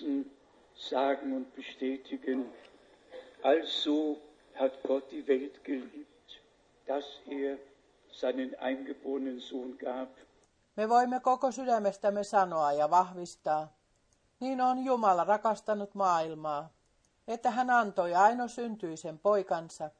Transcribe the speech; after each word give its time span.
Herzen 0.00 0.30
sagen 0.74 1.36
und 1.36 1.54
bestätigen, 1.54 2.52
also 3.42 4.16
hat 4.58 4.72
Gott 4.82 5.10
die 5.10 5.26
Welt 5.26 5.64
geliebt, 5.64 6.40
dass 6.86 7.04
er 7.26 7.58
seinen 8.10 8.54
eingeborenen 8.58 9.40
Sohn 9.40 9.78
gab. 9.78 10.08
Me 10.76 10.88
voimme 10.88 11.20
koko 11.20 11.52
sydämestämme 11.52 12.24
sanoa 12.24 12.72
ja 12.72 12.90
vahvistaa, 12.90 13.72
niin 14.40 14.60
on 14.60 14.84
Jumala 14.84 15.24
rakastanut 15.24 15.94
maailmaa, 15.94 16.70
että 17.28 17.50
hän 17.50 17.70
antoi 17.70 18.14
ainoasyntyisen 18.14 19.18
poikansa, 19.18 19.90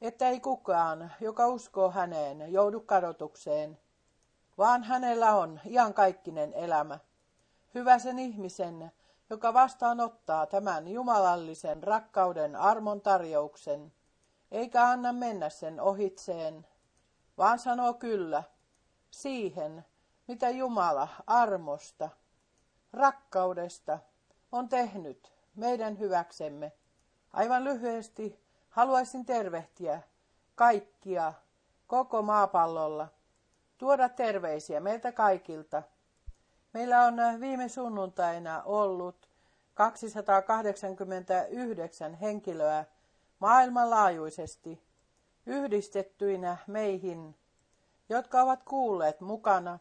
että 0.00 0.28
ei 0.28 0.40
kukaan, 0.40 1.12
joka 1.20 1.48
uskoo 1.48 1.90
häneen, 1.90 2.52
joudu 2.52 2.80
kadotukseen, 2.80 3.78
vaan 4.58 4.82
hänellä 4.82 5.34
on 5.34 5.60
iankaikkinen 5.66 6.52
elämä. 6.52 6.98
Hyvä 7.74 7.98
sen 7.98 8.18
ihmisen, 8.18 8.92
joka 9.30 9.54
vastaanottaa 9.54 10.46
tämän 10.46 10.88
jumalallisen 10.88 11.82
rakkauden 11.82 12.56
armon 12.56 13.00
tarjouksen, 13.00 13.92
eikä 14.50 14.84
anna 14.88 15.12
mennä 15.12 15.48
sen 15.48 15.80
ohitseen, 15.80 16.66
vaan 17.38 17.58
sanoo 17.58 17.94
kyllä 17.94 18.42
siihen, 19.10 19.84
mitä 20.28 20.50
Jumala 20.50 21.08
armosta, 21.26 22.08
rakkaudesta 22.92 23.98
on 24.52 24.68
tehnyt 24.68 25.32
meidän 25.54 25.98
hyväksemme. 25.98 26.72
Aivan 27.32 27.64
lyhyesti 27.64 28.40
haluaisin 28.70 29.26
tervehtiä 29.26 30.02
kaikkia 30.54 31.32
koko 31.86 32.22
maapallolla, 32.22 33.08
tuoda 33.78 34.08
terveisiä 34.08 34.80
meiltä 34.80 35.12
kaikilta. 35.12 35.82
Meillä 36.76 37.02
on 37.02 37.16
viime 37.40 37.68
sunnuntaina 37.68 38.62
ollut 38.62 39.28
289 39.74 42.14
henkilöä 42.14 42.84
maailmanlaajuisesti 43.38 44.82
yhdistettyinä 45.46 46.56
meihin, 46.66 47.36
jotka 48.08 48.42
ovat 48.42 48.62
kuulleet 48.62 49.20
mukana 49.20 49.78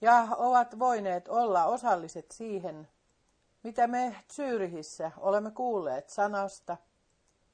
ja 0.00 0.26
ovat 0.36 0.78
voineet 0.78 1.28
olla 1.28 1.64
osalliset 1.64 2.30
siihen, 2.30 2.88
mitä 3.62 3.86
me 3.86 4.16
Zyrihissä 4.32 5.10
olemme 5.16 5.50
kuulleet 5.50 6.10
sanasta, 6.10 6.76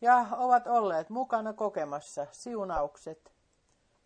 ja 0.00 0.26
ovat 0.32 0.66
olleet 0.66 1.10
mukana 1.10 1.52
kokemassa 1.52 2.26
siunaukset. 2.32 3.32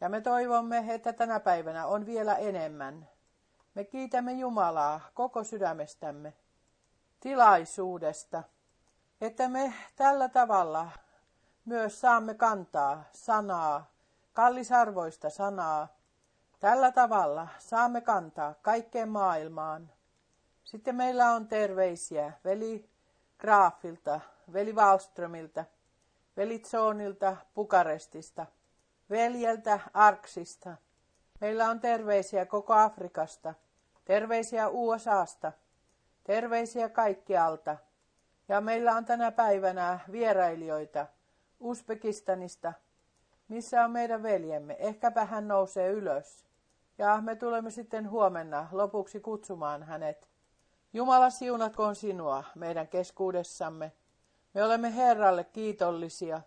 Ja 0.01 0.09
me 0.09 0.21
toivomme, 0.21 0.85
että 0.89 1.13
tänä 1.13 1.41
päivänä 1.41 1.87
on 1.87 2.07
vielä 2.07 2.35
enemmän. 2.35 3.09
Me 3.75 3.85
kiitämme 3.85 4.33
Jumalaa 4.33 5.01
koko 5.15 5.45
sydämestämme 5.45 6.33
tilaisuudesta, 7.21 8.43
että 9.21 9.49
me 9.49 9.75
tällä 9.97 10.29
tavalla 10.29 10.89
myös 11.65 12.01
saamme 12.01 12.35
kantaa 12.35 13.05
sanaa, 13.13 13.91
kallisarvoista 14.33 15.31
sanaa. 15.31 15.89
Tällä 16.61 16.93
tavalla 16.93 17.49
saamme 17.59 18.01
kantaa 18.01 18.55
kaikkeen 18.63 19.09
maailmaan. 19.09 19.91
Sitten 20.65 20.95
meillä 20.95 21.33
on 21.33 21.49
terveisiä 21.49 22.33
veli 22.45 22.91
Graafilta, 23.39 24.21
veli 24.53 24.73
Wallströmiltä, 24.73 25.65
veli 26.37 26.59
Zoonilta 26.59 27.37
Bukarestista, 27.55 28.47
veljeltä 29.11 29.81
Arksista. 29.95 30.77
Meillä 31.43 31.69
on 31.69 31.81
terveisiä 31.81 32.47
koko 32.47 32.75
Afrikasta, 32.75 33.55
terveisiä 34.05 34.69
USAsta, 34.69 35.53
terveisiä 36.25 36.89
kaikkialta. 36.89 37.77
Ja 38.49 38.61
meillä 38.61 38.97
on 38.97 39.05
tänä 39.05 39.33
päivänä 39.33 40.01
vierailijoita 40.13 41.07
Uzbekistanista, 41.61 42.73
missä 43.49 43.85
on 43.85 43.91
meidän 43.91 44.23
veljemme. 44.23 44.77
Ehkäpä 44.79 45.25
hän 45.25 45.49
nousee 45.49 45.89
ylös. 45.89 46.45
Ja 46.99 47.21
me 47.21 47.37
tulemme 47.37 47.71
sitten 47.71 48.11
huomenna 48.11 48.69
lopuksi 48.73 49.21
kutsumaan 49.21 49.83
hänet. 49.83 50.29
Jumala 50.93 51.31
siunatkoon 51.31 51.97
sinua 51.97 52.45
meidän 52.55 52.89
keskuudessamme. 52.89 53.93
Me 54.55 54.65
olemme 54.65 54.97
Herralle 54.97 55.45
kiitollisia. 55.45 56.41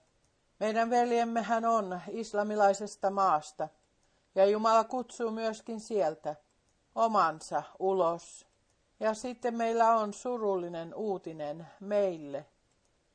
Meidän 0.59 0.89
veljemme 0.89 1.41
hän 1.41 1.65
on 1.65 2.01
islamilaisesta 2.09 3.09
maasta. 3.09 3.69
Ja 4.35 4.45
Jumala 4.45 4.83
kutsuu 4.83 5.31
myöskin 5.31 5.79
sieltä 5.79 6.35
omansa 6.95 7.63
ulos. 7.79 8.47
Ja 8.99 9.13
sitten 9.13 9.55
meillä 9.55 9.95
on 9.95 10.13
surullinen 10.13 10.95
uutinen 10.95 11.67
meille. 11.79 12.45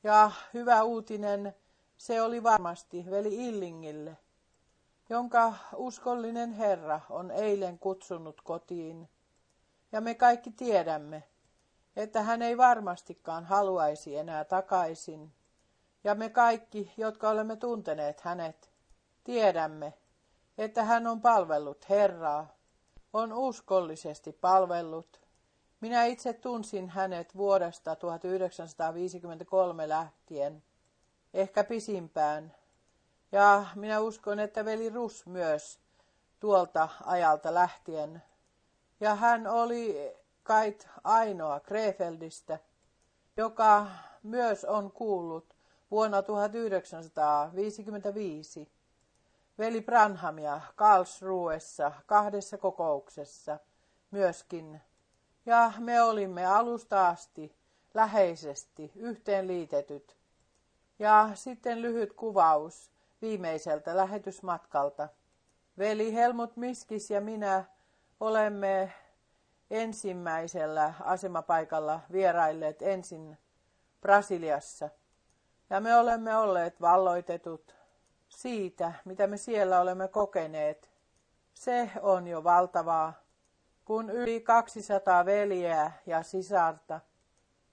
Ja 0.03 0.31
hyvä 0.55 0.83
uutinen 0.83 1.55
se 1.97 2.23
oli 2.23 2.43
varmasti 2.43 3.07
veli 3.11 3.49
Illingille, 3.49 4.17
jonka 5.09 5.55
uskollinen 5.77 6.53
Herra 6.53 7.01
on 7.11 7.31
eilen 7.31 7.79
kutsunut 7.79 8.41
kotiin. 8.41 9.09
Ja 9.93 10.01
me 10.01 10.15
kaikki 10.15 10.51
tiedämme, 10.51 11.23
että 11.97 12.23
hän 12.23 12.43
ei 12.43 12.57
varmastikaan 12.57 13.45
haluaisi 13.45 14.17
enää 14.17 14.45
takaisin. 14.45 15.33
Ja 16.05 16.15
me 16.15 16.29
kaikki, 16.29 16.93
jotka 16.97 17.31
olemme 17.31 17.57
tunteneet 17.57 18.21
hänet, 18.21 18.71
tiedämme, 19.25 19.95
että 20.61 20.85
hän 20.85 21.07
on 21.07 21.21
palvellut 21.21 21.89
Herraa, 21.89 22.55
on 23.13 23.33
uskollisesti 23.33 24.33
palvellut. 24.33 25.21
Minä 25.81 26.05
itse 26.05 26.33
tunsin 26.33 26.91
hänet 26.91 27.37
vuodesta 27.37 27.97
1953 27.97 29.89
lähtien 29.89 30.63
ehkä 31.35 31.65
pisimpään. 31.65 32.55
Ja 33.33 33.67
minä 33.75 34.01
uskon, 34.01 34.39
että 34.39 34.65
veli 34.65 34.89
Rus 34.89 35.27
myös 35.27 35.79
tuolta 36.41 36.89
ajalta 37.05 37.55
lähtien. 37.55 38.23
Ja 39.01 39.15
hän 39.15 39.47
oli 39.47 40.15
kait 40.43 40.89
ainoa 41.05 41.61
Krefeldistä, 41.61 42.59
joka 43.37 43.87
myös 44.23 44.65
on 44.65 44.93
kuullut 44.93 45.57
vuonna 45.91 46.23
1955 46.23 48.80
veli 49.61 49.81
Branhamia 49.81 50.61
Karlsruessa 50.77 51.93
kahdessa 52.07 52.59
kokouksessa 52.59 53.59
myöskin. 54.11 54.81
Ja 55.47 55.73
me 55.79 56.03
olimme 56.03 56.47
alusta 56.47 57.09
asti 57.09 57.57
läheisesti 57.95 58.93
yhteenliitetyt 58.97 60.17
ja 60.99 61.31
sitten 61.35 61.83
lyhyt 61.83 62.13
kuvaus 62.13 62.93
viimeiseltä 63.23 63.97
lähetysmatkalta. 63.97 65.09
Veli 65.79 66.15
Helmut 66.15 66.57
Miskis 66.57 67.11
ja 67.11 67.21
minä 67.21 67.65
olemme 68.21 68.93
ensimmäisellä 69.71 70.95
asemapaikalla 71.01 72.01
vierailleet 72.13 72.83
ensin 72.83 73.39
Brasiliassa. 74.01 74.89
Ja 75.71 75.81
me 75.81 75.97
olemme 75.97 76.37
olleet 76.37 76.81
valloitetut 76.81 77.80
siitä, 78.31 78.93
mitä 79.05 79.27
me 79.27 79.37
siellä 79.37 79.81
olemme 79.81 80.09
kokeneet. 80.09 80.91
Se 81.55 81.91
on 82.03 82.27
jo 82.27 82.45
valtavaa, 82.45 83.13
kun 83.85 84.11
yli 84.11 84.41
200 84.41 85.25
veljeä 85.25 85.93
ja 86.07 86.23
sisarta 86.23 87.01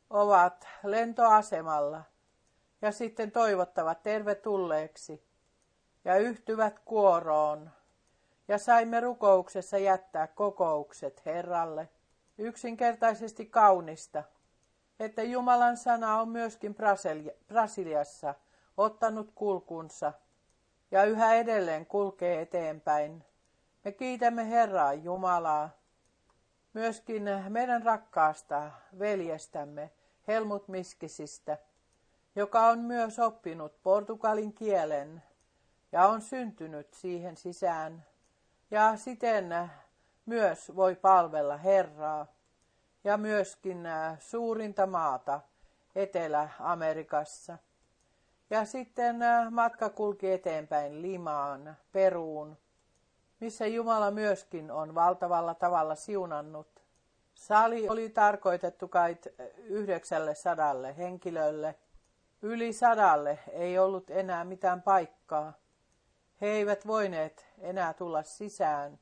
ovat 0.09 0.67
lentoasemalla– 0.83 2.03
ja 2.81 2.91
sitten 2.91 3.31
toivottavat 3.31 4.03
tervetulleeksi 4.03 5.23
ja 6.05 6.17
yhtyvät 6.17 6.79
kuoroon. 6.79 7.69
Ja 8.47 8.57
saimme 8.57 8.99
rukouksessa 8.99 9.77
jättää 9.77 10.27
kokoukset 10.27 11.25
Herralle 11.25 11.89
yksinkertaisesti 12.37 13.45
kaunista, 13.45 14.23
että 14.99 15.23
Jumalan 15.23 15.77
sana 15.77 16.21
on 16.21 16.29
myöskin 16.29 16.75
Brasiliassa 17.47 18.35
ottanut 18.77 19.31
kulkunsa 19.35 20.13
ja 20.91 21.03
yhä 21.03 21.33
edelleen 21.33 21.85
kulkee 21.85 22.41
eteenpäin. 22.41 23.23
Me 23.83 23.91
kiitämme 23.91 24.49
Herraa 24.49 24.93
Jumalaa, 24.93 25.69
myöskin 26.73 27.23
meidän 27.49 27.83
rakkaasta 27.83 28.71
veljestämme 28.99 29.91
Helmut 30.27 30.67
Miskisistä, 30.67 31.57
joka 32.35 32.67
on 32.67 32.79
myös 32.79 33.19
oppinut 33.19 33.83
portugalin 33.83 34.53
kielen 34.53 35.23
ja 35.91 36.07
on 36.07 36.21
syntynyt 36.21 36.93
siihen 36.93 37.37
sisään 37.37 38.05
ja 38.71 38.97
siten 38.97 39.69
myös 40.25 40.75
voi 40.75 40.95
palvella 40.95 41.57
Herraa 41.57 42.27
ja 43.03 43.17
myöskin 43.17 43.87
suurinta 44.19 44.85
maata 44.85 45.41
Etelä-Amerikassa. 45.95 47.57
Ja 48.49 48.65
sitten 48.65 49.21
äh, 49.21 49.51
matka 49.51 49.89
kulki 49.89 50.31
eteenpäin 50.31 51.01
Limaan, 51.01 51.77
Peruun, 51.91 52.57
missä 53.39 53.67
Jumala 53.67 54.11
myöskin 54.11 54.71
on 54.71 54.95
valtavalla 54.95 55.53
tavalla 55.53 55.95
siunannut. 55.95 56.67
Sali 57.33 57.89
oli 57.89 58.09
tarkoitettu 58.09 58.87
kai 58.87 59.17
yhdeksälle 59.57 60.35
sadalle 60.35 60.97
henkilölle. 60.97 61.75
Yli 62.41 62.73
sadalle 62.73 63.39
ei 63.51 63.79
ollut 63.79 64.09
enää 64.09 64.45
mitään 64.45 64.81
paikkaa. 64.81 65.53
He 66.41 66.47
eivät 66.47 66.87
voineet 66.87 67.45
enää 67.59 67.93
tulla 67.93 68.23
sisään. 68.23 68.99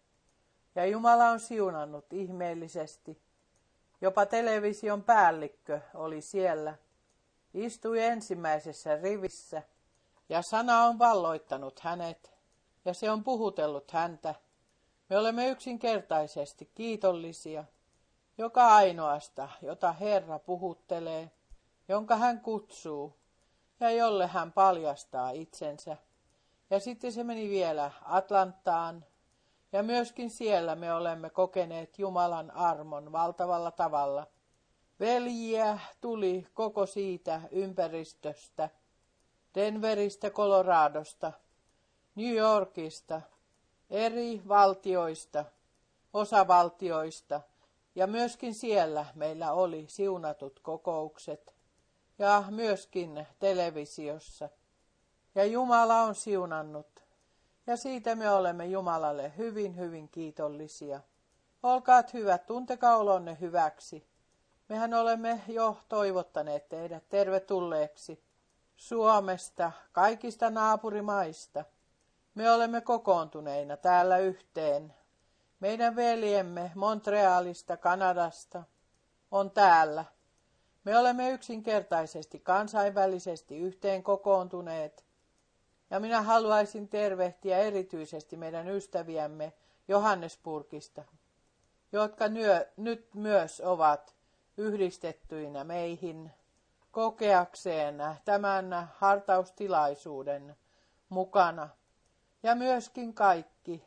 Ja 0.75 0.85
Jumala 0.85 1.29
on 1.29 1.39
siunannut 1.39 2.13
ihmeellisesti. 2.13 3.21
Jopa 4.01 4.25
television 4.25 5.03
päällikkö 5.03 5.79
oli 5.93 6.21
siellä. 6.21 6.75
Istui 7.55 8.03
ensimmäisessä 8.03 8.95
rivissä. 8.95 9.63
Ja 10.29 10.41
sana 10.41 10.83
on 10.83 10.99
valloittanut 10.99 11.79
hänet. 11.79 12.33
Ja 12.85 12.93
se 12.93 13.11
on 13.11 13.23
puhutellut 13.23 13.91
häntä. 13.91 14.35
Me 15.09 15.17
olemme 15.17 15.49
yksinkertaisesti 15.49 16.71
kiitollisia 16.75 17.63
joka 18.37 18.67
ainoasta, 18.67 19.49
jota 19.61 19.91
Herra 19.91 20.39
puhuttelee, 20.39 21.31
jonka 21.87 22.15
hän 22.15 22.39
kutsuu 22.39 23.15
ja 23.79 23.89
jolle 23.89 24.27
hän 24.27 24.51
paljastaa 24.51 25.29
itsensä. 25.29 25.97
Ja 26.69 26.79
sitten 26.79 27.11
se 27.11 27.23
meni 27.23 27.49
vielä 27.49 27.91
Atlantaan, 28.05 29.05
ja 29.71 29.83
myöskin 29.83 30.29
siellä 30.29 30.75
me 30.75 30.93
olemme 30.93 31.29
kokeneet 31.29 31.99
Jumalan 31.99 32.51
armon 32.51 33.11
valtavalla 33.11 33.71
tavalla. 33.71 34.27
Veljiä 34.99 35.79
tuli 36.01 36.47
koko 36.53 36.85
siitä 36.85 37.41
ympäristöstä, 37.51 38.69
Denveristä, 39.55 40.29
Coloradosta, 40.29 41.31
New 42.15 42.35
Yorkista, 42.35 43.21
eri 43.89 44.41
valtioista, 44.47 45.45
osavaltioista– 46.13 47.41
ja 47.95 48.07
myöskin 48.07 48.53
siellä 48.53 49.05
meillä 49.15 49.53
oli 49.53 49.85
siunatut 49.87 50.59
kokoukset 50.59 51.55
ja 52.19 52.43
myöskin 52.49 53.27
televisiossa. 53.39 54.49
Ja 55.35 55.45
Jumala 55.45 56.01
on 56.01 56.15
siunannut. 56.15 57.03
Ja 57.67 57.77
siitä 57.77 58.15
me 58.15 58.29
olemme 58.29 58.65
Jumalalle 58.65 59.33
hyvin, 59.37 59.77
hyvin 59.77 60.09
kiitollisia. 60.09 61.01
Olkaat 61.63 62.13
hyvät, 62.13 62.45
tuntekaa 62.45 62.97
olonne 62.97 63.37
hyväksi. 63.41 64.07
Mehän 64.69 64.93
olemme 64.93 65.41
jo 65.47 65.77
toivottaneet 65.89 66.69
teidät 66.69 67.09
tervetulleeksi 67.09 68.23
Suomesta, 68.77 69.71
kaikista 69.91 70.49
naapurimaista. 70.49 71.65
Me 72.35 72.51
olemme 72.51 72.81
kokoontuneina 72.81 73.77
täällä 73.77 74.17
yhteen 74.17 74.93
meidän 75.59 75.95
veljemme 75.95 76.71
Montrealista, 76.75 77.77
Kanadasta, 77.77 78.63
on 79.31 79.51
täällä. 79.51 80.05
Me 80.83 80.97
olemme 80.97 81.29
yksinkertaisesti 81.29 82.39
kansainvälisesti 82.39 83.57
yhteen 83.57 84.03
kokoontuneet. 84.03 85.05
Ja 85.89 85.99
minä 85.99 86.21
haluaisin 86.21 86.87
tervehtiä 86.87 87.57
erityisesti 87.57 88.37
meidän 88.37 88.67
ystäviämme 88.67 89.53
Johannesburgista, 89.87 91.03
jotka 91.91 92.27
nyö, 92.27 92.67
nyt 92.77 93.15
myös 93.15 93.61
ovat 93.65 94.14
yhdistettyinä 94.57 95.63
meihin 95.63 96.31
kokeakseen 96.91 97.95
tämän 98.25 98.89
hartaustilaisuuden 98.95 100.55
mukana. 101.09 101.69
Ja 102.43 102.55
myöskin 102.55 103.13
kaikki 103.13 103.85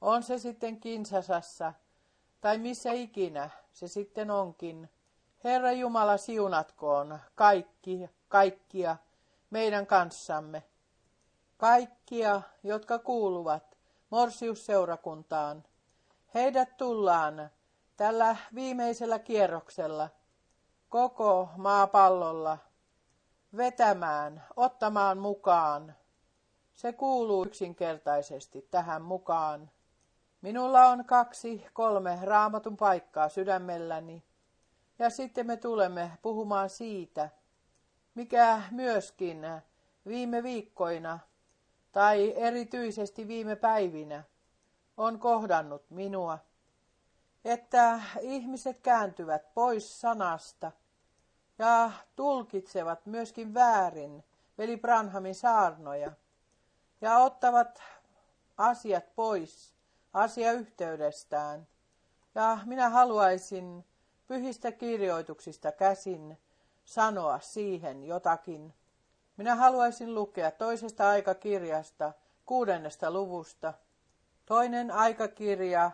on 0.00 0.22
se 0.22 0.38
sitten 0.38 0.80
Kinsasassa 0.80 1.72
tai 2.40 2.58
missä 2.58 2.92
ikinä 2.92 3.50
se 3.72 3.88
sitten 3.88 4.30
onkin. 4.30 4.90
Herra 5.44 5.72
Jumala 5.72 6.16
siunatkoon 6.16 7.18
kaikki, 7.34 8.10
kaikkia 8.28 8.96
meidän 9.50 9.86
kanssamme. 9.86 10.62
Kaikkia, 11.56 12.42
jotka 12.62 12.98
kuuluvat 12.98 13.78
Morsiusseurakuntaan. 14.10 15.64
Heidät 16.34 16.76
tullaan 16.76 17.50
tällä 18.02 18.36
viimeisellä 18.54 19.18
kierroksella 19.18 20.08
koko 20.88 21.48
maapallolla 21.56 22.58
vetämään, 23.56 24.44
ottamaan 24.56 25.18
mukaan. 25.18 25.94
Se 26.74 26.92
kuuluu 26.92 27.44
yksinkertaisesti 27.44 28.68
tähän 28.70 29.02
mukaan. 29.02 29.70
Minulla 30.40 30.86
on 30.86 31.04
kaksi, 31.04 31.66
kolme 31.72 32.18
raamatun 32.22 32.76
paikkaa 32.76 33.28
sydämelläni. 33.28 34.24
Ja 34.98 35.10
sitten 35.10 35.46
me 35.46 35.56
tulemme 35.56 36.12
puhumaan 36.22 36.70
siitä, 36.70 37.28
mikä 38.14 38.62
myöskin 38.70 39.46
viime 40.06 40.42
viikkoina 40.42 41.18
tai 41.92 42.34
erityisesti 42.36 43.28
viime 43.28 43.56
päivinä 43.56 44.24
on 44.96 45.18
kohdannut 45.18 45.90
minua, 45.90 46.38
että 47.44 48.00
ihmiset 48.20 48.80
kääntyvät 48.80 49.54
pois 49.54 50.00
sanasta 50.00 50.72
ja 51.58 51.90
tulkitsevat 52.16 53.06
myöskin 53.06 53.54
väärin 53.54 54.24
veli 54.58 54.76
Branhamin 54.76 55.34
saarnoja 55.34 56.12
ja 57.00 57.18
ottavat 57.18 57.82
asiat 58.58 59.14
pois 59.14 59.74
asiayhteydestään. 60.12 61.66
Ja 62.34 62.58
minä 62.64 62.88
haluaisin 62.88 63.84
pyhistä 64.26 64.72
kirjoituksista 64.72 65.72
käsin 65.72 66.38
sanoa 66.84 67.40
siihen 67.40 68.04
jotakin. 68.04 68.74
Minä 69.36 69.54
haluaisin 69.54 70.14
lukea 70.14 70.50
toisesta 70.50 71.08
aikakirjasta 71.08 72.12
kuudennesta 72.46 73.10
luvusta. 73.10 73.74
Toinen 74.46 74.90
aikakirja, 74.90 75.90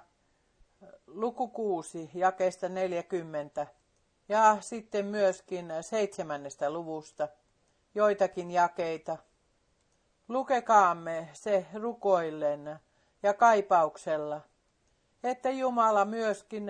luku 1.08 1.48
kuusi, 1.48 2.10
jakeesta 2.14 2.68
40. 2.68 3.66
Ja 4.28 4.56
sitten 4.60 5.06
myöskin 5.06 5.72
seitsemännestä 5.80 6.70
luvusta 6.70 7.28
joitakin 7.94 8.50
jakeita. 8.50 9.16
Lukekaamme 10.28 11.28
se 11.32 11.66
rukoillen 11.74 12.78
ja 13.22 13.34
kaipauksella, 13.34 14.40
että 15.24 15.50
Jumala 15.50 16.04
myöskin 16.04 16.66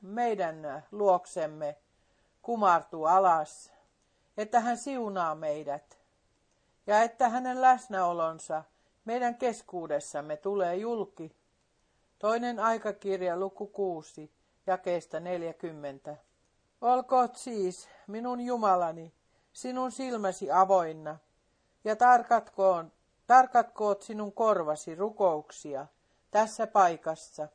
meidän 0.00 0.84
luoksemme 0.92 1.76
kumartuu 2.42 3.04
alas, 3.04 3.72
että 4.36 4.60
hän 4.60 4.76
siunaa 4.76 5.34
meidät 5.34 5.98
ja 6.86 7.02
että 7.02 7.28
hänen 7.28 7.62
läsnäolonsa 7.62 8.64
meidän 9.04 9.34
keskuudessamme 9.34 10.36
tulee 10.36 10.76
julki. 10.76 11.35
Toinen 12.18 12.60
aikakirja 12.60 13.36
luku 13.36 13.66
6, 13.66 14.30
jakeesta 14.66 15.20
40. 15.20 16.16
Olkoot 16.80 17.36
siis 17.36 17.88
minun 18.06 18.40
Jumalani, 18.40 19.12
sinun 19.52 19.92
silmäsi 19.92 20.50
avoinna, 20.50 21.18
ja 21.84 21.96
tarkatkoon 21.96 22.92
Tarkatkoot 23.26 24.02
sinun 24.02 24.32
korvasi 24.32 24.94
rukouksia 24.94 25.86
tässä 26.30 26.66
paikassa. 26.66 27.48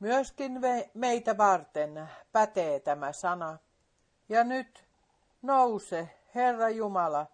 Myöskin 0.00 0.60
meitä 0.94 1.38
varten 1.38 2.08
pätee 2.32 2.80
tämä 2.80 3.12
sana. 3.12 3.58
Ja 4.28 4.44
nyt 4.44 4.84
nouse, 5.42 6.08
Herra 6.34 6.68
Jumala, 6.68 7.26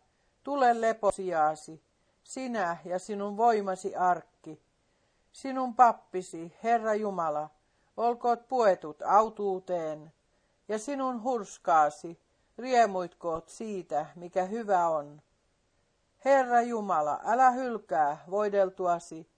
tule 0.43 0.81
leposiaasi, 0.81 1.83
sinä 2.25 2.77
ja 2.85 2.99
sinun 2.99 3.37
voimasi 3.37 3.97
arkki. 3.97 4.63
Sinun 5.37 5.75
pappisi, 5.75 6.57
Herra 6.63 6.95
Jumala, 6.95 7.51
olkoot 7.97 8.49
puetut 8.49 9.03
autuuteen, 9.03 10.13
ja 10.69 10.79
sinun 10.79 11.23
hurskaasi 11.23 12.21
riemuitkoot 12.59 13.49
siitä, 13.49 14.07
mikä 14.15 14.45
hyvä 14.45 14.89
on. 14.89 15.23
Herra 16.25 16.61
Jumala, 16.61 17.21
älä 17.25 17.51
hylkää 17.51 18.25
voideltuasi, 18.31 19.31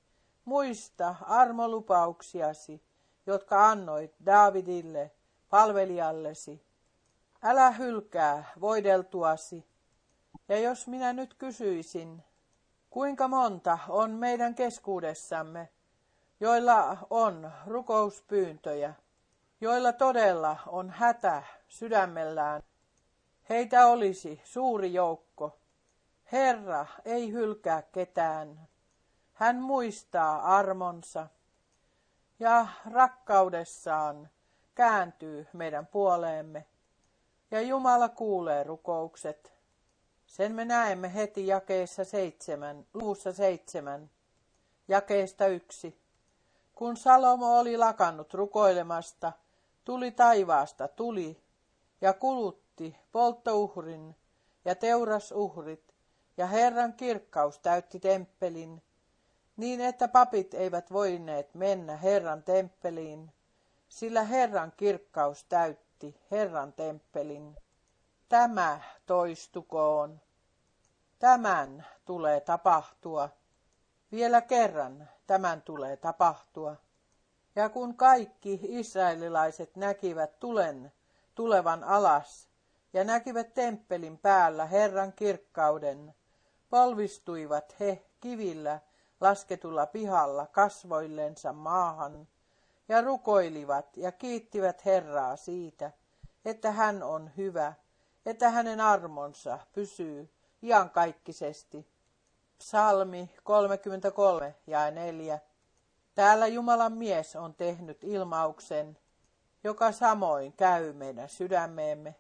muista 0.45 1.15
armolupauksiasi, 1.23 2.83
jotka 3.27 3.69
annoit 3.69 4.15
Daavidille, 4.27 5.11
palvelijallesi. 5.51 6.63
Älä 7.43 7.71
hylkää 7.71 8.53
voideltuasi. 8.61 9.67
Ja 10.49 10.59
jos 10.59 10.87
minä 10.87 11.13
nyt 11.13 11.35
kysyisin, 11.35 12.25
kuinka 12.91 13.29
monta 13.29 13.79
on 13.89 14.11
meidän 14.11 14.55
keskuudessamme, 14.55 15.69
joilla 16.41 17.07
on 17.11 17.53
rukouspyyntöjä, 17.67 18.95
joilla 19.61 19.93
todella 19.93 20.57
on 20.67 20.91
hätä 20.91 21.43
sydämellään, 21.69 22.63
heitä 23.49 23.87
olisi 23.87 24.41
suuri 24.45 24.93
joukko. 24.93 25.59
Herra 26.33 26.87
ei 27.05 27.33
hylkää 27.33 27.83
ketään. 27.83 28.69
Hän 29.33 29.57
muistaa 29.57 30.57
armonsa 30.57 31.27
ja 32.39 32.67
rakkaudessaan 32.91 34.29
kääntyy 34.75 35.47
meidän 35.53 35.87
puoleemme 35.87 36.67
ja 37.51 37.61
Jumala 37.61 38.09
kuulee 38.09 38.65
rukoukset. 38.65 39.53
Sen 40.27 40.53
me 40.53 40.65
näemme 40.65 41.15
heti 41.15 41.47
jakeessa 41.47 42.05
seitsemän, 42.05 42.87
luussa 42.95 43.33
seitsemän, 43.33 44.11
jakeesta 44.89 45.47
yksi. 45.47 46.08
Kun 46.79 46.97
Salomo 46.97 47.59
oli 47.59 47.77
lakannut 47.77 48.35
rukoilemasta, 48.35 49.33
tuli 49.85 50.11
taivaasta 50.11 50.89
tuli 50.89 51.43
ja 52.01 52.13
kulutti 52.13 52.97
polttouhrin 53.13 54.17
ja 54.65 54.75
teurasuhrit, 54.75 55.95
ja 56.37 56.47
Herran 56.47 56.93
kirkkaus 56.93 57.59
täytti 57.59 58.01
temppelin, 58.01 58.83
niin 59.57 59.81
että 59.81 60.09
papit 60.09 60.55
eivät 60.55 60.93
voineet 60.93 61.55
mennä 61.55 61.97
Herran 61.97 62.43
temppeliin, 62.43 63.33
sillä 63.89 64.23
Herran 64.23 64.73
kirkkaus 64.77 65.45
täytti 65.45 66.21
Herran 66.31 66.73
temppelin. 66.73 67.57
Tämä 68.29 68.81
toistukoon. 69.07 70.21
Tämän 71.19 71.87
tulee 72.05 72.41
tapahtua. 72.41 73.29
Vielä 74.13 74.41
kerran 74.41 75.09
tämän 75.29 75.63
tulee 75.63 75.97
tapahtua. 75.97 76.77
Ja 77.57 77.69
kun 77.69 77.97
kaikki 77.97 78.61
israelilaiset 78.63 79.77
näkivät 79.77 80.41
tulen 80.41 80.93
tulevan 81.35 81.85
alas 81.85 82.49
ja 82.93 83.05
näkivät 83.05 83.55
temppelin 83.55 84.19
päällä 84.19 84.67
Herran 84.67 85.13
kirkkauden, 85.13 86.15
polvistuivat 86.71 87.81
he 87.81 88.05
kivillä 88.21 88.81
lasketulla 89.21 89.87
pihalla 89.87 90.47
kasvoillensa 90.47 91.53
maahan 91.53 92.29
ja 92.89 93.01
rukoilivat 93.01 93.97
ja 93.97 94.13
kiittivät 94.13 94.85
Herraa 94.85 95.37
siitä, 95.37 95.91
että 96.45 96.73
hän 96.73 97.03
on 97.03 97.31
hyvä, 97.37 97.73
että 98.27 98.51
hänen 98.51 98.81
armonsa 98.81 99.59
pysyy 99.73 100.31
iankaikkisesti. 100.63 101.98
Psalmi 102.59 103.31
33 103.43 104.55
ja 104.67 104.91
4. 104.91 105.39
Täällä 106.15 106.47
Jumalan 106.47 106.93
mies 106.93 107.37
on 107.37 107.55
tehnyt 107.55 108.05
ilmauksen, 108.05 108.99
joka 109.65 109.93
samoin 109.93 110.53
käy 110.53 110.93
meidän 110.93 111.29
sydämeemme, 111.29 112.15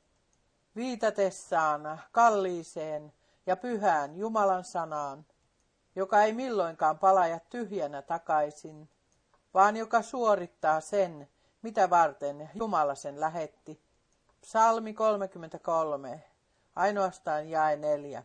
viitatessaan 0.77 2.01
kalliiseen 2.13 3.13
ja 3.47 3.57
pyhään 3.57 4.17
Jumalan 4.17 4.65
sanaan, 4.65 5.27
joka 5.97 6.23
ei 6.23 6.33
milloinkaan 6.33 6.99
palaja 6.99 7.41
tyhjänä 7.51 8.03
takaisin, 8.03 8.89
vaan 9.55 9.77
joka 9.77 10.03
suorittaa 10.03 10.81
sen, 10.81 11.29
mitä 11.63 11.91
varten 11.91 12.51
Jumala 12.55 12.95
sen 12.95 13.21
lähetti. 13.21 13.83
Psalmi 14.41 14.95
33, 14.95 16.25
ainoastaan 16.77 17.49
jae 17.49 17.77
neljä. 17.77 18.25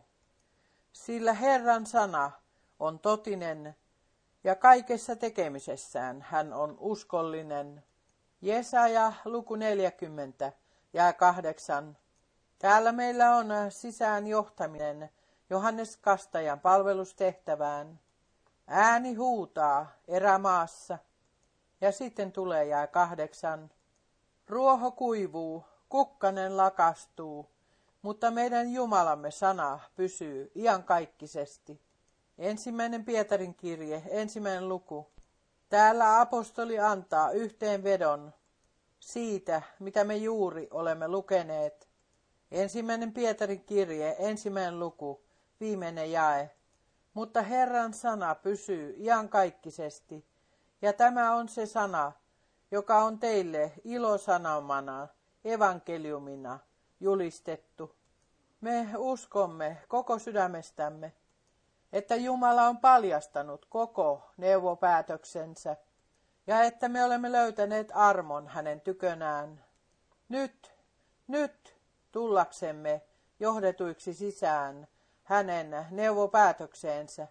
Sillä 0.94 1.32
Herran 1.32 1.86
sana 1.86 2.30
on 2.78 2.98
totinen 2.98 3.76
ja 4.44 4.56
kaikessa 4.56 5.16
tekemisessään 5.16 6.22
hän 6.22 6.52
on 6.52 6.76
uskollinen. 6.80 7.84
Jesaja 8.42 9.12
luku 9.24 9.56
40 9.56 10.52
ja 10.92 11.12
8. 11.12 11.96
Täällä 12.58 12.92
meillä 12.92 13.36
on 13.36 13.46
sisään 13.68 14.26
johtaminen 14.26 15.10
Johannes 15.50 15.96
Kastajan 15.96 16.60
palvelustehtävään. 16.60 18.00
Ääni 18.66 19.14
huutaa 19.14 19.86
erämaassa. 20.08 20.98
Ja 21.80 21.92
sitten 21.92 22.32
tulee 22.32 22.64
jää 22.64 22.86
kahdeksan. 22.86 23.70
Ruoho 24.48 24.90
kuivuu, 24.90 25.64
kukkanen 25.88 26.56
lakastuu, 26.56 27.53
mutta 28.04 28.30
meidän 28.30 28.72
Jumalamme 28.72 29.30
sana 29.30 29.80
pysyy 29.94 30.52
iankaikkisesti. 30.56 31.80
Ensimmäinen 32.38 33.04
Pietarin 33.04 33.54
kirje, 33.54 34.02
ensimmäinen 34.10 34.68
luku. 34.68 35.10
Täällä 35.68 36.20
apostoli 36.20 36.78
antaa 36.78 37.30
yhteenvedon 37.30 38.32
siitä, 39.00 39.62
mitä 39.78 40.04
me 40.04 40.16
juuri 40.16 40.68
olemme 40.70 41.08
lukeneet. 41.08 41.88
Ensimmäinen 42.50 43.12
Pietarin 43.12 43.64
kirje, 43.64 44.16
ensimmäinen 44.18 44.78
luku, 44.78 45.24
viimeinen 45.60 46.12
jae. 46.12 46.50
Mutta 47.14 47.42
Herran 47.42 47.94
sana 47.94 48.34
pysyy 48.34 48.94
iankaikkisesti, 48.98 50.26
ja 50.82 50.92
tämä 50.92 51.34
on 51.34 51.48
se 51.48 51.66
sana, 51.66 52.12
joka 52.70 52.98
on 52.98 53.18
teille 53.18 53.72
ilosanomana, 53.84 55.08
evankeliumina 55.44 56.58
julistettu. 57.04 57.96
Me 58.60 58.88
uskomme 58.96 59.78
koko 59.88 60.18
sydämestämme, 60.18 61.12
että 61.92 62.16
Jumala 62.16 62.62
on 62.62 62.78
paljastanut 62.78 63.66
koko 63.70 64.30
neuvopäätöksensä 64.36 65.76
ja 66.46 66.62
että 66.62 66.88
me 66.88 67.04
olemme 67.04 67.32
löytäneet 67.32 67.88
armon 67.94 68.48
hänen 68.48 68.80
tykönään. 68.80 69.64
Nyt, 70.28 70.74
nyt 71.26 71.76
tullaksemme 72.12 73.02
johdetuiksi 73.40 74.14
sisään 74.14 74.88
hänen 75.22 75.86
neuvopäätökseensä, 75.90 77.28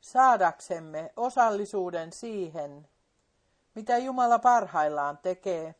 saadaksemme 0.00 1.12
osallisuuden 1.16 2.12
siihen, 2.12 2.88
mitä 3.74 3.98
Jumala 3.98 4.38
parhaillaan 4.38 5.18
tekee, 5.18 5.74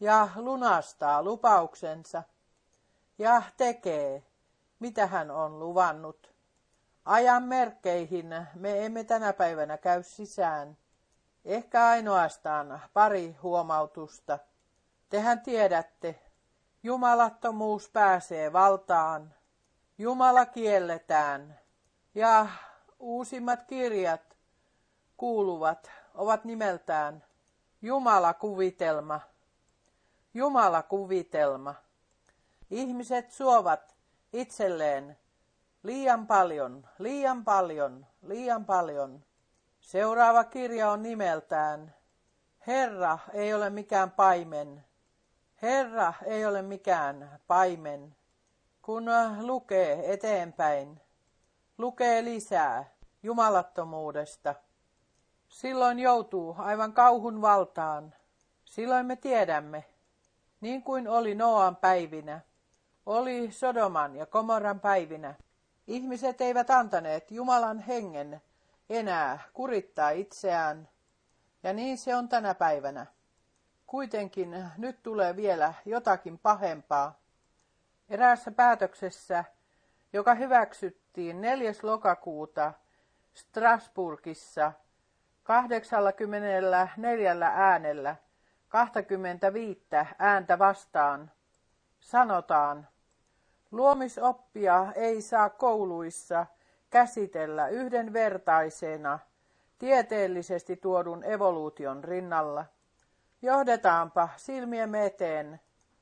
ja 0.00 0.28
lunastaa 0.36 1.22
lupauksensa, 1.22 2.22
ja 3.18 3.42
tekee, 3.56 4.22
mitä 4.78 5.06
hän 5.06 5.30
on 5.30 5.58
luvannut. 5.58 6.34
Ajan 7.04 7.42
merkkeihin 7.42 8.46
me 8.54 8.84
emme 8.84 9.04
tänä 9.04 9.32
päivänä 9.32 9.78
käy 9.78 10.02
sisään. 10.02 10.76
Ehkä 11.44 11.86
ainoastaan 11.86 12.82
pari 12.92 13.36
huomautusta. 13.42 14.38
Tehän 15.08 15.40
tiedätte, 15.40 16.20
jumalattomuus 16.82 17.88
pääsee 17.88 18.52
valtaan 18.52 19.34
Jumala 19.98 20.46
kielletään 20.46 21.58
ja 22.14 22.46
uusimmat 22.98 23.62
kirjat 23.62 24.36
kuuluvat 25.16 25.90
ovat 26.14 26.44
nimeltään 26.44 27.24
Jumalakuvitelma. 27.82 29.20
Jumalakuvitelma. 30.34 31.74
Ihmiset 32.74 33.30
suovat 33.30 33.94
itselleen 34.32 35.18
liian 35.82 36.26
paljon, 36.26 36.88
liian 36.98 37.44
paljon, 37.44 38.06
liian 38.22 38.64
paljon. 38.64 39.24
Seuraava 39.80 40.44
kirja 40.44 40.90
on 40.90 41.02
nimeltään 41.02 41.94
Herra 42.66 43.18
ei 43.32 43.54
ole 43.54 43.70
mikään 43.70 44.10
paimen. 44.10 44.84
Herra 45.62 46.12
ei 46.24 46.46
ole 46.46 46.62
mikään 46.62 47.40
paimen. 47.46 48.16
Kun 48.82 49.04
lukee 49.40 50.12
eteenpäin, 50.12 51.00
lukee 51.78 52.24
lisää 52.24 52.84
jumalattomuudesta, 53.22 54.54
silloin 55.48 55.98
joutuu 55.98 56.54
aivan 56.58 56.92
kauhun 56.92 57.42
valtaan. 57.42 58.14
Silloin 58.64 59.06
me 59.06 59.16
tiedämme, 59.16 59.84
niin 60.60 60.82
kuin 60.82 61.08
oli 61.08 61.34
Noan 61.34 61.76
päivinä, 61.76 62.40
oli 63.06 63.52
Sodoman 63.52 64.16
ja 64.16 64.26
Komoran 64.26 64.80
päivinä. 64.80 65.34
Ihmiset 65.86 66.40
eivät 66.40 66.70
antaneet 66.70 67.30
Jumalan 67.30 67.78
hengen 67.78 68.42
enää 68.90 69.38
kurittaa 69.52 70.10
itseään, 70.10 70.88
ja 71.62 71.72
niin 71.72 71.98
se 71.98 72.16
on 72.16 72.28
tänä 72.28 72.54
päivänä. 72.54 73.06
Kuitenkin 73.86 74.64
nyt 74.78 75.02
tulee 75.02 75.36
vielä 75.36 75.74
jotakin 75.84 76.38
pahempaa. 76.38 77.18
Eräässä 78.08 78.50
päätöksessä, 78.50 79.44
joka 80.12 80.34
hyväksyttiin 80.34 81.40
4. 81.40 81.72
lokakuuta 81.82 82.72
Strasburgissa 83.34 84.72
84 85.42 86.88
äänellä 87.52 88.16
25 88.68 89.86
ääntä 90.18 90.58
vastaan, 90.58 91.30
sanotaan, 92.00 92.88
luomisoppia 93.76 94.92
ei 94.96 95.22
saa 95.22 95.50
kouluissa 95.50 96.46
käsitellä 96.90 97.68
yhdenvertaisena 97.68 99.18
tieteellisesti 99.78 100.76
tuodun 100.76 101.24
evoluution 101.24 102.04
rinnalla. 102.04 102.64
Johdetaanpa 103.42 104.28
silmiemme 104.36 105.06
eteen 105.06 105.60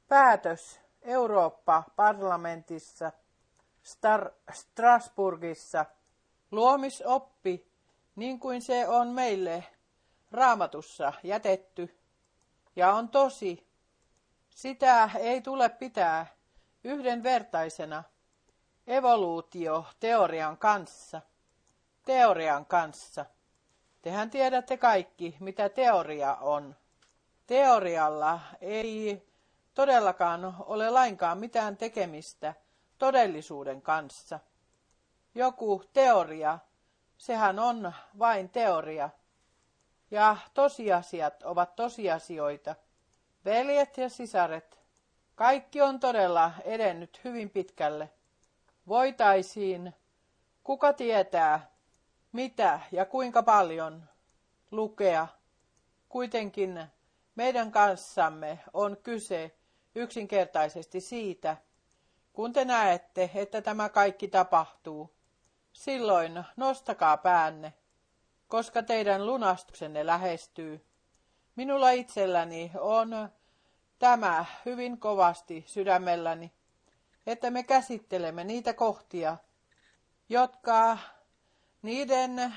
päätös 0.08 0.80
Eurooppa-parlamentissa 1.02 3.12
Star- 3.84 4.32
Strasburgissa 4.52 5.86
luomisoppi, 6.50 7.66
niin 8.16 8.40
kuin 8.40 8.62
se 8.62 8.88
on 8.88 9.08
meille 9.08 9.64
raamatussa 10.30 11.12
jätetty, 11.22 11.98
ja 12.76 12.94
on 12.94 13.08
tosi, 13.08 13.72
Sitä 14.54 15.10
ei 15.18 15.40
tule 15.40 15.68
pitää 15.68 16.26
yhdenvertaisena 16.84 18.04
evoluutio-teorian 18.86 20.56
kanssa. 20.56 21.20
Teorian 22.04 22.66
kanssa. 22.66 23.26
Tehän 24.02 24.30
tiedätte 24.30 24.76
kaikki, 24.76 25.36
mitä 25.40 25.68
teoria 25.68 26.34
on. 26.34 26.76
Teorialla 27.46 28.40
ei 28.60 29.26
todellakaan 29.74 30.56
ole 30.58 30.90
lainkaan 30.90 31.38
mitään 31.38 31.76
tekemistä 31.76 32.54
todellisuuden 32.98 33.82
kanssa. 33.82 34.40
Joku 35.34 35.84
teoria, 35.92 36.58
sehän 37.18 37.58
on 37.58 37.92
vain 38.18 38.48
teoria. 38.48 39.10
Ja 40.10 40.36
tosiasiat 40.54 41.42
ovat 41.42 41.76
tosiasioita. 41.76 42.74
Veljet 43.44 43.98
ja 43.98 44.08
sisaret, 44.08 44.81
kaikki 45.34 45.82
on 45.82 46.00
todella 46.00 46.52
edennyt 46.64 47.20
hyvin 47.24 47.50
pitkälle. 47.50 48.10
Voitaisiin, 48.88 49.94
kuka 50.64 50.92
tietää, 50.92 51.70
mitä 52.32 52.80
ja 52.92 53.04
kuinka 53.04 53.42
paljon 53.42 54.02
lukea. 54.70 55.28
Kuitenkin 56.08 56.84
meidän 57.34 57.72
kanssamme 57.72 58.58
on 58.72 58.96
kyse 59.02 59.56
yksinkertaisesti 59.94 61.00
siitä, 61.00 61.56
kun 62.32 62.52
te 62.52 62.64
näette, 62.64 63.30
että 63.34 63.62
tämä 63.62 63.88
kaikki 63.88 64.28
tapahtuu. 64.28 65.14
Silloin 65.72 66.44
nostakaa 66.56 67.16
päänne, 67.16 67.72
koska 68.48 68.82
teidän 68.82 69.26
lunastuksenne 69.26 70.06
lähestyy. 70.06 70.86
Minulla 71.56 71.90
itselläni 71.90 72.72
on 72.80 73.28
tämä 74.02 74.44
hyvin 74.66 74.98
kovasti 74.98 75.64
sydämelläni, 75.66 76.52
että 77.26 77.50
me 77.50 77.62
käsittelemme 77.62 78.44
niitä 78.44 78.74
kohtia, 78.74 79.36
jotka 80.28 80.98
niiden 81.82 82.54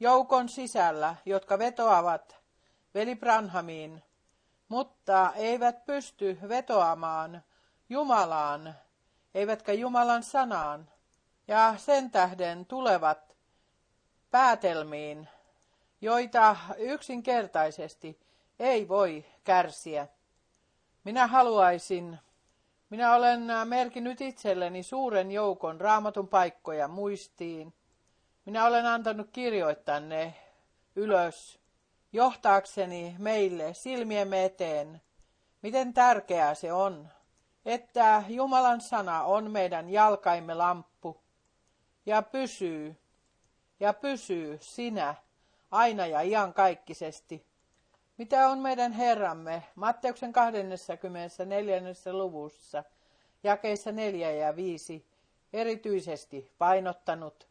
joukon 0.00 0.48
sisällä, 0.48 1.16
jotka 1.26 1.58
vetoavat 1.58 2.36
veli 2.94 3.16
Branhamiin, 3.16 4.02
mutta 4.68 5.32
eivät 5.36 5.86
pysty 5.86 6.38
vetoamaan 6.48 7.42
Jumalaan, 7.88 8.74
eivätkä 9.34 9.72
Jumalan 9.72 10.22
sanaan, 10.22 10.90
ja 11.48 11.74
sen 11.76 12.10
tähden 12.10 12.66
tulevat 12.66 13.36
päätelmiin, 14.30 15.28
joita 16.00 16.56
yksinkertaisesti 16.78 18.20
ei 18.58 18.88
voi 18.88 19.24
kärsiä. 19.44 20.08
Minä 21.04 21.26
haluaisin, 21.26 22.18
minä 22.90 23.14
olen 23.14 23.40
merkinnyt 23.64 24.20
itselleni 24.20 24.82
suuren 24.82 25.30
joukon 25.30 25.80
raamatun 25.80 26.28
paikkoja 26.28 26.88
muistiin. 26.88 27.74
Minä 28.44 28.64
olen 28.66 28.86
antanut 28.86 29.30
kirjoittaa 29.32 30.00
ne 30.00 30.34
ylös 30.96 31.60
johtaakseni 32.12 33.16
meille 33.18 33.74
silmiemme 33.74 34.44
eteen, 34.44 35.02
miten 35.62 35.94
tärkeää 35.94 36.54
se 36.54 36.72
on, 36.72 37.08
että 37.64 38.22
Jumalan 38.28 38.80
sana 38.80 39.22
on 39.22 39.50
meidän 39.50 39.90
jalkaimme 39.90 40.54
lamppu 40.54 41.20
ja 42.06 42.22
pysyy, 42.22 42.96
ja 43.80 43.92
pysyy 43.92 44.58
sinä 44.60 45.14
aina 45.70 46.06
ja 46.06 46.20
iankaikkisesti, 46.20 47.49
mitä 48.20 48.48
on 48.48 48.58
meidän 48.58 48.92
Herramme 48.92 49.62
Matteuksen 49.74 50.32
24. 50.32 51.80
luvussa, 52.12 52.84
jakeissa 53.42 53.92
4 53.92 54.30
ja 54.32 54.56
5, 54.56 55.06
erityisesti 55.52 56.50
painottanut. 56.58 57.48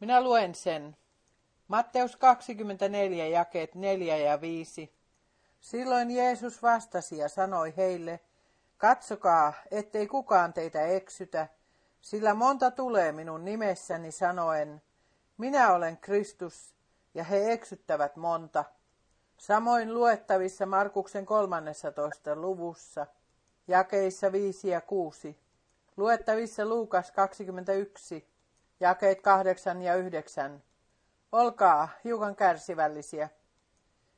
Minä 0.00 0.22
luen 0.22 0.54
sen. 0.54 0.96
Matteus 1.68 2.16
24, 2.16 3.26
jakeet 3.26 3.74
4 3.74 4.16
ja 4.16 4.40
5. 4.40 4.92
Silloin 5.60 6.10
Jeesus 6.10 6.62
vastasi 6.62 7.18
ja 7.18 7.28
sanoi 7.28 7.74
heille, 7.76 8.20
katsokaa, 8.76 9.52
ettei 9.70 10.06
kukaan 10.06 10.52
teitä 10.52 10.82
eksytä, 10.82 11.48
sillä 12.00 12.34
monta 12.34 12.70
tulee 12.70 13.12
minun 13.12 13.44
nimessäni 13.44 14.10
sanoen, 14.10 14.82
minä 15.38 15.72
olen 15.72 15.96
Kristus, 15.96 16.74
ja 17.14 17.24
he 17.24 17.52
eksyttävät 17.52 18.16
monta. 18.16 18.64
Samoin 19.36 19.94
luettavissa 19.94 20.66
Markuksen 20.66 21.26
13. 21.26 22.36
luvussa, 22.36 23.06
jakeissa 23.68 24.32
5 24.32 24.68
ja 24.68 24.80
6. 24.80 25.38
Luettavissa 25.96 26.66
Luukas 26.66 27.10
21, 27.10 28.28
jakeet 28.80 29.20
8 29.20 29.82
ja 29.82 29.94
9. 29.94 30.62
Olkaa 31.32 31.88
hiukan 32.04 32.36
kärsivällisiä. 32.36 33.28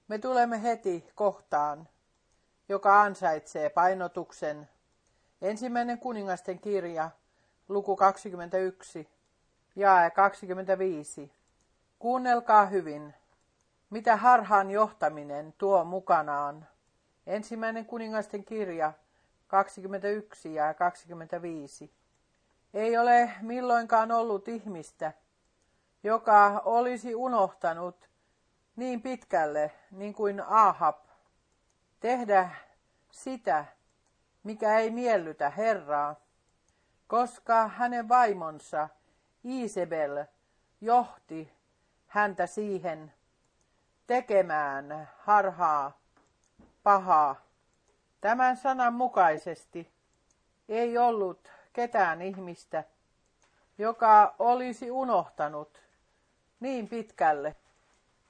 Me 0.08 0.18
tulemme 0.18 0.62
heti 0.62 1.10
kohtaan, 1.14 1.88
joka 2.68 3.02
ansaitsee 3.02 3.70
painotuksen. 3.70 4.68
Ensimmäinen 5.42 5.98
kuningasten 5.98 6.58
kirja, 6.58 7.10
luku 7.68 7.96
21, 7.96 9.08
jae 9.76 10.10
25. 10.10 11.32
Kuunnelkaa 11.98 12.66
hyvin, 12.66 13.14
mitä 13.90 14.16
harhaan 14.16 14.70
johtaminen 14.70 15.54
tuo 15.58 15.84
mukanaan. 15.84 16.66
Ensimmäinen 17.26 17.86
kuningasten 17.86 18.44
kirja, 18.44 18.92
21 19.46 20.54
ja 20.54 20.74
25. 20.74 21.92
Ei 22.74 22.98
ole 22.98 23.30
milloinkaan 23.40 24.12
ollut 24.12 24.48
ihmistä, 24.48 25.12
joka 26.02 26.62
olisi 26.64 27.14
unohtanut 27.14 28.08
niin 28.76 29.02
pitkälle 29.02 29.72
niin 29.90 30.14
kuin 30.14 30.40
Ahab 30.40 31.04
tehdä 32.00 32.50
sitä, 33.10 33.64
mikä 34.42 34.78
ei 34.78 34.90
miellytä 34.90 35.50
Herraa, 35.50 36.16
koska 37.06 37.68
hänen 37.68 38.08
vaimonsa 38.08 38.88
Isabel 39.44 40.24
johti 40.80 41.52
häntä 42.06 42.46
siihen 42.46 43.12
tekemään 44.08 45.08
harhaa, 45.18 45.98
pahaa. 46.82 47.36
Tämän 48.20 48.56
sanan 48.56 48.94
mukaisesti 48.94 49.92
ei 50.68 50.98
ollut 50.98 51.52
ketään 51.72 52.22
ihmistä, 52.22 52.84
joka 53.78 54.34
olisi 54.38 54.90
unohtanut 54.90 55.82
niin 56.60 56.88
pitkälle 56.88 57.56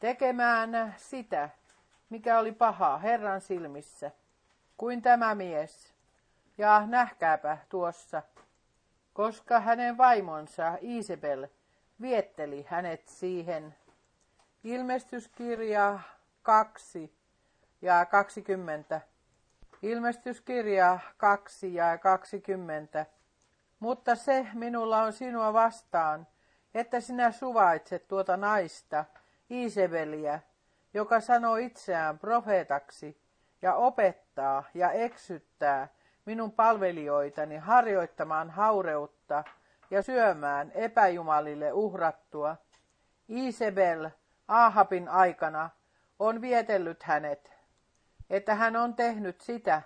tekemään 0.01 0.95
sitä, 0.97 1.51
mikä 2.11 2.38
oli 2.38 2.53
pahaa 2.53 2.99
Herran 2.99 3.41
silmissä, 3.41 4.11
kuin 4.77 5.03
tämä 5.03 5.35
mies. 5.35 5.95
Ja 6.59 6.87
nähkääpä 6.87 7.59
tuossa, 7.69 8.23
koska 9.12 9.61
hänen 9.61 9.99
vaimonsa 9.99 10.79
Isabel 10.81 11.49
vietteli 12.01 12.67
hänet 12.69 13.09
siihen. 13.09 13.75
Ilmestyskirja 14.64 15.99
2 16.42 17.12
ja 17.83 18.07
20. 18.07 19.01
Ilmestyskirja 19.83 20.99
2 21.16 21.75
ja 21.75 21.99
20. 21.99 23.07
Mutta 23.81 24.14
se 24.14 24.47
minulla 24.55 25.03
on 25.03 25.12
sinua 25.12 25.53
vastaan, 25.53 26.27
että 26.75 27.01
sinä 27.01 27.33
suvaitset 27.33 28.09
tuota 28.09 28.37
naista, 28.37 29.05
Isabeliä, 29.51 30.40
joka 30.94 31.21
sanoo 31.21 31.57
itseään 31.57 32.18
profeetaksi 32.18 33.21
ja 33.62 33.75
opettaa 33.75 34.64
ja 34.75 34.90
eksyttää 34.90 35.88
minun 36.25 36.53
palvelijoitani 36.53 37.57
harjoittamaan 37.57 38.51
haureutta 38.51 39.44
ja 39.90 40.03
syömään 40.03 40.73
epäjumalille 40.75 41.73
uhrattua. 41.73 42.57
Isabel 43.29 44.11
Ahabin 44.49 45.09
aikana 45.09 45.71
on 46.19 46.41
vietellyt 46.41 47.03
hänet, 47.03 47.53
että 48.31 48.55
hän 48.55 48.77
on 48.77 48.95
tehnyt 48.95 49.41
sitä, 49.41 49.83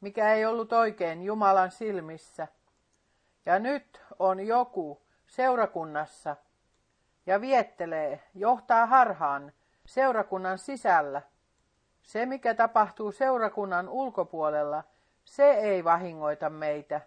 mikä 0.00 0.32
ei 0.34 0.46
ollut 0.46 0.72
oikein 0.72 1.22
Jumalan 1.22 1.70
silmissä. 1.70 2.48
Ja 3.46 3.58
nyt 3.58 4.02
on 4.18 4.46
joku, 4.46 5.02
seurakunnassa 5.26 6.36
ja 7.26 7.40
viettelee, 7.40 8.22
johtaa 8.34 8.86
harhaan 8.86 9.52
seurakunnan 9.86 10.58
sisällä. 10.58 11.22
Se, 12.02 12.26
mikä 12.26 12.54
tapahtuu 12.54 13.12
seurakunnan 13.12 13.88
ulkopuolella, 13.88 14.84
se 15.24 15.50
ei 15.50 15.84
vahingoita 15.84 16.50
meitä. 16.50 17.00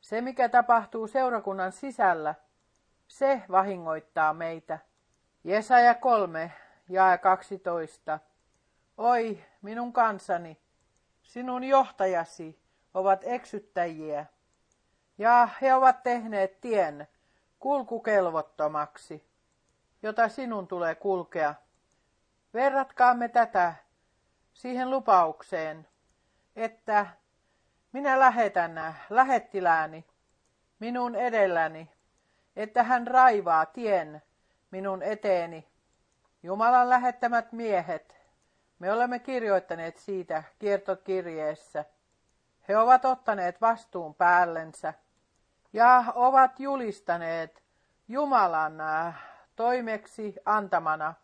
Se, 0.00 0.20
mikä 0.20 0.48
tapahtuu 0.48 1.06
seurakunnan 1.06 1.72
sisällä, 1.72 2.34
se 3.08 3.42
vahingoittaa 3.50 4.34
meitä. 4.34 4.78
Jesaja 5.44 5.94
3, 5.94 6.52
jae 6.88 7.18
12. 7.18 8.18
Oi, 8.96 9.44
minun 9.62 9.92
kansani, 9.92 10.58
sinun 11.22 11.64
johtajasi 11.64 12.58
ovat 12.94 13.20
eksyttäjiä, 13.24 14.26
ja 15.18 15.48
he 15.62 15.74
ovat 15.74 16.02
tehneet 16.02 16.60
tien 16.60 17.08
kulkukelvottomaksi, 17.58 19.28
jota 20.02 20.28
sinun 20.28 20.68
tulee 20.68 20.94
kulkea. 20.94 21.54
Verratkaamme 22.54 23.28
tätä 23.28 23.74
siihen 24.52 24.90
lupaukseen, 24.90 25.88
että 26.56 27.06
minä 27.92 28.18
lähetän 28.18 28.96
lähettilääni 29.10 30.04
minun 30.78 31.14
edelläni, 31.14 31.90
että 32.56 32.82
hän 32.82 33.06
raivaa 33.06 33.66
tien 33.66 34.22
minun 34.72 35.02
eteeni. 35.02 35.68
Jumalan 36.42 36.88
lähettämät 36.88 37.52
miehet, 37.52 38.16
me 38.78 38.92
olemme 38.92 39.18
kirjoittaneet 39.18 39.96
siitä 39.96 40.42
kiertokirjeessä. 40.58 41.84
He 42.68 42.78
ovat 42.78 43.04
ottaneet 43.04 43.60
vastuun 43.60 44.14
päällensä 44.14 44.94
ja 45.72 46.04
ovat 46.14 46.60
julistaneet 46.60 47.62
Jumalan 48.08 48.80
äh, 48.80 49.22
toimeksi 49.56 50.34
antamana 50.44 51.14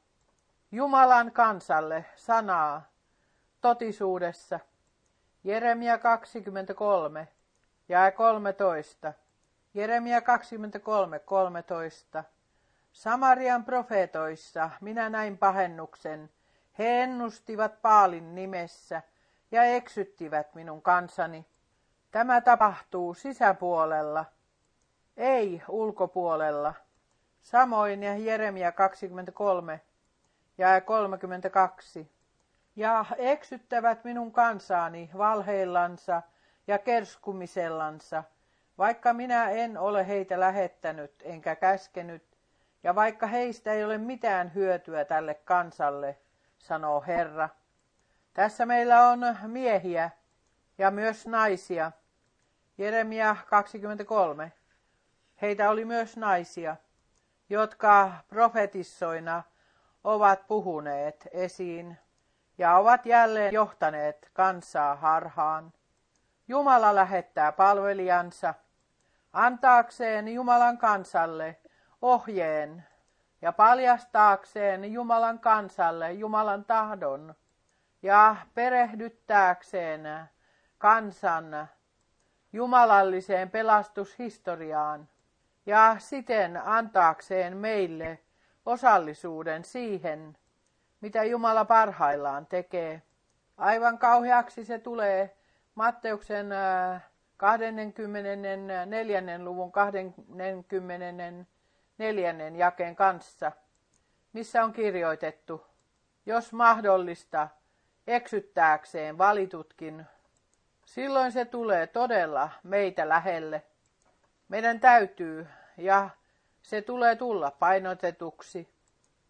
Jumalan 0.73 1.33
kansalle 1.33 2.05
sanaa 2.17 2.83
totisuudessa. 3.61 4.61
Jeremia 5.45 5.99
23 5.99 7.29
ja 7.89 8.13
13. 8.13 9.13
Jeremia 9.75 10.21
23, 10.21 11.19
13. 11.19 12.25
Samarian 12.93 13.65
profeetoissa 13.65 14.71
minä 14.81 15.11
näin 15.11 15.39
pahennuksen. 15.39 16.31
He 16.79 17.03
ennustivat 17.03 17.83
Paalin 17.83 18.35
nimessä 18.35 19.03
ja 19.51 19.63
eksyttivät 19.63 20.55
minun 20.55 20.83
kansani. 20.83 21.47
Tämä 22.11 22.41
tapahtuu 22.41 23.15
sisäpuolella, 23.15 24.25
ei 25.17 25.63
ulkopuolella. 25.69 26.75
Samoin 27.43 28.03
ja 28.03 28.17
Jeremia 28.17 28.73
23 28.73 29.81
ja 30.59 30.81
32. 30.81 32.11
Ja 32.77 33.05
eksyttävät 33.17 34.05
minun 34.05 34.33
kansaani 34.33 35.11
valheillansa 35.19 36.23
ja 36.67 36.79
kerskumisellansa, 36.79 38.25
vaikka 38.79 39.13
minä 39.13 39.51
en 39.51 39.79
ole 39.79 40.09
heitä 40.09 40.41
lähettänyt 40.41 41.13
enkä 41.25 41.57
käskenyt, 41.57 42.38
ja 42.83 42.95
vaikka 42.95 43.27
heistä 43.27 43.73
ei 43.73 43.85
ole 43.85 43.99
mitään 43.99 44.55
hyötyä 44.55 45.05
tälle 45.05 45.35
kansalle, 45.35 46.19
sanoo 46.59 47.05
Herra. 47.07 47.49
Tässä 48.35 48.67
meillä 48.67 49.09
on 49.09 49.21
miehiä 49.47 50.11
ja 50.79 50.91
myös 50.91 51.27
naisia. 51.27 51.93
Jeremia 52.79 53.37
23. 53.47 54.53
Heitä 55.43 55.71
oli 55.71 55.85
myös 55.85 56.17
naisia, 56.17 56.77
jotka 57.49 58.13
profetissoina 58.29 59.43
ovat 60.05 60.47
puhuneet 60.47 61.29
esiin 61.33 61.99
ja 62.59 62.77
ovat 62.77 63.07
jälleen 63.07 63.55
johtaneet 63.55 64.31
kansaa 64.33 64.97
harhaan. 64.97 65.73
Jumala 66.49 66.95
lähettää 66.95 67.53
palvelijansa 67.53 68.55
antaakseen 69.33 70.29
Jumalan 70.29 70.79
kansalle 70.79 71.57
ohjeen 72.03 72.85
ja 73.43 73.53
paljastaakseen 73.53 74.93
Jumalan 74.93 75.39
kansalle 75.39 76.13
Jumalan 76.13 76.65
tahdon 76.65 77.35
ja 78.03 78.37
perehdyttääkseen 78.55 80.09
kansan 80.79 81.69
jumalalliseen 82.53 83.51
pelastushistoriaan 83.51 85.09
ja 85.67 85.97
siten 85.99 86.61
antaakseen 86.65 87.57
meille 87.57 88.19
osallisuuden 88.67 89.65
siihen, 89.65 90.37
mitä 91.01 91.25
Jumala 91.25 91.65
parhaillaan 91.65 92.47
tekee. 92.47 93.03
Aivan 93.57 93.99
kauheaksi 93.99 94.65
se 94.65 94.79
tulee 94.79 95.37
Matteuksen 95.75 96.53
äh, 96.53 97.03
24. 97.37 99.39
luvun 99.39 99.73
20 99.73 101.45
neljännen 101.99 102.57
jakeen 102.57 102.97
kanssa, 102.97 103.53
missä 104.33 104.65
on 104.65 104.73
kirjoitettu, 104.73 105.67
jos 106.27 106.53
mahdollista, 106.53 107.49
eksyttääkseen 108.07 109.19
valitutkin, 109.19 110.07
silloin 110.85 111.33
se 111.33 111.45
tulee 111.45 111.87
todella 111.87 112.51
meitä 112.63 113.09
lähelle. 113.09 113.63
Meidän 114.49 114.81
täytyy, 114.81 115.47
ja 115.77 116.11
se 116.63 116.83
tulee 116.83 117.17
tulla 117.17 117.51
painotetuksi, 117.51 118.69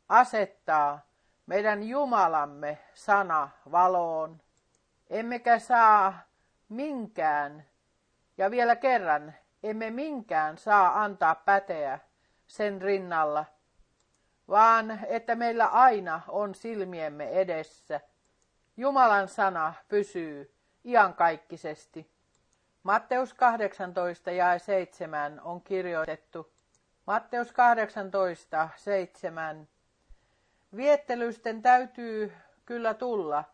asettaa 0.08 1.00
meidän 1.46 1.82
Jumalamme 1.82 2.78
sana 2.94 3.48
valoon. 3.72 4.40
Emmekä 5.10 5.58
saa 5.58 6.18
minkään, 6.68 7.64
ja 8.38 8.50
vielä 8.50 8.76
kerran, 8.76 9.34
emme 9.62 9.90
minkään 9.90 10.58
saa 10.58 11.02
antaa 11.02 11.34
päteä 11.34 11.98
sen 12.48 12.82
rinnalla, 12.82 13.44
vaan 14.48 15.00
että 15.06 15.34
meillä 15.34 15.66
aina 15.66 16.20
on 16.28 16.54
silmiemme 16.54 17.28
edessä. 17.28 18.00
Jumalan 18.76 19.28
sana 19.28 19.74
pysyy 19.88 20.54
iankaikkisesti. 20.84 22.10
Matteus 22.82 23.34
18 23.34 24.30
ja 24.30 24.58
7 24.58 25.40
on 25.40 25.62
kirjoitettu. 25.62 26.52
Matteus 27.06 27.52
18, 27.52 28.68
7. 28.76 29.68
Viettelysten 30.76 31.62
täytyy 31.62 32.32
kyllä 32.66 32.94
tulla, 32.94 33.44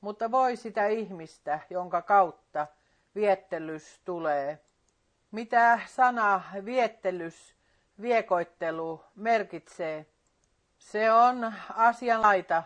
mutta 0.00 0.30
voi 0.30 0.56
sitä 0.56 0.86
ihmistä, 0.86 1.60
jonka 1.70 2.02
kautta 2.02 2.66
viettelys 3.14 4.00
tulee. 4.04 4.58
Mitä 5.30 5.80
sana 5.86 6.42
viettelys, 6.64 7.55
viekoittelu 8.00 9.04
merkitsee? 9.14 10.06
Se 10.78 11.12
on 11.12 11.54
asianlaita, 11.74 12.62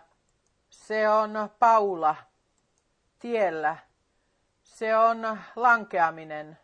se 0.70 1.08
on 1.08 1.50
paula 1.58 2.16
tiellä, 3.18 3.76
se 4.62 4.96
on 4.96 5.38
lankeaminen, 5.56 6.58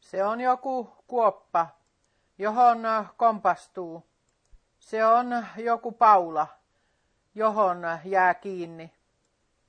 se 0.00 0.24
on 0.24 0.40
joku 0.40 0.94
kuoppa, 1.06 1.66
johon 2.38 2.82
kompastuu, 3.16 4.06
se 4.78 5.06
on 5.06 5.46
joku 5.56 5.92
paula, 5.92 6.46
johon 7.34 7.82
jää 8.04 8.34
kiinni. 8.34 8.92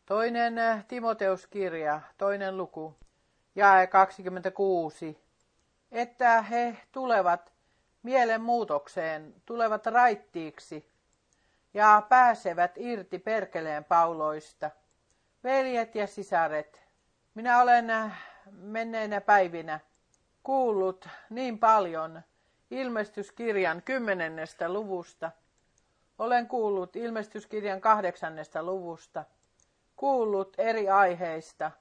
Toinen 0.06 0.56
Timoteuskirja, 0.88 2.02
toinen 2.18 2.58
luku, 2.58 2.96
jae 3.56 3.88
26, 3.88 5.22
että 5.92 6.42
he 6.42 6.78
tulevat 6.92 7.55
mielenmuutokseen, 8.06 9.34
tulevat 9.46 9.86
raittiiksi 9.86 10.92
ja 11.74 12.04
pääsevät 12.10 12.72
irti 12.76 13.20
perkeleen 13.20 13.84
pauloista. 13.84 14.72
Veljet 15.44 15.96
ja 15.96 16.08
sisaret, 16.08 16.84
minä 17.36 17.62
olen 17.62 18.14
menneinä 18.52 19.22
päivinä 19.22 19.80
kuullut 20.44 21.08
niin 21.30 21.60
paljon 21.60 22.22
ilmestyskirjan 22.72 23.82
kymmenennestä 23.82 24.74
luvusta. 24.74 25.32
Olen 26.20 26.48
kuullut 26.48 26.96
ilmestyskirjan 26.96 27.82
kahdeksannesta 27.82 28.64
luvusta– 28.64 29.26
kuullut 29.96 30.54
eri 30.58 30.90
aiheista, 30.90 31.72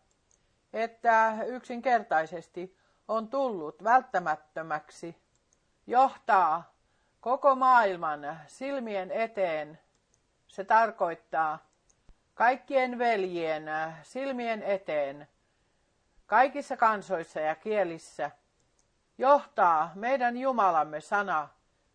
että 0.73 1.37
yksinkertaisesti 1.47 2.77
on 3.09 3.29
tullut 3.29 3.85
välttämättömäksi 3.85 5.24
johtaa 5.87 6.73
koko 7.21 7.55
maailman 7.55 8.41
silmien 8.47 9.11
eteen. 9.11 9.79
Se 10.49 10.65
tarkoittaa 10.65 11.59
kaikkien 12.35 12.99
veljien 12.99 13.65
silmien 14.03 14.63
eteen, 14.63 15.29
kaikissa 16.27 16.77
kansoissa 16.77 17.41
ja 17.41 17.55
kielissä, 17.55 18.31
johtaa 19.19 19.91
meidän 19.95 20.37
Jumalamme 20.37 21.01
sana 21.01 21.49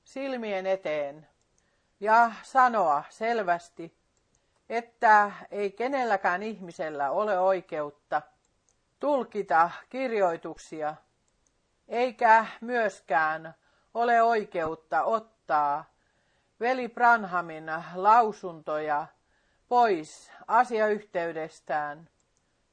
silmien 0.04 0.66
eteen 0.66 1.28
ja 2.00 2.32
sanoa 2.44 3.04
selvästi, 3.10 3.96
että 4.70 5.32
ei 5.52 5.72
kenelläkään 5.72 6.44
ihmisellä 6.44 7.12
ole 7.12 7.40
oikeutta 7.40 8.22
tulkita 9.00 9.72
kirjoituksia, 9.90 10.96
eikä 11.88 12.46
myöskään 12.62 13.56
ole 13.94 14.22
oikeutta 14.22 15.04
ottaa 15.04 15.86
veli 16.60 16.90
Branhamin 16.90 17.72
lausuntoja 17.96 19.08
pois 19.68 20.32
asiayhteydestään 20.48 22.10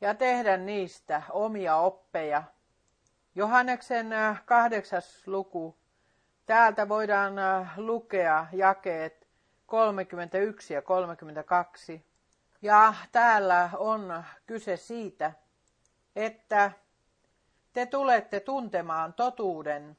ja 0.00 0.14
tehdä 0.14 0.56
niistä 0.56 1.22
omia 1.30 1.76
oppeja. 1.76 2.42
Johanneksen 3.34 4.12
äh, 4.12 4.42
kahdeksas 4.44 5.26
luku. 5.26 5.76
Täältä 6.46 6.88
voidaan 6.88 7.38
äh, 7.38 7.78
lukea 7.78 8.46
jakeet 8.52 9.26
31 9.66 10.74
ja 10.74 10.82
32. 10.82 12.06
Ja 12.62 12.94
täällä 13.12 13.70
on 13.78 14.24
kyse 14.46 14.76
siitä, 14.76 15.32
että 16.16 16.70
te 17.72 17.86
tulette 17.86 18.40
tuntemaan 18.40 19.14
totuuden, 19.14 19.96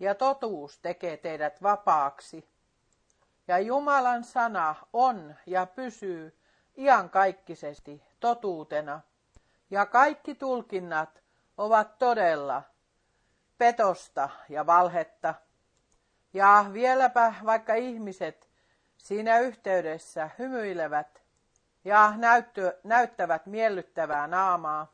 ja 0.00 0.14
totuus 0.14 0.78
tekee 0.78 1.16
teidät 1.16 1.62
vapaaksi. 1.62 2.48
Ja 3.48 3.58
Jumalan 3.58 4.24
sana 4.24 4.74
on 4.92 5.34
ja 5.46 5.66
pysyy 5.66 6.38
iankaikkisesti 6.78 8.02
totuutena, 8.20 9.00
ja 9.70 9.86
kaikki 9.86 10.34
tulkinnat 10.34 11.22
ovat 11.58 11.98
todella 11.98 12.62
petosta 13.58 14.28
ja 14.48 14.66
valhetta. 14.66 15.34
Ja 16.32 16.64
vieläpä 16.72 17.34
vaikka 17.44 17.74
ihmiset 17.74 18.50
siinä 18.96 19.38
yhteydessä 19.38 20.30
hymyilevät 20.38 21.22
ja 21.84 22.12
näyttö, 22.16 22.78
näyttävät 22.84 23.46
miellyttävää 23.46 24.26
naamaa, 24.26 24.92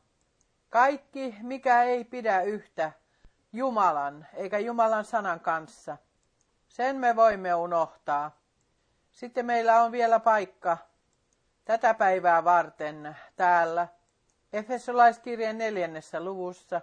kaikki, 0.71 1.37
mikä 1.42 1.83
ei 1.83 2.05
pidä 2.05 2.42
yhtä 2.42 2.92
Jumalan 3.52 4.26
eikä 4.35 4.59
Jumalan 4.59 5.04
sanan 5.04 5.40
kanssa, 5.40 5.96
sen 6.68 6.96
me 6.96 7.16
voimme 7.16 7.54
unohtaa. 7.54 8.37
Sitten 9.11 9.46
meillä 9.46 9.82
on 9.82 9.92
vielä 9.92 10.20
paikka 10.20 10.78
tätä 11.64 11.94
päivää 11.94 12.44
varten 12.44 13.16
täällä 13.37 13.88
Efesolaiskirjan 14.52 15.59
neljännessä 15.59 16.20
luvussa, 16.20 16.80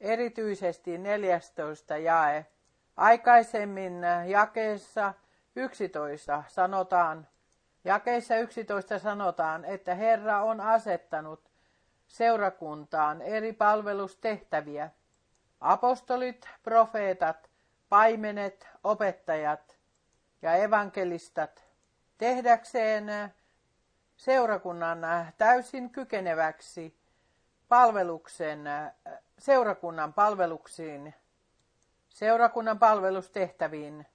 erityisesti 0.00 0.98
14 0.98 1.96
jae. 1.96 2.46
Aikaisemmin 2.96 4.02
jakeessa 4.26 5.14
11 5.56 6.44
sanotaan, 6.48 7.28
jakeessa 7.84 8.36
11 8.36 8.98
sanotaan, 8.98 9.64
että 9.64 9.94
Herra 9.94 10.42
on 10.42 10.60
asettanut 10.60 11.50
seurakuntaan 12.06 13.22
eri 13.22 13.52
palvelustehtäviä. 13.52 14.90
Apostolit, 15.60 16.48
profeetat, 16.62 17.50
paimenet, 17.88 18.68
opettajat 18.84 19.78
ja 20.42 20.54
evankelistat 20.54 21.64
tehdäkseen 22.18 23.06
seurakunnan 24.16 24.98
täysin 25.38 25.90
kykeneväksi 25.90 26.98
palveluksen, 27.68 28.64
seurakunnan 29.38 30.12
palveluksiin, 30.12 31.14
seurakunnan 32.08 32.78
palvelustehtäviin. 32.78 34.06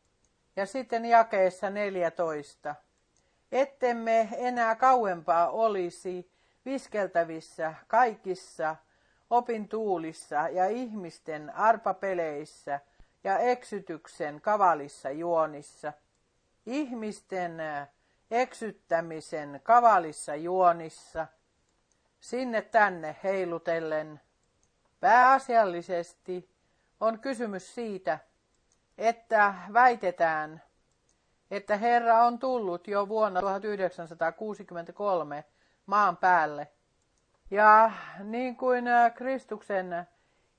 Ja 0.56 0.66
sitten 0.66 1.06
jakeessa 1.06 1.70
14. 1.70 2.76
Ettemme 3.52 4.30
enää 4.38 4.76
kauempaa 4.76 5.50
olisi 5.50 6.32
viskeltävissä 6.66 7.74
kaikissa 7.88 8.76
opintuulissa 9.34 10.36
ja 10.36 10.66
ihmisten 10.66 11.56
arpapeleissä 11.56 12.80
ja 13.24 13.38
eksytyksen 13.38 14.42
kavalissa 14.42 15.10
juonissa. 15.10 15.94
Ihmisten 16.66 17.58
eksyttämisen 18.32 19.60
kavalissa 19.64 20.36
juonissa, 20.36 21.28
sinne 22.20 22.62
tänne 22.62 23.16
heilutellen. 23.24 24.22
Pääasiallisesti 25.00 26.50
on 27.00 27.20
kysymys 27.20 27.76
siitä, 27.76 28.20
että 28.98 29.54
väitetään, 29.74 30.64
että 31.52 31.78
Herra 31.78 32.24
on 32.24 32.40
tullut 32.40 32.88
jo 32.88 33.08
vuonna 33.08 33.40
1963 33.40 35.44
maan 35.86 36.18
päälle. 36.18 36.73
Ja 37.54 37.92
niin 38.20 38.56
kuin 38.56 38.88
äh, 38.88 39.14
Kristuksen 39.14 40.08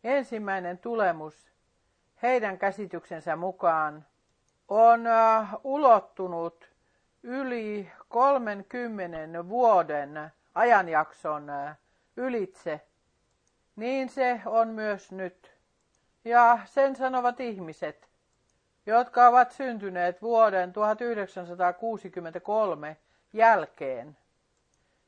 ensimmäinen 0.04 0.78
tulemus 0.78 1.52
heidän 2.22 2.58
käsityksensä 2.58 3.36
mukaan 3.36 4.06
on 4.68 5.06
äh, 5.06 5.48
ulottunut 5.64 6.70
yli 7.22 7.90
30 8.08 9.48
vuoden 9.48 10.30
ajanjakson 10.54 11.50
äh, 11.50 11.76
ylitse, 12.16 12.80
niin 13.76 14.08
se 14.08 14.40
on 14.46 14.68
myös 14.68 15.12
nyt. 15.12 15.54
Ja 16.24 16.58
sen 16.64 16.96
sanovat 16.96 17.40
ihmiset, 17.40 18.08
jotka 18.86 19.28
ovat 19.28 19.52
syntyneet 19.52 20.22
vuoden 20.22 20.72
1963 20.72 22.96
jälkeen. 23.32 24.16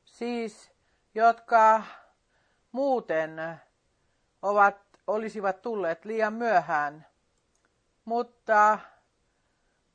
Siis, 0.05 0.76
jotka 1.17 1.83
muuten 2.71 3.41
ovat, 4.41 4.77
olisivat 5.07 5.61
tulleet 5.61 6.05
liian 6.05 6.33
myöhään. 6.33 7.05
Mutta 8.05 8.79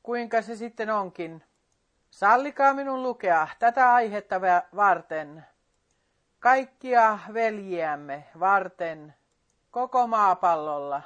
kuinka 0.02 0.42
se 0.42 0.56
sitten 0.56 0.90
onkin? 0.90 1.44
Sallikaa 2.10 2.74
minun 2.74 3.02
lukea 3.02 3.48
tätä 3.58 3.92
aihetta 3.92 4.40
varten, 4.76 5.46
kaikkia 6.38 7.18
veljiämme 7.32 8.24
varten, 8.40 9.14
koko 9.70 10.06
maapallolla, 10.06 11.02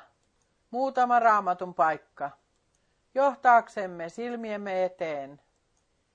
muutama 0.70 1.18
raamatun 1.18 1.74
paikka, 1.74 2.30
johtaaksemme 3.14 4.08
silmiemme 4.08 4.84
eteen, 4.84 5.40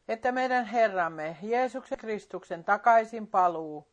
että 0.08 0.32
meidän 0.32 0.66
Herramme 0.66 1.38
Jeesuksen 1.42 1.98
Kristuksen 1.98 2.64
takaisin 2.64 3.28
paluu 3.28 3.91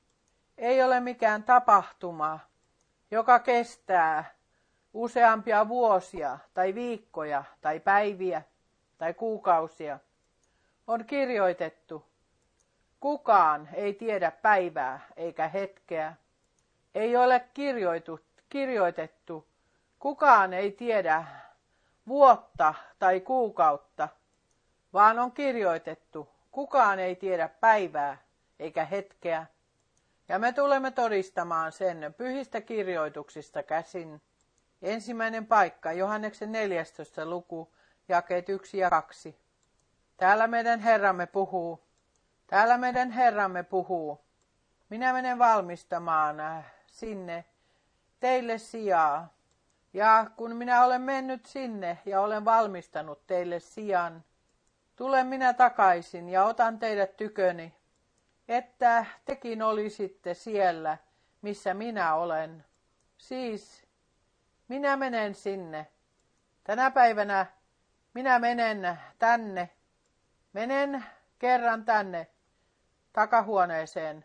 ei 0.59 0.83
ole 0.83 1.01
mikään 1.01 1.43
tapahtuma, 1.43 2.39
joka 3.11 3.39
kestää 3.39 4.35
useampia 4.95 5.69
vuosia 5.69 6.39
tai 6.55 6.75
viikkoja 6.75 7.45
tai 7.61 7.81
päiviä 7.81 8.43
tai 8.99 9.15
kuukausia– 9.15 9.99
on 10.89 11.05
kirjoitettu, 11.05 12.05
kukaan 13.01 13.69
ei 13.73 13.95
tiedä 13.95 14.31
päivää 14.31 15.01
eikä 15.17 15.49
hetkeä. 15.49 16.15
Ei 16.95 17.17
ole 17.17 17.45
kirjoitettu, 18.49 19.47
kukaan 19.99 20.53
ei 20.53 20.73
tiedä 20.73 21.25
vuotta 22.09 22.75
tai 22.99 23.21
kuukautta, 23.21 24.09
vaan 24.93 25.19
on 25.19 25.33
kirjoitettu, 25.33 26.29
kukaan 26.53 26.99
ei 26.99 27.17
tiedä 27.17 27.49
päivää 27.49 28.19
eikä 28.59 28.85
hetkeä. 28.85 29.47
Ja 30.29 30.39
me 30.39 30.53
tulemme 30.53 30.91
todistamaan 30.91 31.73
sen 31.73 32.15
pyhistä 32.17 32.61
kirjoituksista 32.61 33.63
käsin. 33.63 34.23
Ensimmäinen 34.83 35.47
paikka, 35.47 35.93
Johanneksen 35.93 36.53
14. 36.53 37.27
luku, 37.27 37.75
jakeet 38.09 38.49
1 38.49 38.79
ja 38.79 38.91
2. 38.91 39.39
Täällä 40.17 40.47
meidän 40.47 40.81
Herramme 40.81 41.27
puhuu. 41.27 41.85
Täällä 42.47 42.79
meidän 42.79 43.11
Herramme 43.11 43.63
puhuu. 43.63 44.21
Minä 44.89 45.13
menen 45.13 45.39
valmistamaan 45.39 46.41
äh, 46.41 46.73
sinne 46.87 47.45
teille 48.21 48.59
sijaa. 48.59 49.35
Ja 49.93 50.31
kun 50.37 50.57
minä 50.57 50.85
olen 50.85 51.03
mennyt 51.03 51.47
sinne 51.47 51.99
ja 52.07 52.21
olen 52.21 52.45
valmistanut 52.45 53.27
teille 53.27 53.61
sijan, 53.61 54.25
tulen 54.97 55.27
minä 55.27 55.55
takaisin 55.55 56.29
ja 56.29 56.45
otan 56.45 56.79
teidät 56.79 57.17
tyköni, 57.17 57.75
että 58.49 59.07
tekin 59.25 59.63
olisitte 59.63 60.35
siellä, 60.35 60.99
missä 61.43 61.75
minä 61.75 62.15
olen. 62.15 62.65
Siis 63.19 63.87
minä 64.69 64.97
menen 64.97 65.35
sinne. 65.35 65.87
Tänä 66.65 66.91
päivänä 66.91 67.47
minä 68.15 68.39
menen 68.39 68.99
tänne 69.19 69.71
Menen 70.53 71.05
kerran 71.39 71.85
tänne 71.85 72.27
takahuoneeseen. 73.13 74.25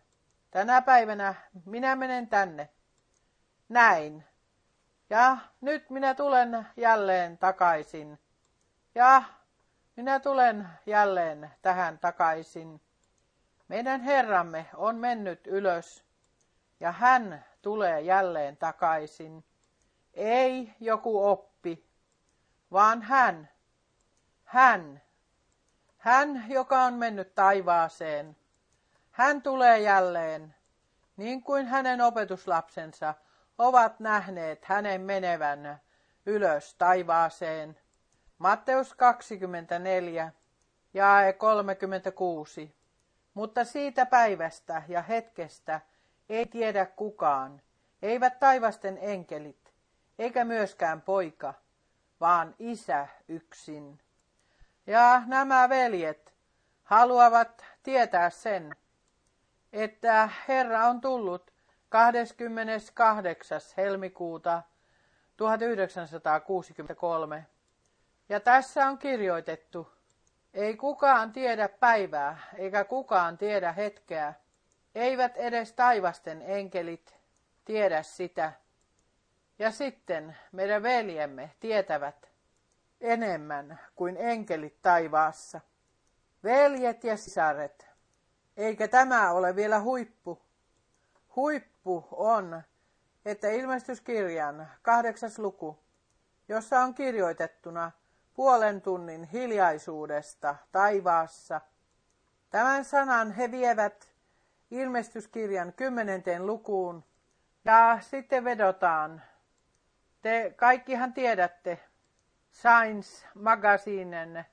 Tänä 0.51 0.81
päivänä 0.81 1.35
minä 1.65 1.95
menen 1.95 2.27
tänne. 2.27 2.69
Näin. 3.69 4.23
Ja 5.09 5.37
nyt 5.61 5.89
minä 5.89 6.13
tulen 6.13 6.67
jälleen 6.77 7.37
takaisin. 7.37 8.19
Ja 8.95 9.23
minä 9.95 10.19
tulen 10.19 10.69
jälleen 10.85 11.51
tähän 11.61 11.99
takaisin. 11.99 12.81
Meidän 13.67 14.01
Herramme 14.01 14.65
on 14.75 14.95
mennyt 14.95 15.47
ylös 15.47 16.03
ja 16.79 16.91
hän 16.91 17.45
tulee 17.61 18.01
jälleen 18.01 18.57
takaisin. 18.57 19.45
Ei 20.13 20.73
joku 20.79 21.25
oppi, 21.25 21.85
vaan 22.71 23.01
hän, 23.01 23.49
hän 24.43 25.01
hän, 26.03 26.43
joka 26.47 26.83
on 26.83 26.93
mennyt 26.93 27.35
taivaaseen, 27.35 28.35
hän 29.11 29.41
tulee 29.41 29.79
jälleen 29.79 30.55
niin 31.17 31.43
kuin 31.43 31.67
hänen 31.67 32.01
opetuslapsensa 32.01 33.13
ovat 33.57 33.99
nähneet 33.99 34.65
hänen 34.65 35.01
menevän 35.01 35.81
ylös 36.25 36.75
taivaaseen. 36.75 37.77
Matteus 38.37 38.93
24 38.93 40.31
ja 40.93 41.33
36. 41.37 42.75
Mutta 43.33 43.63
siitä 43.63 44.05
päivästä 44.05 44.83
ja 44.87 45.01
hetkestä 45.01 45.81
ei 46.29 46.45
tiedä 46.45 46.85
kukaan, 46.85 47.61
eivät 48.01 48.39
taivasten 48.39 48.97
enkelit, 49.01 49.73
eikä 50.19 50.45
myöskään 50.45 51.01
poika, 51.01 51.53
vaan 52.19 52.55
isä 52.59 53.07
yksin. 53.27 53.99
Ja 54.87 55.21
nämä 55.25 55.69
veljet 55.69 56.33
haluavat 56.83 57.65
tietää 57.83 58.29
sen, 58.29 58.75
että 59.73 60.29
Herra 60.47 60.87
on 60.87 61.01
tullut 61.01 61.53
28. 61.89 63.61
helmikuuta 63.77 64.63
1963. 65.37 67.45
Ja 68.29 68.39
tässä 68.39 68.87
on 68.87 68.97
kirjoitettu, 68.97 69.92
ei 70.53 70.77
kukaan 70.77 71.31
tiedä 71.31 71.69
päivää, 71.69 72.37
eikä 72.57 72.83
kukaan 72.83 73.37
tiedä 73.37 73.71
hetkeä, 73.71 74.33
eivät 74.95 75.37
edes 75.37 75.73
taivasten 75.73 76.41
enkelit 76.41 77.15
tiedä 77.65 78.03
sitä. 78.03 78.53
Ja 79.59 79.71
sitten 79.71 80.37
meidän 80.51 80.83
veljemme 80.83 81.51
tietävät 81.59 82.29
enemmän 83.01 83.79
kuin 83.95 84.17
enkelit 84.17 84.81
taivaassa. 84.81 85.61
Veljet 86.43 87.03
ja 87.03 87.17
sisaret, 87.17 87.87
eikä 88.57 88.87
tämä 88.87 89.31
ole 89.31 89.55
vielä 89.55 89.79
huippu. 89.79 90.41
Huippu 91.35 92.07
on, 92.11 92.61
että 93.25 93.49
ilmestyskirjan 93.49 94.71
kahdeksas 94.81 95.39
luku, 95.39 95.79
jossa 96.47 96.79
on 96.79 96.93
kirjoitettuna 96.93 97.91
puolen 98.33 98.81
tunnin 98.81 99.23
hiljaisuudesta 99.23 100.55
taivaassa. 100.71 101.61
Tämän 102.49 102.85
sanan 102.85 103.31
he 103.31 103.51
vievät 103.51 104.13
ilmestyskirjan 104.71 105.73
kymmenenteen 105.73 106.45
lukuun 106.45 107.03
ja 107.65 107.97
sitten 108.01 108.43
vedotaan. 108.43 109.21
Te 110.21 110.53
kaikkihan 110.55 111.13
tiedätte 111.13 111.79
Science 112.51 113.27
Magazinen, 113.35 114.45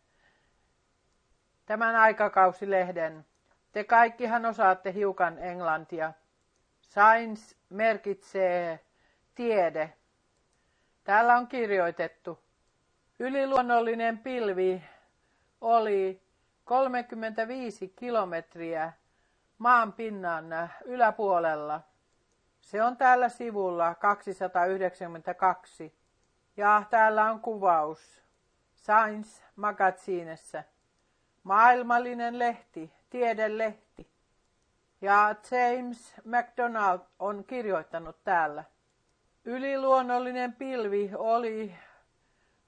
tämän 1.67 1.97
aikakausilehden. 1.97 3.27
Te 3.73 3.85
kaikkihan 3.85 4.47
osaatte 4.47 4.93
hiukan 4.93 5.39
englantia. 5.39 6.13
Science 6.83 7.57
merkitsee 7.69 8.81
tiede. 9.35 9.93
Täällä 11.05 11.37
on 11.37 11.47
kirjoitettu. 11.49 12.39
Yliluonnollinen 13.23 14.19
pilvi 14.19 14.83
oli 15.61 16.23
35 16.65 17.89
kilometriä 17.89 18.93
maan 19.59 19.93
pinnan 19.93 20.45
yläpuolella. 20.85 21.81
Se 22.61 22.83
on 22.83 22.97
täällä 22.97 23.29
sivulla 23.29 23.95
292. 23.95 25.95
Ja 26.57 26.83
täällä 26.91 27.33
on 27.33 27.41
kuvaus 27.41 28.23
Science 28.77 29.43
Magazinessa. 29.57 30.63
Maailmallinen 31.43 32.39
lehti, 32.39 32.93
tiedelehti. 33.11 34.11
Ja 35.01 35.35
James 35.51 36.15
MacDonald 36.25 37.01
on 37.19 37.45
kirjoittanut 37.45 38.25
täällä. 38.25 38.65
Yliluonnollinen 39.45 40.53
pilvi 40.53 41.11
oli 41.15 41.75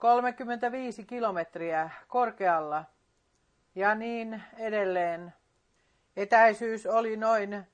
35 0.03 1.05
kilometriä 1.05 1.91
korkealla 2.09 2.85
ja 3.75 3.95
niin 3.95 4.43
edelleen. 4.59 5.35
Etäisyys 6.17 6.87
oli 6.87 7.17
noin 7.17 7.67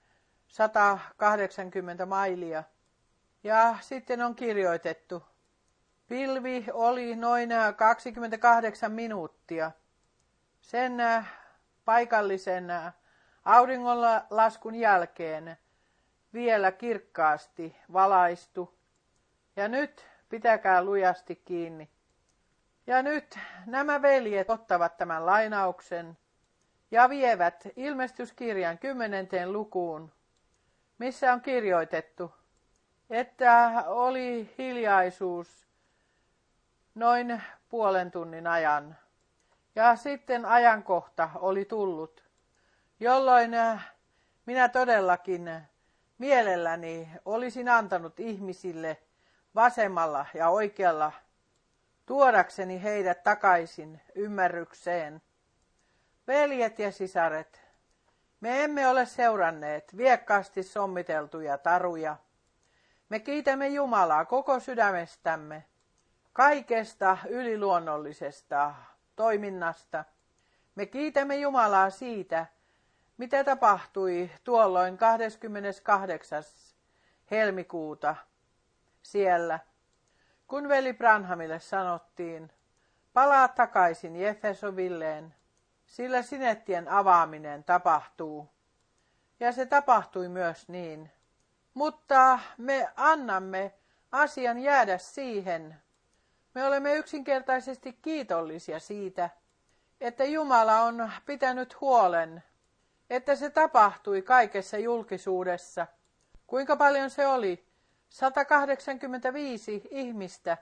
180 0.49 2.07
mailia. 2.07 2.65
Ja 3.45 3.79
sitten 3.81 4.23
on 4.23 4.35
kirjoitettu. 4.35 5.23
Pilvi 6.09 6.67
oli 6.73 7.17
noin 7.17 7.51
28 7.77 8.93
minuuttia. 8.93 9.71
Sen 10.61 10.95
paikallisen 11.85 12.69
auringonlaskun 13.45 14.75
jälkeen 14.75 15.57
vielä 16.35 16.73
kirkkaasti 16.73 17.77
valaistu. 17.93 18.79
Ja 19.57 19.69
nyt 19.69 20.07
pitäkää 20.29 20.85
lujasti 20.85 21.37
kiinni. 21.37 21.98
Ja 22.89 23.03
nyt 23.03 23.39
nämä 23.67 24.03
veljet 24.03 24.51
ottavat 24.51 24.97
tämän 24.97 25.27
lainauksen 25.27 26.19
ja 26.91 27.09
vievät 27.09 27.65
ilmestyskirjan 27.77 28.79
kymmenenteen 28.79 29.53
lukuun, 29.53 30.13
missä 30.99 31.33
on 31.33 31.41
kirjoitettu, 31.41 32.35
että 33.11 33.85
oli 33.87 34.55
hiljaisuus 34.59 35.67
noin 36.95 37.43
puolen 37.69 38.11
tunnin 38.11 38.47
ajan. 38.47 38.97
Ja 39.75 39.97
sitten 39.97 40.45
ajankohta 40.45 41.31
oli 41.35 41.65
tullut, 41.65 42.25
jolloin 43.01 43.55
äh, 43.55 43.93
minä 44.47 44.69
todellakin 44.69 45.51
mielelläni 46.19 47.09
olisin 47.25 47.69
antanut 47.69 48.21
ihmisille 48.21 48.97
vasemmalla 49.55 50.27
ja 50.35 50.49
oikealla 50.49 51.13
tuodakseni 52.09 52.83
heidät 52.83 53.23
takaisin 53.23 54.01
ymmärrykseen. 54.15 55.23
Veljet 56.27 56.79
ja 56.79 56.93
sisaret, 56.93 57.63
me 58.41 58.65
emme 58.65 58.89
ole 58.89 59.07
seuranneet 59.07 59.97
viekkaasti 59.97 60.63
sommiteltuja 60.63 61.59
taruja. 61.59 62.17
Me 63.09 63.21
kiitämme 63.21 63.69
Jumalaa 63.69 64.25
koko 64.25 64.61
sydämestämme, 64.61 65.65
kaikesta 66.33 67.19
yliluonnollisesta 67.29 68.75
toiminnasta. 69.17 70.05
Me 70.75 70.87
kiitämme 70.87 71.37
Jumalaa 71.37 71.91
siitä, 71.91 72.47
mitä 73.19 73.45
tapahtui 73.45 74.31
tuolloin 74.45 74.99
28. 74.99 76.43
helmikuuta 77.31 78.17
siellä, 79.03 79.59
kun 80.49 80.69
veli 80.69 80.93
Branhamille 80.93 81.61
sanottiin, 81.61 82.53
palaa 83.13 83.49
takaisin 83.49 84.17
Jefesovilleen, 84.17 85.35
sillä 85.87 86.23
sinettien 86.23 86.89
avaaminen 86.89 87.65
tapahtuu. 87.65 88.49
Ja 89.41 89.53
se 89.53 89.67
tapahtui 89.67 90.29
myös 90.29 90.69
niin. 90.69 91.11
Mutta 91.75 92.39
me 92.59 92.89
annamme 92.97 93.75
asian 94.13 94.59
jäädä 94.59 94.99
siihen. 94.99 95.77
Me 96.55 96.67
olemme 96.67 96.95
yksinkertaisesti 96.95 97.93
kiitollisia 97.93 98.81
siitä, 98.81 99.31
että 100.01 100.25
Jumala 100.25 100.81
on 100.81 101.11
pitänyt 101.27 101.81
huolen, 101.81 102.43
että 103.11 103.37
se 103.37 103.51
tapahtui 103.51 104.23
kaikessa 104.23 104.79
julkisuudessa. 104.79 105.87
Kuinka 106.47 106.77
paljon 106.77 107.11
se 107.11 107.27
oli? 107.27 107.68
185 108.09 109.83
ihmistä, 109.91 110.57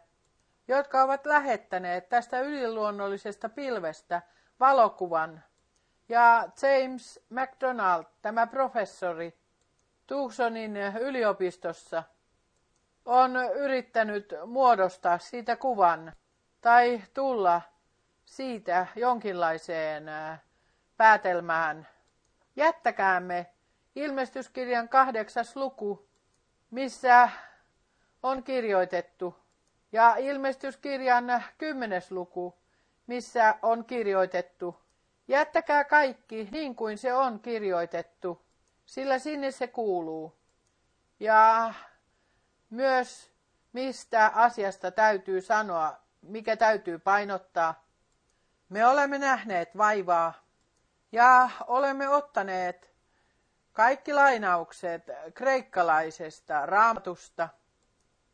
jotka 0.69 1.03
ovat 1.03 1.27
lähettäneet 1.27 2.09
tästä 2.09 2.41
yliluonnollisesta 2.41 3.49
pilvestä 3.49 4.23
valokuvan. 4.61 5.45
Ja 6.09 6.49
James 6.63 7.21
MacDonald, 7.31 8.05
tämä 8.23 8.47
professori 8.47 9.39
Tucsonin 10.07 10.77
yliopistossa, 11.01 12.03
on 13.05 13.37
yrittänyt 13.55 14.35
muodostaa 14.47 15.19
siitä 15.19 15.57
kuvan 15.57 16.13
tai 16.61 17.03
tulla 17.15 17.63
siitä 18.25 18.87
jonkinlaiseen 18.97 20.07
päätelmään. 20.97 21.89
Jättäkäämme 22.57 23.47
ilmestyskirjan 23.97 24.89
kahdeksas 24.89 25.57
luku, 25.57 26.06
missä 26.77 27.29
on 28.23 28.43
kirjoitettu, 28.43 29.37
ja 29.93 30.17
ilmestyskirjan 30.17 31.45
kymmenes 31.59 32.11
luku, 32.11 32.55
missä 33.07 33.55
on 33.63 33.85
kirjoitettu, 33.85 34.77
jättäkää 35.29 35.85
kaikki 35.85 36.49
niin 36.51 36.75
kuin 36.75 36.99
se 36.99 37.15
on 37.15 37.41
kirjoitettu, 37.41 38.43
sillä 38.87 39.19
sinne 39.19 39.51
se 39.51 39.67
kuuluu. 39.67 40.37
Ja 41.21 41.75
myös 42.71 43.31
mistä 43.73 44.31
asiasta 44.35 44.91
täytyy 44.91 45.41
sanoa, 45.41 45.97
mikä 46.23 46.57
täytyy 46.57 46.99
painottaa. 46.99 47.85
Me 48.69 48.87
olemme 48.87 49.19
nähneet 49.19 49.77
vaivaa 49.77 50.35
ja 51.13 51.51
olemme 51.67 52.09
ottaneet 52.09 52.96
Kaikki 53.77 54.15
lainaukset 54.15 55.03
kreikkalaisesta 55.35 56.67
raamatusta, 56.67 57.49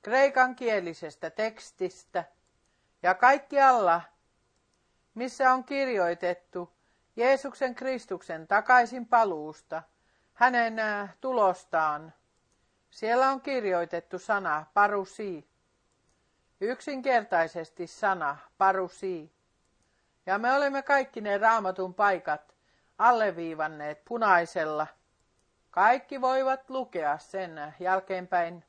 kreikan 0.02 0.56
kielisestä 0.56 1.30
tekstistä 1.30 2.24
ja 3.02 3.14
kaikki 3.14 3.60
alla, 3.60 4.00
missä 5.14 5.52
on 5.52 5.64
kirjoitettu 5.64 6.72
Jeesuksen 7.16 7.74
Kristuksen 7.74 8.46
takaisin 8.46 9.06
paluusta, 9.06 9.82
hänen 10.34 10.78
äh, 10.78 11.16
tulostaan. 11.20 12.14
Siellä 12.90 13.30
on 13.30 13.40
kirjoitettu 13.40 14.18
sana 14.18 14.66
parusi. 14.74 15.48
Yksinkertaisesti 16.60 17.86
sana 17.86 18.36
parusi. 18.58 19.32
Ja 20.26 20.38
me 20.38 20.52
olemme 20.52 20.82
kaikki 20.82 21.20
ne 21.20 21.38
raamatun 21.38 21.94
paikat 21.94 22.54
alleviivanneet 22.98 24.04
punaisella. 24.04 24.86
Kaikki 25.72 26.20
voivat 26.20 26.70
lukea 26.70 27.18
sen 27.18 27.74
jälkeenpäin, 27.80 28.64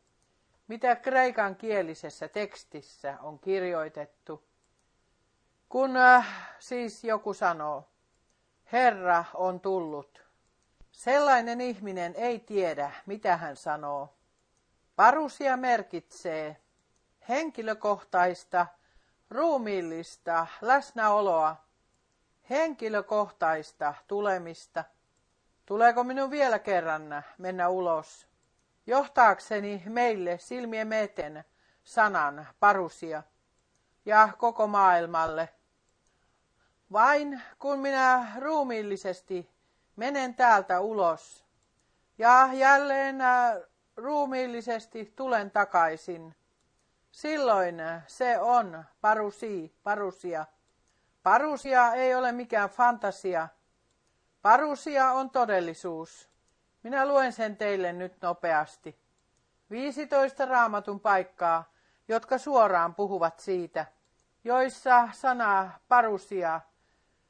mitä 0.67 0.95
kreikan 0.95 1.55
kielisessä 1.55 2.27
tekstissä 2.27 3.17
on 3.21 3.39
kirjoitettu. 3.39 4.43
Kun 5.69 5.97
äh, 5.97 6.51
siis 6.59 7.03
joku 7.03 7.33
sanoo, 7.33 7.89
Herra 8.71 9.25
on 9.33 9.59
tullut, 9.59 10.23
sellainen 10.91 11.61
ihminen 11.61 12.15
ei 12.15 12.39
tiedä, 12.39 12.91
mitä 13.05 13.37
hän 13.37 13.55
sanoo. 13.55 14.13
Parusia 14.95 15.57
merkitsee 15.57 16.57
henkilökohtaista, 17.29 18.67
ruumiillista 19.29 20.47
läsnäoloa, 20.61 21.55
henkilökohtaista 22.49 23.93
tulemista. 24.07 24.83
Tuleeko 25.65 26.03
minun 26.03 26.31
vielä 26.31 26.59
kerran 26.59 27.23
mennä 27.37 27.69
ulos, 27.69 28.27
johtaakseni 28.87 29.83
meille 29.85 30.37
silmien 30.37 30.93
eteen 30.93 31.43
sanan 31.83 32.47
parusia 32.59 33.23
ja 34.05 34.29
koko 34.37 34.67
maailmalle. 34.67 35.49
Vain 36.91 37.41
kun 37.59 37.79
minä 37.79 38.27
ruumiillisesti 38.39 39.49
menen 39.95 40.35
täältä 40.35 40.79
ulos 40.79 41.45
ja 42.17 42.49
jälleen 42.53 43.21
äh, 43.21 43.55
ruumiillisesti 43.97 45.13
tulen 45.15 45.51
takaisin, 45.51 46.35
silloin 47.11 47.75
se 48.07 48.39
on 48.39 48.83
parusi, 49.01 49.75
parusia. 49.83 50.45
Parusia 51.23 51.93
ei 51.93 52.15
ole 52.15 52.31
mikään 52.31 52.69
fantasia. 52.69 53.47
Parusia 54.43 55.11
on 55.11 55.29
todellisuus. 55.29 56.29
Minä 56.83 57.07
luen 57.07 57.33
sen 57.33 57.57
teille 57.57 57.93
nyt 57.93 58.21
nopeasti. 58.21 58.99
15 59.69 60.45
raamatun 60.45 60.99
paikkaa, 60.99 61.71
jotka 62.07 62.37
suoraan 62.37 62.95
puhuvat 62.95 63.39
siitä, 63.39 63.85
joissa 64.43 65.09
sana 65.11 65.71
parusia, 65.87 66.61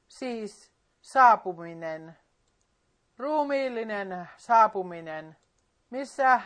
siis 0.08 0.72
saapuminen, 1.02 2.18
ruumiillinen 3.18 4.30
saapuminen, 4.38 5.38
missä, 5.90 6.42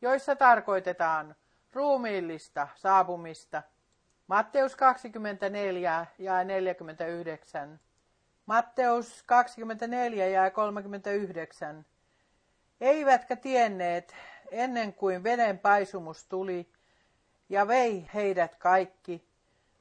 joissa 0.00 0.36
tarkoitetaan 0.36 1.36
ruumiillista 1.72 2.68
saapumista. 2.74 3.62
Matteus 4.26 4.76
24 4.76 6.06
ja 6.18 6.44
49. 6.44 7.80
Matteus 8.48 9.22
24 9.26 10.26
ja 10.26 10.50
39. 10.50 11.86
Eivätkä 12.80 13.36
tienneet 13.36 14.14
ennen 14.50 14.92
kuin 14.92 15.22
veden 15.22 15.58
paisumus 15.58 16.24
tuli 16.24 16.72
ja 17.48 17.68
vei 17.68 18.10
heidät 18.14 18.56
kaikki, 18.56 19.24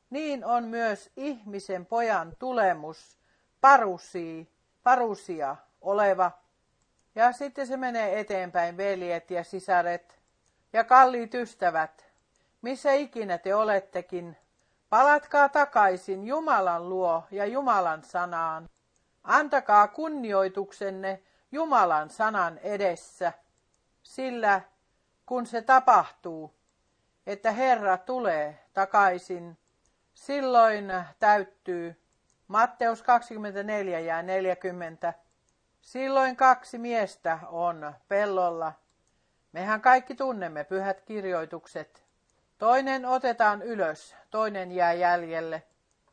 niin 0.09 0.45
on 0.45 0.63
myös 0.63 1.11
ihmisen 1.17 1.85
pojan 1.85 2.33
tulemus 2.39 3.17
parusi, 3.61 4.51
parusia 4.83 5.55
oleva. 5.81 6.31
Ja 7.15 7.31
sitten 7.31 7.67
se 7.67 7.77
menee 7.77 8.19
eteenpäin, 8.19 8.77
veljet 8.77 9.31
ja 9.31 9.43
sisaret 9.43 10.19
ja 10.73 10.83
kalliit 10.83 11.33
ystävät, 11.33 12.05
missä 12.61 12.91
ikinä 12.93 13.37
te 13.37 13.55
olettekin, 13.55 14.37
palatkaa 14.89 15.49
takaisin 15.49 16.23
Jumalan 16.23 16.89
luo 16.89 17.23
ja 17.31 17.45
Jumalan 17.45 18.03
sanaan. 18.03 18.69
Antakaa 19.23 19.87
kunnioituksenne 19.87 21.23
Jumalan 21.51 22.09
sanan 22.09 22.57
edessä, 22.57 23.33
sillä 24.03 24.61
kun 25.25 25.45
se 25.45 25.61
tapahtuu, 25.61 26.53
että 27.27 27.51
Herra 27.51 27.97
tulee 27.97 28.65
takaisin, 28.73 29.57
silloin 30.13 30.93
täyttyy 31.19 32.01
Matteus 32.47 33.03
24 33.03 33.99
ja 33.99 34.21
40. 34.21 35.13
Silloin 35.81 36.35
kaksi 36.35 36.77
miestä 36.77 37.39
on 37.47 37.93
pellolla. 38.07 38.73
Mehän 39.51 39.81
kaikki 39.81 40.15
tunnemme 40.15 40.63
pyhät 40.63 41.01
kirjoitukset. 41.01 42.06
Toinen 42.57 43.05
otetaan 43.05 43.61
ylös, 43.61 44.15
toinen 44.31 44.71
jää 44.71 44.93
jäljelle. 44.93 45.63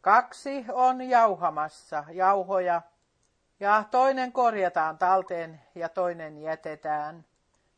Kaksi 0.01 0.65
on 0.73 1.03
jauhamassa 1.03 2.05
jauhoja 2.13 2.83
ja 3.61 3.85
toinen 3.91 4.33
korjataan 4.33 4.99
talteen 4.99 5.61
ja 5.75 5.89
toinen 5.89 6.43
jätetään. 6.43 7.25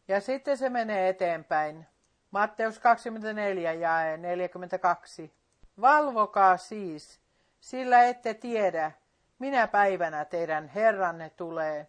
Ja 0.09 0.21
sitten 0.21 0.59
se 0.59 0.69
menee 0.69 1.09
eteenpäin. 1.09 1.87
Matteus 2.31 2.79
24 2.79 3.73
ja 3.73 4.17
42. 4.17 5.33
Valvokaa 5.81 6.57
siis, 6.57 7.21
sillä 7.61 8.03
ette 8.03 8.35
tiedä, 8.35 8.93
minä 9.39 9.67
päivänä 9.67 10.25
teidän 10.25 10.69
Herranne 10.69 11.31
tulee. 11.31 11.87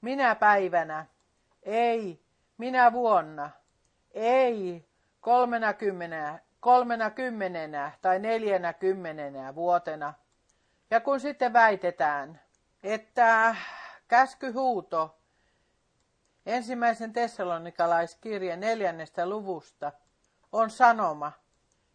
Minä 0.00 0.34
päivänä, 0.34 1.06
ei, 1.62 2.22
minä 2.58 2.92
vuonna, 2.92 3.50
ei, 4.12 4.89
kolmena 5.20 5.72
kymmenenä, 5.72 6.38
kolmena 6.60 7.10
kymmenenä 7.10 7.92
tai 8.02 8.18
neljänä 8.18 8.72
kymmenenä 8.72 9.54
vuotena. 9.54 10.14
Ja 10.90 11.00
kun 11.00 11.20
sitten 11.20 11.52
väitetään, 11.52 12.40
että 12.82 13.56
käskyhuuto 14.08 15.18
ensimmäisen 16.46 17.12
tessalonikalaiskirjan 17.12 18.60
neljännestä 18.60 19.28
luvusta 19.28 19.92
on 20.52 20.70
sanoma, 20.70 21.32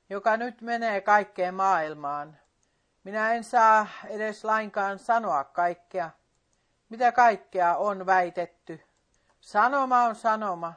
joka 0.10 0.38
nyt 0.38 0.62
menee 0.62 1.02
kaikkeen 1.02 1.54
maailmaan. 1.54 2.38
Minä 3.04 3.34
en 3.34 3.44
saa 3.44 3.88
edes 4.10 4.44
lainkaan 4.44 5.00
sanoa 5.00 5.44
kaikkea, 5.44 6.10
mitä 6.90 7.12
kaikkea 7.12 7.76
on 7.76 8.06
väitetty. 8.06 8.84
Sanoma 9.40 10.04
on 10.04 10.16
sanoma, 10.16 10.74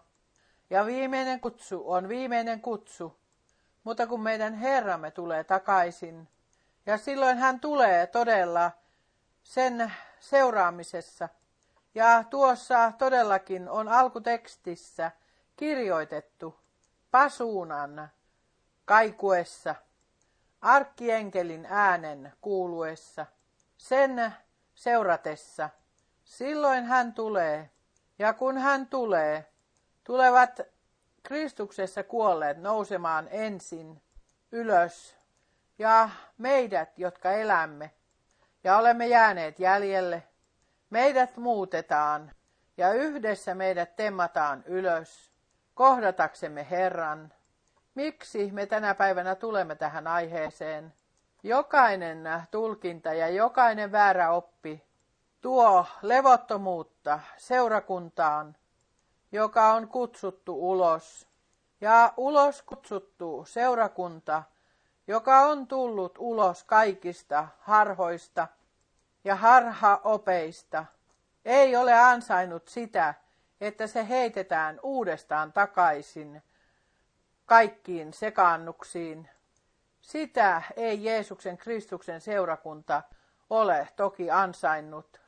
ja 0.70 0.86
viimeinen 0.86 1.40
kutsu 1.40 1.82
on 1.86 2.08
viimeinen 2.08 2.60
kutsu. 2.60 3.18
Mutta 3.84 4.06
kun 4.06 4.20
meidän 4.20 4.54
Herramme 4.54 5.10
tulee 5.10 5.44
takaisin, 5.44 6.28
ja 6.86 6.98
silloin 6.98 7.38
hän 7.38 7.60
tulee 7.60 8.06
todella 8.06 8.70
sen 9.42 9.92
seuraamisessa. 10.20 11.28
Ja 11.94 12.24
tuossa 12.30 12.92
todellakin 12.98 13.68
on 13.68 13.88
alkutekstissä 13.88 15.10
kirjoitettu 15.56 16.58
pasuunan 17.10 18.08
kaikuessa, 18.84 19.74
arkkienkelin 20.60 21.66
äänen 21.70 22.32
kuuluessa, 22.40 23.26
sen 23.76 24.34
seuratessa. 24.74 25.70
Silloin 26.24 26.84
hän 26.84 27.12
tulee, 27.12 27.70
ja 28.18 28.32
kun 28.32 28.58
hän 28.58 28.86
tulee, 28.86 29.46
tulevat 30.09 30.61
Kristuksessa 31.22 32.02
kuolleet 32.02 32.59
nousemaan 32.59 33.28
ensin 33.30 34.02
ylös, 34.52 35.16
ja 35.78 36.11
meidät, 36.38 36.98
jotka 36.98 37.32
elämme, 37.32 37.90
ja 38.64 38.76
olemme 38.76 39.06
jääneet 39.06 39.59
jäljelle, 39.59 40.22
meidät 40.90 41.36
muutetaan, 41.36 42.32
ja 42.76 42.92
yhdessä 42.92 43.54
meidät 43.54 43.96
temmataan 43.96 44.64
ylös, 44.66 45.32
kohdataksemme 45.74 46.66
Herran. 46.70 47.32
Miksi 47.94 48.50
me 48.52 48.66
tänä 48.66 48.94
päivänä 48.94 49.34
tulemme 49.34 49.74
tähän 49.74 50.06
aiheeseen? 50.06 50.94
Jokainen 51.42 52.24
tulkinta 52.50 53.14
ja 53.14 53.28
jokainen 53.28 53.92
väärä 53.92 54.30
oppi 54.30 54.84
tuo 55.40 55.86
levottomuutta 56.02 57.20
seurakuntaan, 57.36 58.56
joka 59.33 59.72
on 59.72 59.89
kutsuttu 59.89 60.70
ulos. 60.70 61.29
Ja 61.81 62.12
ulos 62.16 62.62
kutsuttu 62.62 63.45
seurakunta, 63.49 64.43
joka 65.07 65.41
on 65.41 65.66
tullut 65.66 66.14
ulos 66.18 66.64
kaikista 66.64 67.49
harhoista 67.59 68.49
ja 69.24 69.35
harhaopeista, 69.35 70.85
ei 71.45 71.76
ole 71.76 71.95
ansainnut 71.95 72.68
sitä, 72.68 73.14
että 73.61 73.87
se 73.87 74.09
heitetään 74.09 74.81
uudestaan 74.83 75.53
takaisin 75.53 76.43
kaikkiin 77.47 78.12
sekaannuksiin. 78.12 79.29
Sitä 80.01 80.62
ei 80.76 81.05
Jeesuksen 81.05 81.59
Kristuksen 81.59 82.20
seurakunta 82.20 83.03
ole 83.51 83.89
toki 83.97 84.31
ansainnut. 84.31 85.20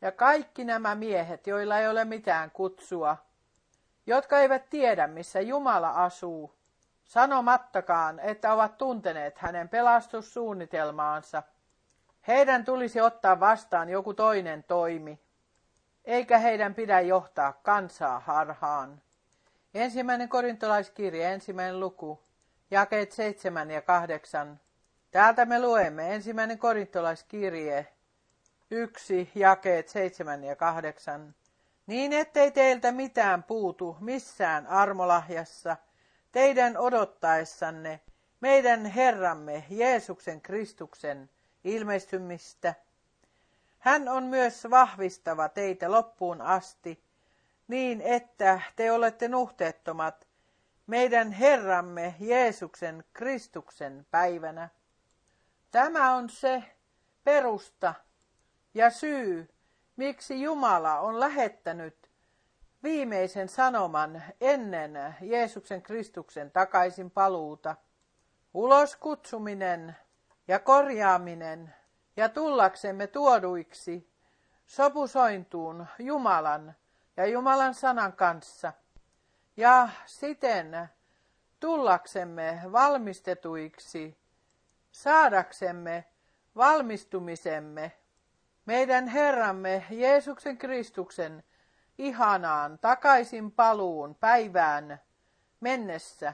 Ja 0.00 0.12
kaikki 0.12 0.64
nämä 0.64 0.94
miehet, 0.94 1.46
joilla 1.46 1.78
ei 1.78 1.88
ole 1.88 2.04
mitään 2.04 2.50
kutsua, 2.50 3.25
jotka 4.06 4.38
eivät 4.38 4.70
tiedä, 4.70 5.06
missä 5.06 5.40
Jumala 5.40 5.90
asuu, 5.90 6.54
sanomattakaan, 7.04 8.20
että 8.20 8.52
ovat 8.52 8.78
tunteneet 8.78 9.38
hänen 9.38 9.68
pelastussuunnitelmaansa, 9.68 11.42
heidän 12.28 12.64
tulisi 12.64 13.00
ottaa 13.00 13.40
vastaan 13.40 13.88
joku 13.88 14.14
toinen 14.14 14.64
toimi, 14.64 15.20
eikä 16.04 16.38
heidän 16.38 16.74
pidä 16.74 17.00
johtaa 17.00 17.52
kansaa 17.52 18.20
harhaan. 18.20 19.02
Ensimmäinen 19.74 20.28
korintolaiskirja, 20.28 21.30
ensimmäinen 21.30 21.80
luku, 21.80 22.22
jakeet 22.70 23.12
7 23.12 23.70
ja 23.70 23.82
8. 23.82 24.60
Täältä 25.10 25.44
me 25.44 25.60
luemme 25.60 26.14
ensimmäinen 26.14 26.58
korintolaiskirje, 26.58 27.86
yksi 28.70 29.30
jakeet 29.34 29.88
7 29.88 30.44
ja 30.44 30.56
8. 30.56 31.34
Niin 31.86 32.12
ettei 32.12 32.50
teiltä 32.50 32.92
mitään 32.92 33.42
puutu 33.42 33.96
missään 34.00 34.66
armolahjassa, 34.66 35.76
teidän 36.32 36.76
odottaessanne 36.76 38.00
meidän 38.40 38.86
Herramme 38.86 39.64
Jeesuksen 39.70 40.40
Kristuksen 40.40 41.30
ilmestymistä. 41.64 42.74
Hän 43.78 44.08
on 44.08 44.24
myös 44.24 44.66
vahvistava 44.70 45.48
teitä 45.48 45.90
loppuun 45.90 46.40
asti, 46.40 47.02
niin 47.68 48.00
että 48.00 48.60
te 48.76 48.92
olette 48.92 49.28
nuhteettomat 49.28 50.26
meidän 50.86 51.32
Herramme 51.32 52.14
Jeesuksen 52.20 53.04
Kristuksen 53.12 54.06
päivänä. 54.10 54.68
Tämä 55.70 56.14
on 56.14 56.30
se 56.30 56.62
perusta 57.24 57.94
ja 58.74 58.90
syy, 58.90 59.48
miksi 59.96 60.42
Jumala 60.42 61.00
on 61.00 61.20
lähettänyt 61.20 62.10
viimeisen 62.82 63.48
sanoman 63.48 64.22
ennen 64.40 65.16
Jeesuksen 65.20 65.82
Kristuksen 65.82 66.50
takaisin 66.50 67.10
paluuta. 67.10 67.76
Ulos 68.54 68.96
kutsuminen 68.96 69.96
ja 70.48 70.58
korjaaminen 70.58 71.74
ja 72.16 72.28
tullaksemme 72.28 73.06
tuoduiksi 73.06 74.10
sopusointuun 74.66 75.86
Jumalan 75.98 76.74
ja 77.16 77.26
Jumalan 77.26 77.74
sanan 77.74 78.12
kanssa 78.12 78.72
ja 79.56 79.88
siten 80.06 80.88
tullaksemme 81.60 82.60
valmistetuiksi, 82.72 84.18
saadaksemme 84.90 86.04
valmistumisemme 86.56 87.92
meidän 88.66 89.08
Herramme 89.08 89.84
Jeesuksen 89.90 90.58
Kristuksen 90.58 91.44
ihanaan 91.98 92.78
takaisin 92.78 93.52
paluun 93.52 94.14
päivään 94.14 95.00
mennessä, 95.60 96.32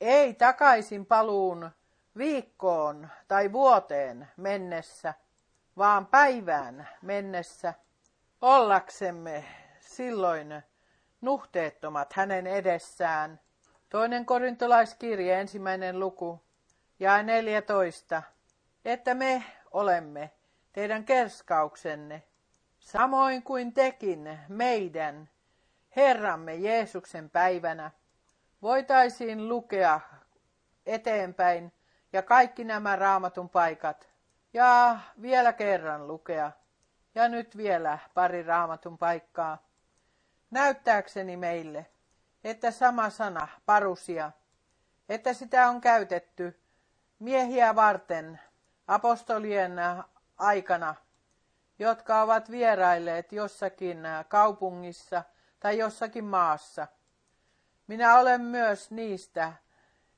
ei 0.00 0.34
takaisin 0.34 1.06
paluun 1.06 1.70
viikkoon 2.16 3.08
tai 3.28 3.52
vuoteen 3.52 4.28
mennessä, 4.36 5.14
vaan 5.76 6.06
päivään 6.06 6.88
mennessä, 7.02 7.74
ollaksemme 8.40 9.44
silloin 9.80 10.62
nuhteettomat 11.20 12.12
hänen 12.12 12.46
edessään. 12.46 13.40
Toinen 13.88 14.26
korintolaiskirje, 14.26 15.40
ensimmäinen 15.40 16.00
luku, 16.00 16.42
ja 16.98 17.22
14, 17.22 18.22
että 18.84 19.14
me 19.14 19.44
olemme 19.70 20.30
teidän 20.76 21.04
kerskauksenne, 21.04 22.22
samoin 22.80 23.42
kuin 23.42 23.72
tekin 23.72 24.38
meidän, 24.48 25.28
Herramme 25.96 26.54
Jeesuksen 26.54 27.30
päivänä, 27.30 27.90
voitaisiin 28.62 29.48
lukea 29.48 30.00
eteenpäin 30.86 31.72
ja 32.12 32.22
kaikki 32.22 32.64
nämä 32.64 32.96
raamatun 32.96 33.48
paikat. 33.48 34.08
Ja 34.54 34.98
vielä 35.22 35.52
kerran 35.52 36.08
lukea. 36.08 36.52
Ja 37.14 37.28
nyt 37.28 37.56
vielä 37.56 37.98
pari 38.14 38.42
raamatun 38.42 38.98
paikkaa. 38.98 39.58
Näyttääkseni 40.50 41.36
meille, 41.36 41.86
että 42.44 42.70
sama 42.70 43.10
sana, 43.10 43.48
parusia, 43.66 44.32
että 45.08 45.32
sitä 45.32 45.68
on 45.68 45.80
käytetty 45.80 46.60
miehiä 47.18 47.74
varten 47.74 48.40
apostolien 48.88 49.76
aikana, 50.38 50.94
jotka 51.78 52.22
ovat 52.22 52.50
vierailleet 52.50 53.32
jossakin 53.32 53.98
kaupungissa 54.28 55.24
tai 55.60 55.78
jossakin 55.78 56.24
maassa. 56.24 56.86
Minä 57.86 58.18
olen 58.18 58.40
myös 58.40 58.90
niistä 58.90 59.52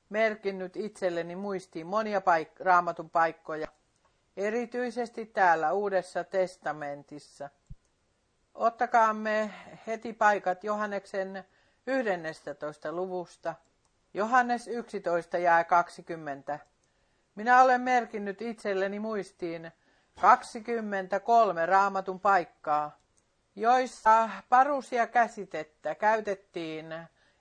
merkinnyt 0.09 0.77
itselleni 0.77 1.37
muistiin 1.37 1.87
monia 1.87 2.21
paik- 2.21 2.65
raamatun 2.65 3.11
paikkoja, 3.11 3.69
erityisesti 4.37 5.27
täällä 5.27 5.73
Uudessa 5.73 6.25
testamentissa. 6.25 7.51
Ottakaamme 8.55 9.51
heti 9.87 10.13
paikat 10.13 10.65
Johanneksen 10.65 11.45
11. 11.87 12.93
luvusta. 12.93 13.55
Johannes 14.15 14.69
11 14.69 15.39
jää 15.39 15.65
20. 15.65 16.59
Minä 17.35 17.63
olen 17.63 17.81
merkinnyt 17.81 18.43
itselleni 18.43 18.99
muistiin 19.01 19.73
23 20.21 21.67
raamatun 21.67 22.21
paikkaa, 22.21 22.99
joissa 23.57 24.31
parusia 24.49 25.07
käsitettä 25.07 25.95
käytettiin 25.95 26.95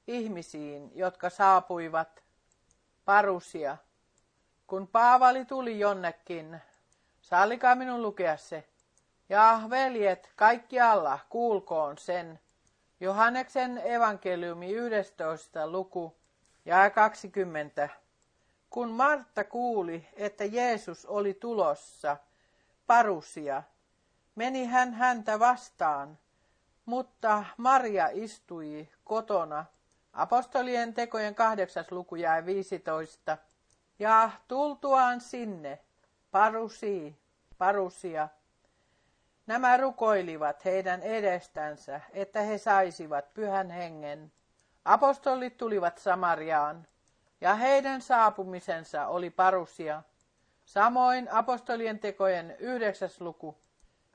ihmisiin, 0.07 0.91
jotka 0.95 1.29
saapuivat 1.29 2.23
parusia. 3.05 3.77
Kun 4.67 4.87
Paavali 4.87 5.45
tuli 5.45 5.79
jonnekin, 5.79 6.61
sallikaa 7.21 7.75
minun 7.75 8.01
lukea 8.01 8.37
se. 8.37 8.63
Ja 9.29 9.61
veljet, 9.69 10.31
kaikkialla 10.35 11.19
kuulkoon 11.29 11.97
sen. 11.97 12.39
Johanneksen 12.99 13.81
evankeliumi 13.85 14.71
11. 14.71 15.67
luku 15.67 16.15
ja 16.65 16.89
20. 16.89 17.89
Kun 18.69 18.89
Martta 18.91 19.43
kuuli, 19.43 20.07
että 20.13 20.45
Jeesus 20.45 21.05
oli 21.05 21.33
tulossa, 21.33 22.17
parusia, 22.87 23.63
meni 24.35 24.65
hän 24.65 24.93
häntä 24.93 25.39
vastaan, 25.39 26.17
mutta 26.85 27.45
Maria 27.57 28.09
istui 28.11 28.89
kotona 29.03 29.65
Apostolien 30.13 30.93
tekojen 30.93 31.35
kahdeksas 31.35 31.91
luku 31.91 32.15
jäi 32.15 32.45
15. 32.45 33.37
Ja 33.99 34.29
tultuaan 34.47 35.21
sinne, 35.21 35.79
parusi, 36.31 37.19
parusia, 37.57 38.29
nämä 39.47 39.77
rukoilivat 39.77 40.65
heidän 40.65 41.01
edestänsä, 41.01 42.01
että 42.13 42.41
he 42.41 42.57
saisivat 42.57 43.33
pyhän 43.33 43.69
hengen. 43.69 44.31
Apostolit 44.85 45.57
tulivat 45.57 45.97
Samariaan, 45.97 46.87
ja 47.41 47.55
heidän 47.55 48.01
saapumisensa 48.01 49.07
oli 49.07 49.29
parusia. 49.29 50.03
Samoin 50.67 51.27
apostolien 51.31 51.99
tekojen 51.99 52.55
yhdeksäs 52.59 53.21
luku, 53.21 53.57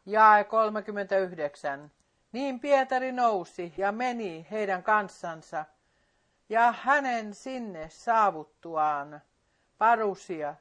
jae 0.07 0.44
39. 0.44 1.90
Niin 2.32 2.61
Pietari 2.61 3.12
nousi 3.12 3.74
ja 3.76 3.92
meni 3.92 4.46
heidän 4.50 4.82
kanssansa, 4.82 5.64
ja 6.48 6.74
hänen 6.82 7.34
sinne 7.34 7.88
saavuttuaan 7.88 9.20
parusia, 9.78 10.55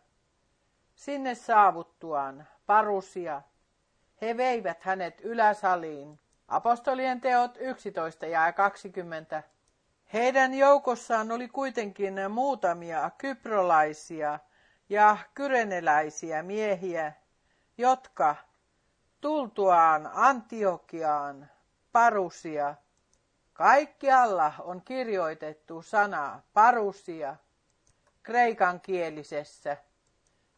sinne 0.95 1.35
saavuttuaan 1.35 2.47
parusia, 2.65 3.41
he 4.21 4.37
veivät 4.37 4.83
hänet 4.83 5.21
yläsaliin. 5.21 6.19
Apostolien 6.47 7.21
teot 7.21 7.57
11 7.59 8.25
ja 8.25 8.53
20. 8.53 9.43
Heidän 10.13 10.53
joukossaan 10.53 11.31
oli 11.31 11.47
kuitenkin 11.47 12.15
muutamia 12.29 13.11
kyprolaisia 13.17 14.39
ja 14.91 15.17
kyreneläisiä 15.33 16.43
miehiä, 16.43 17.13
jotka 17.77 18.35
tultuaan 19.21 20.09
Antiokiaan 20.13 21.49
parusia 21.91 22.75
Kaikkialla 23.53 24.53
on 24.59 24.81
kirjoitettu 24.81 25.81
sana 25.81 26.41
parusia 26.53 27.35
kreikan 28.23 28.81
kielisessä. 28.81 29.77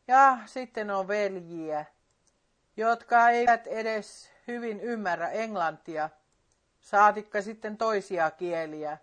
Ja 0.07 0.37
sitten 0.45 0.91
on 0.91 1.07
veljiä, 1.07 1.85
jotka 2.77 3.29
eivät 3.29 3.67
edes 3.67 4.31
hyvin 4.47 4.79
ymmärrä 4.79 5.29
englantia, 5.29 6.09
saatikka 6.81 7.41
sitten 7.41 7.77
toisia 7.77 8.31
kieliä. 8.31 8.97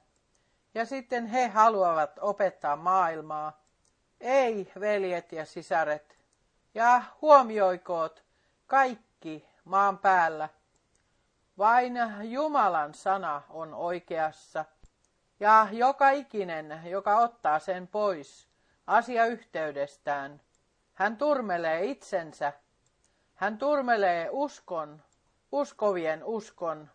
Ja 0.74 0.85
sitten 0.85 1.26
he 1.26 1.49
haluavat 1.49 2.18
opettaa 2.20 2.76
maailmaa. 2.76 3.60
Ei, 4.21 4.73
veljet 4.81 5.33
ja 5.33 5.45
sisaret. 5.45 6.18
Ja 6.75 7.03
huomioikoot 7.23 8.25
kaikki 8.66 9.49
maan 9.64 9.99
päällä. 9.99 10.49
Vain 11.59 11.99
Jumalan 12.23 12.95
sana 12.95 13.43
on 13.49 13.75
oikeassa. 13.75 14.64
Ja 15.41 15.68
joka 15.73 16.11
ikinen, 16.11 16.81
joka 16.85 17.16
ottaa 17.16 17.59
sen 17.59 17.89
pois 17.89 18.49
asiayhteydestään, 18.87 20.41
hän 20.95 21.16
turmelee 21.16 21.85
itsensä. 21.85 22.53
Hän 23.35 23.59
turmelee 23.59 24.29
uskon, 24.31 25.03
uskovien 25.53 26.25
uskon. 26.25 26.91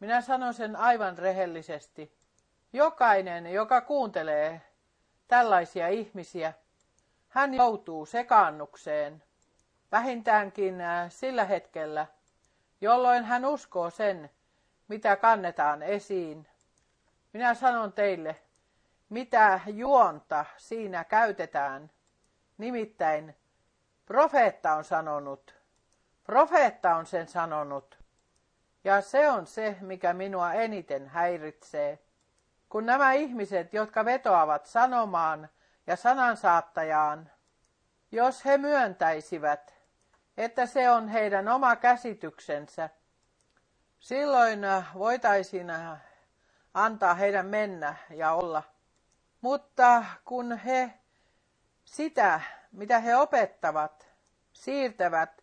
Minä 0.00 0.20
sanon 0.20 0.54
sen 0.54 0.76
aivan 0.76 1.18
rehellisesti. 1.18 2.16
Jokainen, 2.72 3.46
joka 3.46 3.80
kuuntelee 3.80 4.62
tällaisia 5.28 5.88
ihmisiä, 5.88 6.52
hän 7.28 7.54
joutuu 7.54 8.06
sekaannukseen 8.06 9.22
vähintäänkin 9.92 10.80
äh, 10.80 11.10
sillä 11.10 11.44
hetkellä, 11.44 12.06
jolloin 12.80 13.24
hän 13.24 13.44
uskoo 13.44 13.90
sen, 13.90 14.30
mitä 14.88 15.16
kannetaan 15.16 15.82
esiin. 15.82 16.48
Minä 17.32 17.54
sanon 17.54 17.92
teille, 17.92 18.36
mitä 19.08 19.60
juonta 19.66 20.44
siinä 20.56 21.04
käytetään. 21.04 21.90
Nimittäin 22.58 23.36
profeetta 24.06 24.74
on 24.74 24.84
sanonut, 24.84 25.54
profeetta 26.24 26.96
on 26.96 27.06
sen 27.06 27.28
sanonut. 27.28 27.98
Ja 28.84 29.00
se 29.00 29.30
on 29.30 29.46
se, 29.46 29.76
mikä 29.80 30.12
minua 30.12 30.52
eniten 30.52 31.08
häiritsee. 31.08 31.98
Kun 32.74 32.86
nämä 32.86 33.12
ihmiset, 33.12 33.74
jotka 33.74 34.04
vetoavat 34.04 34.66
sanomaan 34.66 35.48
ja 35.86 35.96
sanansaattajaan, 35.96 37.30
jos 38.12 38.44
he 38.44 38.58
myöntäisivät, 38.58 39.74
että 40.36 40.66
se 40.66 40.90
on 40.90 41.08
heidän 41.08 41.48
oma 41.48 41.76
käsityksensä, 41.76 42.90
silloin 43.98 44.64
äh, 44.64 44.94
voitaisiin 44.94 45.70
äh, 45.70 45.98
antaa 46.74 47.14
heidän 47.14 47.46
mennä 47.46 47.96
ja 48.10 48.32
olla. 48.32 48.62
Mutta 49.40 50.04
kun 50.24 50.58
he 50.58 50.94
sitä, 51.84 52.40
mitä 52.72 52.98
he 52.98 53.16
opettavat, 53.16 54.08
siirtävät 54.52 55.42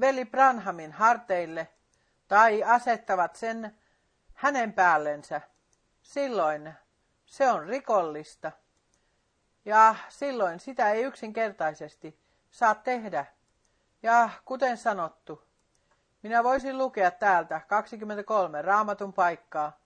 veli 0.00 0.24
Branhamin 0.24 0.92
harteille 0.92 1.68
tai 2.28 2.64
asettavat 2.64 3.36
sen 3.36 3.78
hänen 4.34 4.72
päällensä, 4.72 5.40
silloin 6.08 6.74
se 7.26 7.50
on 7.50 7.66
rikollista. 7.66 8.52
Ja 9.64 9.94
silloin 10.08 10.60
sitä 10.60 10.90
ei 10.90 11.02
yksinkertaisesti 11.02 12.18
saa 12.50 12.74
tehdä. 12.74 13.26
Ja 14.02 14.30
kuten 14.44 14.76
sanottu, 14.76 15.42
minä 16.22 16.44
voisin 16.44 16.78
lukea 16.78 17.10
täältä 17.10 17.60
23 17.68 18.62
raamatun 18.62 19.12
paikkaa, 19.12 19.78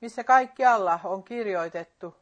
missä 0.00 0.24
kaikki 0.24 0.64
alla 0.64 1.00
on 1.04 1.24
kirjoitettu. 1.24 2.16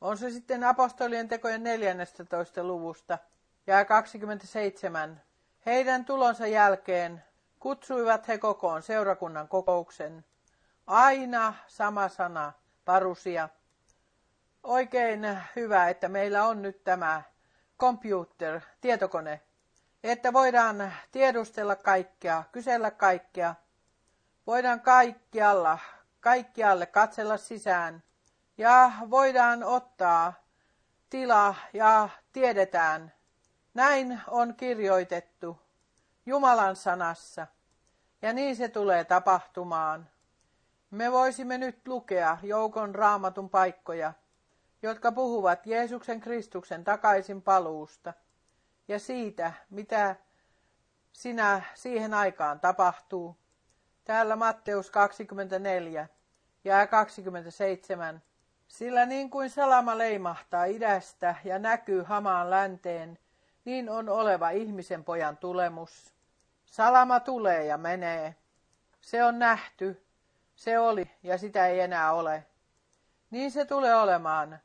On 0.00 0.18
se 0.18 0.30
sitten 0.30 0.64
apostolien 0.64 1.28
tekojen 1.28 1.62
14. 1.62 2.64
luvusta 2.64 3.18
ja 3.66 3.84
27. 3.84 5.22
Heidän 5.66 6.04
tulonsa 6.04 6.46
jälkeen 6.46 7.24
kutsuivat 7.60 8.28
he 8.28 8.38
kokoon 8.38 8.82
seurakunnan 8.82 9.48
kokouksen. 9.48 10.24
Aina 10.86 11.54
sama 11.66 12.08
sana, 12.08 12.52
parusia. 12.84 13.48
Oikein 14.62 15.38
hyvä, 15.56 15.88
että 15.88 16.08
meillä 16.08 16.44
on 16.44 16.62
nyt 16.62 16.84
tämä 16.84 17.22
computer, 17.78 18.60
tietokone, 18.80 19.40
että 20.04 20.32
voidaan 20.32 20.92
tiedustella 21.12 21.76
kaikkea, 21.76 22.44
kysellä 22.52 22.90
kaikkea. 22.90 23.54
Voidaan 24.46 24.80
kaikkialla, 24.80 25.78
kaikkialle 26.20 26.86
katsella 26.86 27.36
sisään 27.36 28.02
ja 28.58 28.92
voidaan 29.10 29.62
ottaa 29.62 30.32
tila 31.10 31.54
ja 31.72 32.08
tiedetään. 32.32 33.12
Näin 33.74 34.20
on 34.28 34.54
kirjoitettu 34.54 35.60
Jumalan 36.26 36.76
sanassa 36.76 37.46
ja 38.22 38.32
niin 38.32 38.56
se 38.56 38.68
tulee 38.68 39.04
tapahtumaan. 39.04 40.11
Me 40.92 41.12
voisimme 41.12 41.58
nyt 41.58 41.88
lukea 41.88 42.38
joukon 42.42 42.94
raamatun 42.94 43.50
paikkoja, 43.50 44.12
jotka 44.82 45.12
puhuvat 45.12 45.66
Jeesuksen 45.66 46.20
Kristuksen 46.20 46.84
takaisin 46.84 47.42
paluusta 47.42 48.12
ja 48.88 48.98
siitä, 48.98 49.52
mitä 49.70 50.16
sinä 51.12 51.62
siihen 51.74 52.14
aikaan 52.14 52.60
tapahtuu. 52.60 53.36
Täällä 54.04 54.36
Matteus 54.36 54.90
24 54.90 56.08
ja 56.64 56.86
27. 56.86 58.22
Sillä 58.68 59.06
niin 59.06 59.30
kuin 59.30 59.50
salama 59.50 59.98
leimahtaa 59.98 60.64
idästä 60.64 61.34
ja 61.44 61.58
näkyy 61.58 62.02
hamaan 62.02 62.50
länteen, 62.50 63.18
niin 63.64 63.90
on 63.90 64.08
oleva 64.08 64.50
ihmisen 64.50 65.04
pojan 65.04 65.36
tulemus. 65.36 66.14
Salama 66.64 67.20
tulee 67.20 67.64
ja 67.64 67.78
menee. 67.78 68.36
Se 69.00 69.24
on 69.24 69.38
nähty, 69.38 70.02
se 70.62 70.78
oli 70.78 71.10
ja 71.22 71.38
sitä 71.38 71.66
ei 71.66 71.80
enää 71.80 72.12
ole. 72.12 72.46
Niin 73.30 73.50
se 73.50 73.64
tulee 73.64 73.96
olemaan 73.96 74.58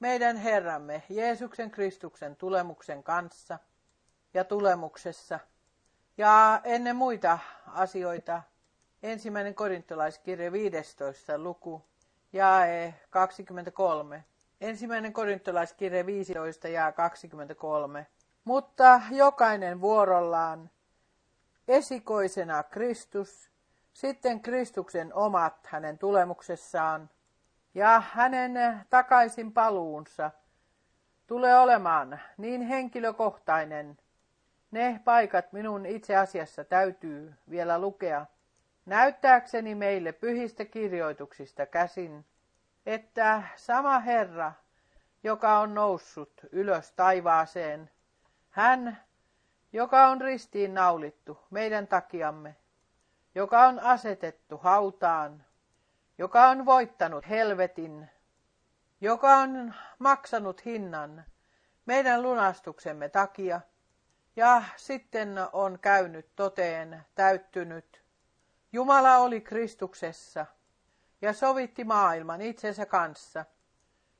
meidän 0.00 0.36
Herramme 0.36 1.02
Jeesuksen 1.08 1.70
Kristuksen 1.70 2.36
tulemuksen 2.36 3.02
kanssa 3.02 3.58
ja 4.34 4.44
tulemuksessa. 4.44 5.40
Ja 6.18 6.60
ennen 6.64 6.96
muita 6.96 7.38
asioita, 7.66 8.42
ensimmäinen 9.02 9.54
korintolaiskirja 9.54 10.52
15 10.52 11.38
luku, 11.38 11.84
jae 12.32 12.94
23. 13.10 14.24
Ensimmäinen 14.60 15.12
korintolaiskirja 15.12 16.06
15 16.06 16.68
ja 16.68 16.92
23. 16.92 18.06
Mutta 18.44 19.00
jokainen 19.10 19.80
vuorollaan, 19.80 20.70
esikoisena 21.68 22.62
Kristus, 22.62 23.51
sitten 23.92 24.40
Kristuksen 24.40 25.14
omat 25.14 25.66
hänen 25.66 25.98
tulemuksessaan, 25.98 27.10
ja 27.74 28.02
hänen 28.12 28.52
takaisin 28.90 29.52
paluunsa 29.52 30.30
tulee 31.26 31.58
olemaan 31.58 32.20
niin 32.36 32.62
henkilökohtainen. 32.62 33.96
Ne 34.70 35.00
paikat 35.04 35.52
minun 35.52 35.86
itse 35.86 36.16
asiassa 36.16 36.64
täytyy 36.64 37.34
vielä 37.50 37.78
lukea, 37.78 38.26
näyttääkseni 38.86 39.74
meille 39.74 40.12
pyhistä 40.12 40.64
kirjoituksista 40.64 41.66
käsin, 41.66 42.24
että 42.86 43.42
sama 43.56 43.98
Herra, 43.98 44.52
joka 45.24 45.58
on 45.58 45.74
noussut 45.74 46.40
ylös 46.52 46.92
taivaaseen, 46.92 47.90
hän, 48.50 48.98
joka 49.72 50.06
on 50.06 50.20
ristiin 50.20 50.74
naulittu 50.74 51.38
meidän 51.50 51.86
takiamme, 51.86 52.56
joka 53.34 53.66
on 53.66 53.80
asetettu 53.80 54.58
hautaan, 54.58 55.44
joka 56.18 56.48
on 56.48 56.66
voittanut 56.66 57.28
helvetin, 57.28 58.10
joka 59.00 59.36
on 59.36 59.74
maksanut 59.98 60.64
hinnan 60.64 61.24
meidän 61.86 62.22
lunastuksemme 62.22 63.08
takia, 63.08 63.60
ja 64.36 64.62
sitten 64.76 65.34
on 65.52 65.78
käynyt 65.78 66.26
toteen 66.36 67.04
täyttynyt. 67.14 68.02
Jumala 68.72 69.16
oli 69.16 69.40
Kristuksessa 69.40 70.46
ja 71.22 71.32
sovitti 71.32 71.84
maailman 71.84 72.40
itsensä 72.42 72.86
kanssa. 72.86 73.44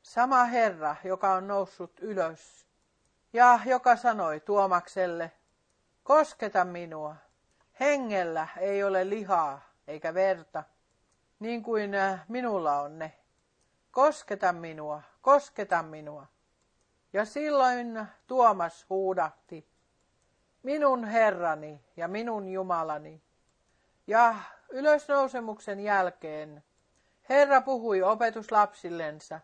Sama 0.03 0.45
Herra, 0.45 0.97
joka 1.05 1.33
on 1.33 1.49
noussut 1.49 2.01
ylös 2.01 2.67
ja 3.33 3.61
joka 3.65 3.97
sanoi 3.97 4.41
Tuomakselle, 4.41 5.33
kosketa 6.03 6.65
minua, 6.65 7.17
hengellä 7.83 8.49
ei 8.59 8.85
ole 8.85 9.09
lihaa 9.11 9.61
eikä 9.87 10.15
verta, 10.15 10.65
niin 11.41 11.63
kuin 11.63 11.95
äh, 11.95 12.25
minulla 12.29 12.81
on 12.81 12.99
ne. 12.99 13.13
Kosketa 13.91 14.53
minua, 14.53 15.03
kosketa 15.23 15.83
minua. 15.83 16.27
Ja 17.13 17.25
silloin 17.25 18.07
Tuomas 18.27 18.87
huudahti, 18.91 19.69
minun 20.63 21.05
Herrani 21.05 21.85
ja 21.97 22.09
minun 22.09 22.49
Jumalani. 22.49 23.23
Ja 24.07 24.35
ylösnousemuksen 24.69 25.81
jälkeen 25.81 26.65
Herra 27.29 27.61
puhui 27.61 28.03
opetuslapsillensa, 28.03 29.41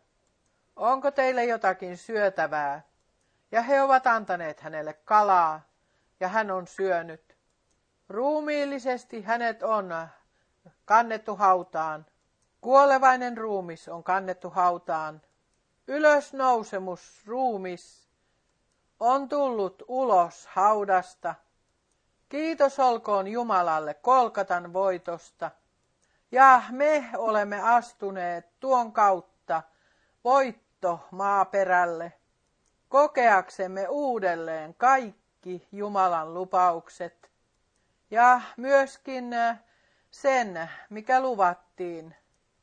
onko 0.77 1.11
teille 1.11 1.45
jotakin 1.45 1.97
syötävää? 1.97 2.83
Ja 3.53 3.63
he 3.63 3.83
ovat 3.83 4.07
antaneet 4.07 4.61
hänelle 4.61 4.93
kalaa, 4.93 5.61
ja 6.21 6.29
hän 6.29 6.51
on 6.51 6.67
syönyt. 6.67 7.28
Ruumiillisesti 8.09 9.23
hänet 9.23 9.63
on 9.63 10.09
kannettu 10.85 11.37
hautaan. 11.37 12.07
Kuolevainen 12.61 13.39
ruumis 13.39 13.89
on 13.89 14.05
kannettu 14.05 14.51
hautaan. 14.51 15.23
Ylösnousemus 15.87 17.23
ruumis 17.27 18.09
on 19.01 19.29
tullut 19.29 19.83
ulos 19.89 20.47
haudasta. 20.47 21.35
Kiitos 22.29 22.79
olkoon 22.79 23.29
Jumalalle 23.29 23.95
Kolkatan 23.95 24.73
voitosta. 24.73 25.51
Ja 26.33 26.63
me 26.71 27.11
olemme 27.17 27.61
astuneet 27.63 28.61
tuon 28.61 28.93
kautta 28.93 29.63
voitto 30.25 31.01
maaperälle, 31.11 32.13
kokeaksemme 32.89 33.89
uudelleen 33.89 34.75
kaikki 34.75 35.69
Jumalan 35.73 36.35
lupaukset. 36.35 37.28
Ja 38.11 38.41
myöskin 38.57 39.35
sen, 40.11 40.71
mikä 40.91 41.21
luvattiin, 41.21 42.15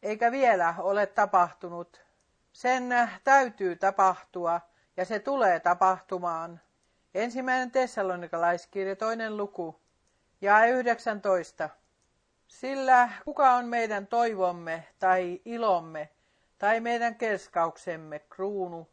eikä 0.04 0.32
vielä 0.32 0.76
ole 0.78 1.06
tapahtunut. 1.06 2.06
Sen 2.54 3.10
täytyy 3.24 3.76
tapahtua 3.76 4.62
ja 4.98 5.06
se 5.06 5.20
tulee 5.20 5.60
tapahtumaan. 5.60 6.62
Ensimmäinen 7.14 7.72
tessalonikalaiskirja, 7.72 8.96
toinen 8.96 9.38
luku, 9.38 9.82
ja 10.42 10.66
19. 10.66 11.70
Sillä 12.48 13.10
kuka 13.26 13.54
on 13.54 13.66
meidän 13.66 14.08
toivomme 14.08 14.88
tai 15.00 15.42
ilomme 15.46 16.10
tai 16.58 16.80
meidän 16.80 17.16
kerskauksemme 17.16 18.20
kruunu, 18.20 18.90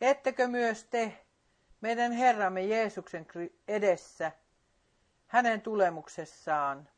ettekö 0.00 0.48
myös 0.48 0.84
te, 0.84 1.12
meidän 1.80 2.12
Herramme 2.12 2.62
Jeesuksen 2.62 3.26
edessä, 3.68 4.32
hänen 5.34 5.60
tulemuksessaan. 5.60 6.88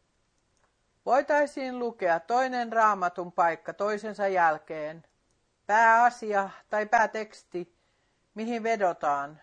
Voitaisiin 1.07 1.79
lukea 1.79 2.21
toinen 2.21 2.73
raamatun 2.73 3.33
paikka 3.33 3.73
toisensa 3.73 4.29
jälkeen, 4.29 5.05
pääasia 5.67 6.51
tai 6.71 6.87
pääteksti, 6.87 7.75
mihin 8.35 8.63
vedotaan, 8.63 9.41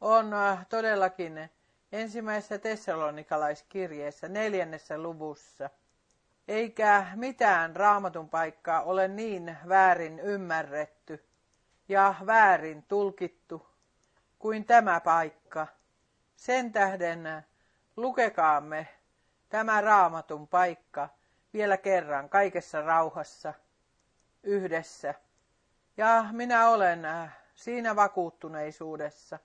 on 0.00 0.34
äh, 0.34 0.66
todellakin 0.66 1.50
ensimmäisessä 1.92 2.58
tessalonikalaiskirjeessä 2.58 4.28
neljännessä 4.28 4.98
luvussa. 4.98 5.70
Eikä 6.48 7.06
mitään 7.14 7.76
raamatun 7.76 8.28
paikkaa 8.28 8.82
ole 8.82 9.08
niin 9.08 9.56
väärin 9.68 10.20
ymmärretty 10.20 11.24
ja 11.88 12.14
väärin 12.26 12.82
tulkittu 12.82 13.66
kuin 14.38 14.64
tämä 14.64 15.00
paikka. 15.00 15.66
Sen 16.36 16.72
tähden 16.72 17.44
lukekaamme 17.98 18.88
tämä 19.48 19.80
raamatun 19.80 20.48
paikka 20.48 21.08
vielä 21.52 21.76
kerran 21.76 22.28
kaikessa 22.28 22.80
rauhassa 22.82 23.54
yhdessä. 24.42 25.14
Ja 25.96 26.24
minä 26.32 26.68
olen 26.68 27.06
siinä 27.54 27.96
vakuuttuneisuudessa, 27.96 29.38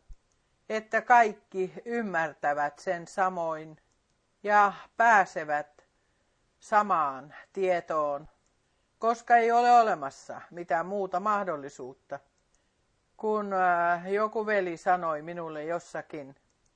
että 0.69 1.01
kaikki 1.01 1.73
ymmärtävät 1.85 2.79
sen 2.79 3.07
samoin 3.07 3.77
ja 4.43 4.73
pääsevät 4.97 5.87
samaan 6.59 7.35
tietoon, 7.53 8.27
koska 8.99 9.35
ei 9.35 9.51
ole 9.51 9.71
olemassa 9.71 10.41
mitään 10.51 10.85
muuta 10.85 11.19
mahdollisuutta. 11.19 12.19
Kun 13.17 13.53
äh, 13.53 14.11
joku 14.11 14.45
veli 14.45 14.77
sanoi 14.77 15.21
minulle 15.21 15.63
jossakin, 15.63 16.35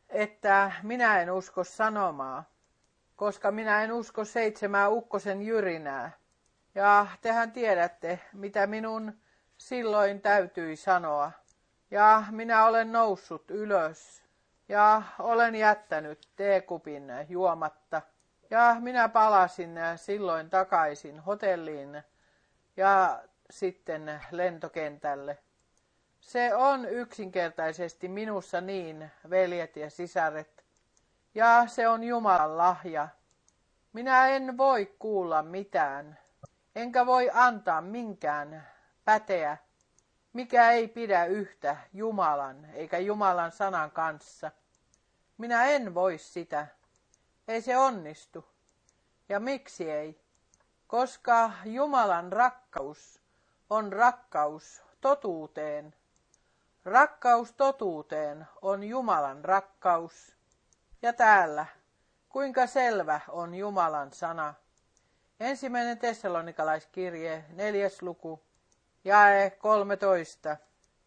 että 0.10 0.72
minä 0.84 1.22
en 1.22 1.32
usko 1.32 1.64
sanomaa, 1.64 2.44
koska 3.16 3.52
minä 3.52 3.84
en 3.84 3.92
usko 3.92 4.26
seitsemää 4.26 4.90
ukkosen 4.90 5.42
jyrinää. 5.42 6.12
Ja 6.76 7.08
tehän 7.22 7.52
tiedätte, 7.52 8.20
mitä 8.34 8.68
minun 8.68 9.14
silloin 9.58 10.22
täytyi 10.22 10.76
sanoa. 10.76 11.32
Ja 11.92 12.24
minä 12.32 12.66
olen 12.66 12.92
noussut 12.92 13.52
ylös 13.52 14.24
ja 14.70 15.02
olen 15.20 15.56
jättänyt 15.56 16.30
teekupin 16.36 17.12
juomatta. 17.30 18.02
Ja 18.50 18.76
minä 18.80 19.10
palasin 19.10 19.76
silloin 19.96 20.50
takaisin 20.50 21.20
hotelliin 21.20 22.04
ja 22.78 23.24
sitten 23.50 24.22
lentokentälle. 24.32 25.38
Se 26.28 26.56
on 26.56 26.86
yksinkertaisesti 26.86 28.08
minussa 28.08 28.62
niin, 28.62 29.12
veljet 29.30 29.76
ja 29.76 29.90
sisaret. 29.90 30.66
Ja 31.36 31.64
se 31.68 31.88
on 31.88 32.04
Jumalan 32.04 32.58
lahja. 32.58 33.08
Minä 33.94 34.28
en 34.28 34.58
voi 34.58 34.96
kuulla 35.00 35.44
mitään, 35.44 36.20
enkä 36.76 37.06
voi 37.06 37.30
antaa 37.34 37.82
minkään 37.82 38.68
päteä, 39.06 39.58
mikä 40.34 40.72
ei 40.72 40.88
pidä 40.88 41.26
yhtä 41.26 41.78
Jumalan 41.94 42.66
eikä 42.74 42.98
Jumalan 42.98 43.52
sanan 43.52 43.92
kanssa. 43.92 44.52
Minä 45.38 45.66
en 45.66 45.94
voi 45.94 46.18
sitä. 46.18 46.68
Ei 47.48 47.62
se 47.62 47.78
onnistu. 47.78 48.46
Ja 49.30 49.40
miksi 49.40 49.92
ei? 49.92 50.22
Koska 50.88 51.52
Jumalan 51.66 52.34
rakkaus 52.34 53.22
on 53.70 53.94
rakkaus 53.94 54.82
totuuteen. 55.02 55.94
Rakkaus 56.88 57.54
totuuteen 57.54 58.48
on 58.62 58.84
Jumalan 58.84 59.46
rakkaus. 59.46 60.36
Ja 61.02 61.14
täällä, 61.14 61.66
kuinka 62.30 62.68
selvä 62.68 63.20
on 63.28 63.56
Jumalan 63.56 64.14
sana. 64.14 64.54
Ensimmäinen 65.40 65.98
tessalonikalaiskirje, 65.98 67.46
neljäs 67.50 68.02
luku, 68.02 68.44
jae 69.04 69.50
13. 69.50 70.58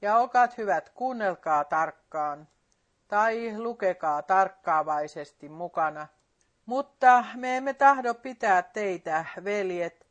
Ja 0.03 0.17
olkaat 0.17 0.59
hyvät, 0.59 0.91
kuunnelkaa 0.91 1.65
tarkkaan, 1.65 2.49
tai 3.09 3.59
lukekaa 3.59 4.23
tarkkaavaisesti 4.23 5.49
mukana. 5.49 6.07
Mutta 6.67 7.25
me 7.35 7.57
emme 7.57 7.75
tahdo 7.75 8.15
pitää 8.15 8.63
teitä, 8.63 9.25
veljet, 9.45 10.07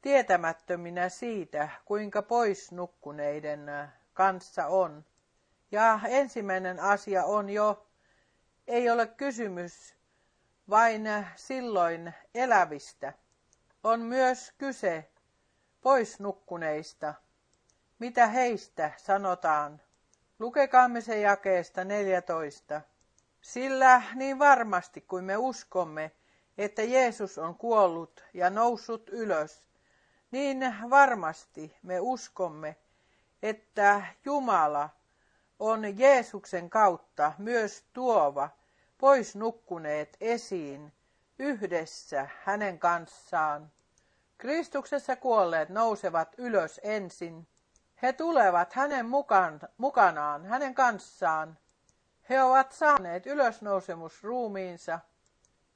tietämättöminä 0.00 1.08
siitä, 1.08 1.68
kuinka 1.84 2.22
pois 2.22 2.72
nukkuneiden 2.72 3.70
kanssa 4.14 4.66
on. 4.66 5.04
Ja 5.72 6.00
ensimmäinen 6.08 6.80
asia 6.80 7.24
on 7.24 7.50
jo, 7.50 7.86
ei 8.66 8.90
ole 8.90 9.06
kysymys 9.06 9.94
vain 10.70 11.08
silloin 11.36 12.14
elävistä. 12.34 13.12
On 13.84 14.00
myös 14.00 14.52
kyse 14.58 15.10
pois 15.80 16.20
nukkuneista. 16.20 17.14
Mitä 17.98 18.26
heistä 18.26 18.90
sanotaan? 18.96 19.80
Lukekaamme 20.38 21.00
se 21.00 21.20
jakeesta 21.20 21.84
14. 21.84 22.80
Sillä 23.40 24.02
niin 24.14 24.38
varmasti 24.38 25.00
kuin 25.00 25.24
me 25.24 25.36
uskomme, 25.36 26.12
että 26.58 26.82
Jeesus 26.82 27.38
on 27.38 27.54
kuollut 27.54 28.24
ja 28.34 28.50
noussut 28.50 29.08
ylös, 29.08 29.64
niin 30.30 30.74
varmasti 30.90 31.76
me 31.82 32.00
uskomme, 32.00 32.76
että 33.42 34.02
Jumala 34.24 34.90
on 35.62 35.98
Jeesuksen 35.98 36.70
kautta 36.70 37.32
myös 37.38 37.84
tuova 37.92 38.48
pois 38.98 39.36
nukkuneet 39.36 40.16
esiin 40.20 40.92
yhdessä 41.38 42.28
hänen 42.44 42.78
kanssaan. 42.78 43.72
Kristuksessa 44.38 45.16
kuolleet 45.16 45.68
nousevat 45.68 46.34
ylös 46.38 46.80
ensin. 46.82 47.46
He 48.02 48.12
tulevat 48.12 48.72
hänen 48.72 49.06
mukaan, 49.06 49.60
mukanaan, 49.78 50.44
hänen 50.46 50.74
kanssaan. 50.74 51.58
He 52.28 52.42
ovat 52.42 52.72
saaneet 52.72 53.26
ylösnousemus 53.26 54.22
ruumiinsa, 54.22 54.98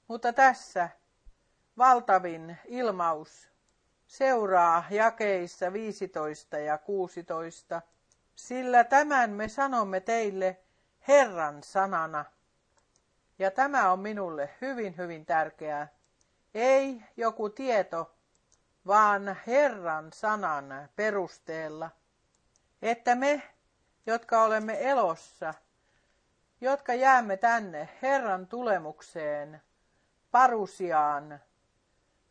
mutta 0.08 0.32
tässä 0.32 0.88
valtavin 1.78 2.58
ilmaus 2.64 3.48
seuraa 4.06 4.84
jakeissa 4.90 5.72
15 5.72 6.58
ja 6.58 6.78
16, 6.78 7.82
sillä 8.36 8.84
tämän 8.84 9.30
me 9.30 9.48
sanomme 9.48 10.00
teille 10.00 10.60
Herran 11.08 11.62
sanana. 11.62 12.24
Ja 13.38 13.50
tämä 13.50 13.92
on 13.92 14.00
minulle 14.00 14.50
hyvin, 14.60 14.96
hyvin 14.96 15.26
tärkeää. 15.26 15.88
Ei 16.54 17.02
joku 17.16 17.48
tieto, 17.48 18.14
vaan 18.86 19.36
Herran 19.46 20.12
sanan 20.12 20.88
perusteella, 20.96 21.90
että 22.82 23.14
me, 23.14 23.42
jotka 24.06 24.42
olemme 24.42 24.90
elossa, 24.90 25.54
jotka 26.60 26.94
jäämme 26.94 27.36
tänne 27.36 27.88
Herran 28.02 28.46
tulemukseen, 28.46 29.62
parusiaan, 30.30 31.40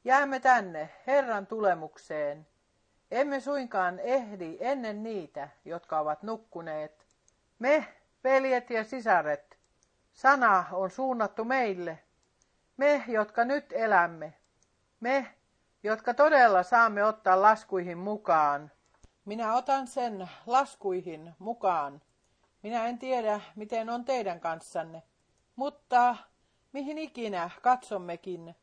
jäämme 0.03 0.39
tänne 0.39 0.89
Herran 1.07 1.47
tulemukseen, 1.47 2.47
emme 3.15 3.39
suinkaan 3.39 3.99
ehdi 3.99 4.57
ennen 4.59 5.03
niitä, 5.03 5.49
jotka 5.65 5.99
ovat 5.99 6.23
nukkuneet. 6.23 7.05
Me, 7.59 7.87
veljet 8.23 8.69
ja 8.69 8.83
sisaret, 8.83 9.57
sana 10.13 10.65
on 10.71 10.91
suunnattu 10.91 11.45
meille, 11.45 11.99
me, 12.77 13.03
jotka 13.07 13.45
nyt 13.45 13.65
elämme, 13.71 14.33
Me, 14.99 15.27
jotka 15.83 16.13
todella 16.13 16.63
saamme 16.63 17.03
ottaa 17.03 17.41
laskuihin 17.41 17.97
mukaan. 17.97 18.71
Minä 19.25 19.53
otan 19.53 19.87
sen 19.87 20.29
laskuihin 20.45 21.33
mukaan. 21.39 22.01
Minä 22.63 22.87
en 22.87 22.99
tiedä, 22.99 23.41
miten 23.55 23.89
on 23.89 24.05
teidän 24.05 24.39
kanssanne, 24.39 25.03
mutta 25.55 26.15
mihin 26.73 26.97
ikinä 26.97 27.49
katsommekin, 27.61 28.55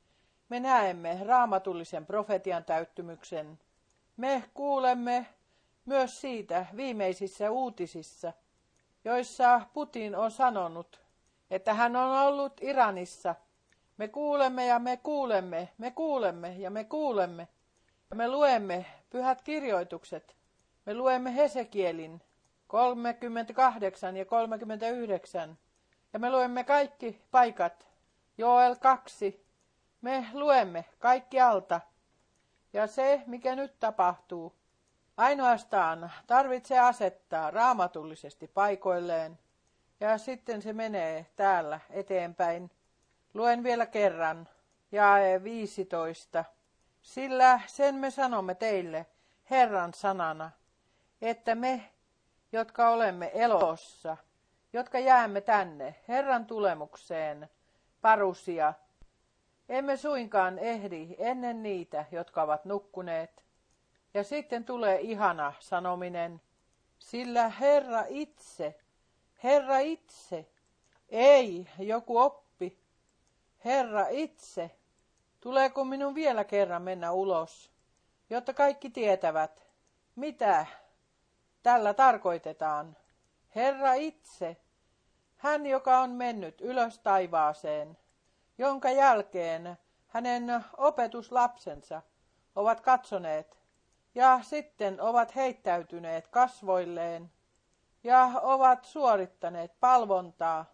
me 0.49 0.61
näemme 0.61 1.21
raamatullisen 1.27 2.07
profetian 2.07 2.65
täyttymyksen. 2.65 3.59
Me 4.23 4.45
kuulemme 4.55 5.27
myös 5.85 6.21
siitä 6.21 6.67
viimeisissä 6.77 7.51
uutisissa, 7.51 8.33
joissa 9.05 9.61
Putin 9.73 10.17
on 10.17 10.31
sanonut, 10.31 11.01
että 11.51 11.75
hän 11.75 11.97
on 11.97 12.19
ollut 12.19 12.53
Iranissa. 12.61 13.35
Me 13.97 14.09
kuulemme 14.09 14.67
ja 14.67 14.79
me 14.79 14.97
kuulemme, 14.97 15.69
me 15.79 15.91
kuulemme 15.91 16.55
ja 16.59 16.71
me 16.71 16.85
kuulemme. 16.85 17.49
Me 18.15 18.29
luemme 18.29 18.87
pyhät 19.11 19.43
kirjoitukset. 19.43 20.37
Me 20.87 20.95
luemme 20.95 21.37
Hesekielin 21.37 22.23
38 22.67 24.17
ja 24.17 24.25
39. 24.25 25.59
Ja 26.13 26.19
me 26.19 26.31
luemme 26.31 26.65
kaikki 26.65 27.21
paikat. 27.31 27.89
Joel 28.39 28.77
2. 28.77 29.47
Me 30.01 30.27
luemme 30.33 30.85
kaikki 30.99 31.41
alta. 31.41 31.81
Ja 32.73 32.87
se, 32.87 33.23
mikä 33.27 33.57
nyt 33.57 33.81
tapahtuu, 33.81 34.53
ainoastaan 35.17 36.13
tarvitsee 36.27 36.79
asettaa 36.79 37.51
raamatullisesti 37.51 38.49
paikoilleen. 38.49 39.39
Ja 40.01 40.19
sitten 40.19 40.63
se 40.63 40.73
menee 40.73 41.27
täällä 41.37 41.81
eteenpäin. 41.91 42.71
Luen 43.35 43.63
vielä 43.63 43.87
kerran. 43.87 44.49
Jae 44.93 45.45
15. 45.45 46.45
Sillä 47.03 47.61
sen 47.67 47.95
me 47.95 48.11
sanomme 48.11 48.55
teille 48.55 49.07
Herran 49.51 49.95
sanana, 49.95 50.51
että 51.23 51.55
me, 51.55 51.91
jotka 52.53 52.89
olemme 52.89 53.31
elossa, 53.35 54.17
jotka 54.73 54.99
jäämme 54.99 55.41
tänne 55.41 55.95
Herran 56.09 56.47
tulemukseen, 56.47 57.51
parusia, 58.01 58.75
emme 59.69 59.97
suinkaan 59.97 60.59
ehdi 60.59 61.17
ennen 61.19 61.63
niitä, 61.63 62.05
jotka 62.11 62.43
ovat 62.43 62.65
nukkuneet. 62.65 63.45
Ja 64.15 64.25
sitten 64.25 64.65
tulee 64.65 65.01
ihana 65.01 65.53
sanominen, 65.61 66.41
sillä 66.99 67.49
Herra 67.49 68.05
itse, 68.09 68.79
Herra 69.45 69.79
itse, 69.79 70.47
ei 71.09 71.69
joku 71.79 72.19
oppi, 72.19 72.79
Herra 73.65 74.07
itse, 74.09 74.71
tuleeko 75.41 75.85
minun 75.85 76.15
vielä 76.15 76.45
kerran 76.45 76.83
mennä 76.83 77.13
ulos, 77.13 77.73
jotta 78.31 78.55
kaikki 78.55 78.91
tietävät, 78.91 79.67
mitä 80.17 80.67
tällä 81.63 81.95
tarkoitetaan. 81.95 82.97
Herra 83.55 83.95
itse, 83.95 84.57
hän 85.37 85.67
joka 85.67 85.99
on 85.99 86.11
mennyt 86.11 86.61
ylös 86.61 86.99
taivaaseen, 86.99 87.99
jonka 88.59 88.91
jälkeen 88.91 89.79
hänen 90.07 90.65
opetuslapsensa 90.77 92.03
ovat 92.57 92.81
katsoneet 92.81 93.59
ja 94.15 94.41
sitten 94.43 95.01
ovat 95.01 95.37
heittäytyneet 95.37 96.29
kasvoilleen 96.29 97.31
ja 98.05 98.31
ovat 98.43 98.85
suorittaneet 98.85 99.81
palvontaa. 99.81 100.65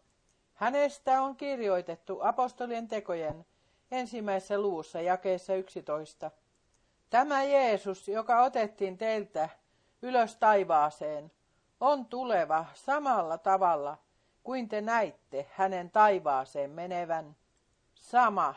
Hänestä 0.55 1.23
on 1.23 1.37
kirjoitettu 1.37 2.19
apostolien 2.23 2.89
tekojen 2.89 3.47
ensimmäisessä 3.91 4.59
luvussa 4.61 5.01
jakeessa 5.01 5.55
11. 5.55 6.31
Tämä 7.11 7.43
Jeesus, 7.43 8.09
joka 8.09 8.43
otettiin 8.43 8.99
teiltä 8.99 9.49
ylös 10.03 10.37
taivaaseen, 10.37 11.33
on 11.81 12.07
tuleva 12.07 12.65
samalla 12.75 13.39
tavalla 13.39 13.99
kuin 14.45 14.69
te 14.69 14.81
näitte 14.81 15.47
hänen 15.53 15.91
taivaaseen 15.91 16.71
menevän. 16.71 17.37
Sama. 18.01 18.55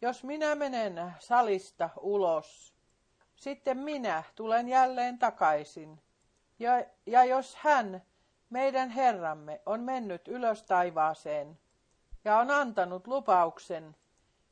Jos 0.00 0.24
minä 0.24 0.54
menen 0.54 1.12
salista 1.18 1.90
ulos, 2.00 2.74
sitten 3.36 3.78
minä 3.78 4.22
tulen 4.34 4.68
jälleen 4.68 5.18
takaisin. 5.18 6.00
Ja, 6.58 6.84
ja 7.06 7.24
jos 7.24 7.56
hän, 7.56 8.02
meidän 8.50 8.90
Herramme, 8.90 9.60
on 9.66 9.80
mennyt 9.80 10.28
ylös 10.28 10.62
taivaaseen 10.62 11.58
ja 12.24 12.38
on 12.38 12.50
antanut 12.50 13.06
lupauksen, 13.06 13.96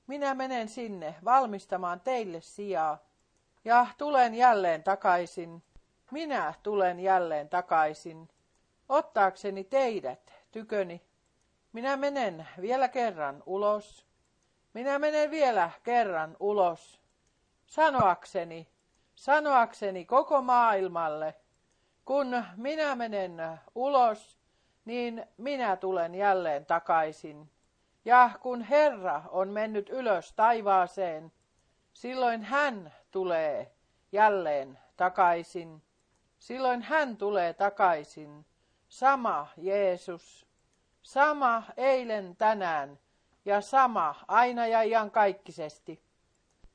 minä 0.07 0.35
menen 0.35 0.69
sinne 0.69 1.15
valmistamaan 1.25 2.01
teille 2.01 2.41
sijaa 2.41 2.99
ja 3.65 3.87
tulen 3.99 4.35
jälleen 4.35 4.83
takaisin. 4.83 5.63
Minä 6.11 6.55
tulen 6.63 7.01
jälleen 7.01 7.49
takaisin, 7.49 8.29
ottaakseni 8.89 9.65
teidät 9.65 10.35
tyköni. 10.51 11.03
Minä 11.73 11.97
menen 11.97 12.49
vielä 12.61 12.89
kerran 12.89 13.43
ulos. 13.47 14.07
Minä 14.75 14.99
menen 14.99 15.31
vielä 15.31 15.71
kerran 15.83 16.37
ulos. 16.41 17.01
Sanoakseni, 17.67 18.69
sanoakseni 19.15 20.05
koko 20.05 20.43
maailmalle, 20.43 21.35
kun 22.05 22.45
minä 22.57 22.95
menen 22.95 23.37
ulos, 23.75 24.39
niin 24.85 25.27
minä 25.37 25.77
tulen 25.77 26.15
jälleen 26.15 26.67
takaisin. 26.67 27.51
Ja 28.05 28.31
kun 28.41 28.63
Herra 28.63 29.23
on 29.29 29.49
mennyt 29.49 29.89
ylös 29.89 30.33
taivaaseen, 30.33 31.33
silloin 31.93 32.43
hän 32.43 32.93
tulee 33.11 33.73
jälleen 34.13 34.79
takaisin. 34.97 35.83
Silloin 36.39 36.83
hän 36.83 37.17
tulee 37.17 37.53
takaisin. 37.53 38.47
Sama 38.89 39.49
Jeesus. 39.57 40.52
Sama 41.03 41.63
eilen 41.77 42.37
tänään 42.37 42.99
ja 43.45 43.61
sama 43.61 44.15
aina 44.29 44.67
ja 44.67 44.83
iankaikkisesti. 44.83 46.03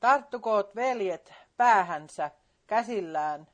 Tarttukoot 0.00 0.74
veljet 0.76 1.34
päähänsä 1.56 2.30
käsillään 2.66 3.48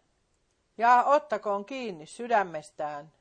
ja 0.79 1.05
ottakoon 1.05 1.65
kiinni 1.65 2.07
sydämestään 2.07 3.13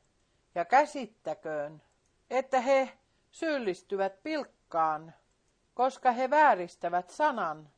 ja 0.55 0.65
käsittäköön, 0.65 1.81
että 2.29 2.61
he 2.61 2.97
syyllistyvät 3.31 4.23
pilkkaan, 4.23 5.13
koska 5.73 6.11
he 6.11 6.29
vääristävät 6.29 7.09
sanan. 7.09 7.69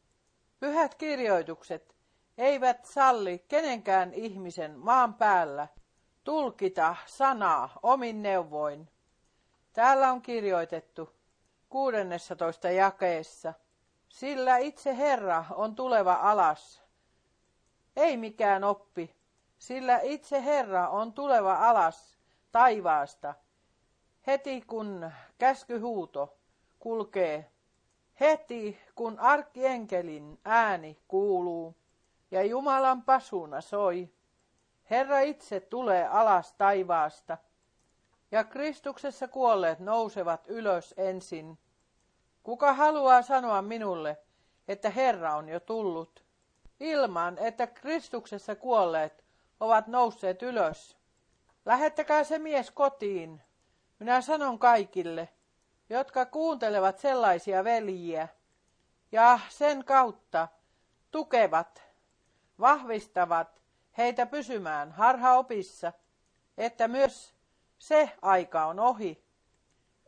Pyhät 0.60 0.96
kirjoitukset 0.96 1.96
eivät 2.38 2.86
salli 2.86 3.46
kenenkään 3.48 4.14
ihmisen 4.14 4.80
maan 4.80 5.14
päällä 5.14 5.68
tulkita 6.24 6.96
sanaa 7.06 7.80
omin 7.84 8.24
neuvoin. 8.24 8.95
Täällä 9.76 10.12
on 10.12 10.22
kirjoitettu 10.22 11.10
16 11.70 12.70
jakeessa, 12.70 13.54
sillä 14.10 14.58
itse 14.58 14.98
Herra 14.98 15.46
on 15.56 15.76
tuleva 15.76 16.14
alas. 16.14 16.84
Ei 17.96 18.18
mikään 18.18 18.64
oppi, 18.64 19.16
sillä 19.58 20.00
itse 20.04 20.44
Herra 20.44 20.90
on 20.90 21.14
tuleva 21.14 21.56
alas 21.56 22.18
taivaasta, 22.52 23.34
heti 24.28 24.62
kun 24.62 25.12
käskyhuuto 25.38 26.38
kulkee, 26.80 27.52
heti 28.20 28.80
kun 28.96 29.20
arkkienkelin 29.20 30.40
ääni 30.46 31.00
kuuluu 31.08 31.76
ja 32.32 32.44
Jumalan 32.44 33.02
pasuna 33.02 33.62
soi. 33.62 34.10
Herra 34.90 35.20
itse 35.20 35.60
tulee 35.60 36.08
alas 36.08 36.54
taivaasta, 36.54 37.38
ja 38.32 38.44
Kristuksessa 38.44 39.28
kuolleet 39.28 39.80
nousevat 39.80 40.48
ylös 40.48 40.94
ensin. 40.98 41.60
Kuka 42.44 42.74
haluaa 42.74 43.22
sanoa 43.22 43.62
minulle, 43.62 44.18
että 44.68 44.90
Herra 44.90 45.36
on 45.36 45.50
jo 45.50 45.60
tullut, 45.60 46.26
ilman 46.80 47.38
että 47.38 47.68
Kristuksessa 47.68 48.56
kuolleet 48.56 49.26
ovat 49.60 49.88
nousseet 49.88 50.42
ylös? 50.42 50.98
Lähettäkää 51.66 52.24
se 52.24 52.40
mies 52.40 52.72
kotiin. 52.72 53.42
Minä 54.00 54.22
sanon 54.22 54.60
kaikille, 54.60 55.30
jotka 55.90 56.26
kuuntelevat 56.26 57.00
sellaisia 57.00 57.64
veljiä, 57.64 58.28
ja 59.12 59.40
sen 59.50 59.86
kautta 59.86 60.48
tukevat, 61.12 61.84
vahvistavat 62.60 63.62
heitä 63.98 64.26
pysymään 64.26 64.92
harhaopissa, 64.92 65.94
että 66.58 66.88
myös 66.88 67.35
se 67.88 68.12
aika 68.22 68.66
on 68.66 68.80
ohi, 68.80 69.24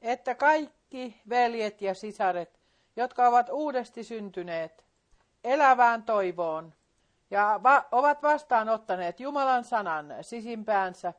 että 0.01 0.35
kaikki 0.35 1.21
veljet 1.29 1.81
ja 1.81 1.93
sisaret, 1.93 2.59
jotka 2.95 3.27
ovat 3.27 3.49
uudesti 3.49 4.03
syntyneet 4.03 4.85
elävään 5.43 6.03
toivoon 6.03 6.73
ja 7.31 7.59
va- 7.63 7.85
ovat 7.91 8.23
vastaanottaneet 8.23 9.19
Jumalan 9.19 9.63
sanan 9.63 10.15
sisimpäänsä, 10.21 11.13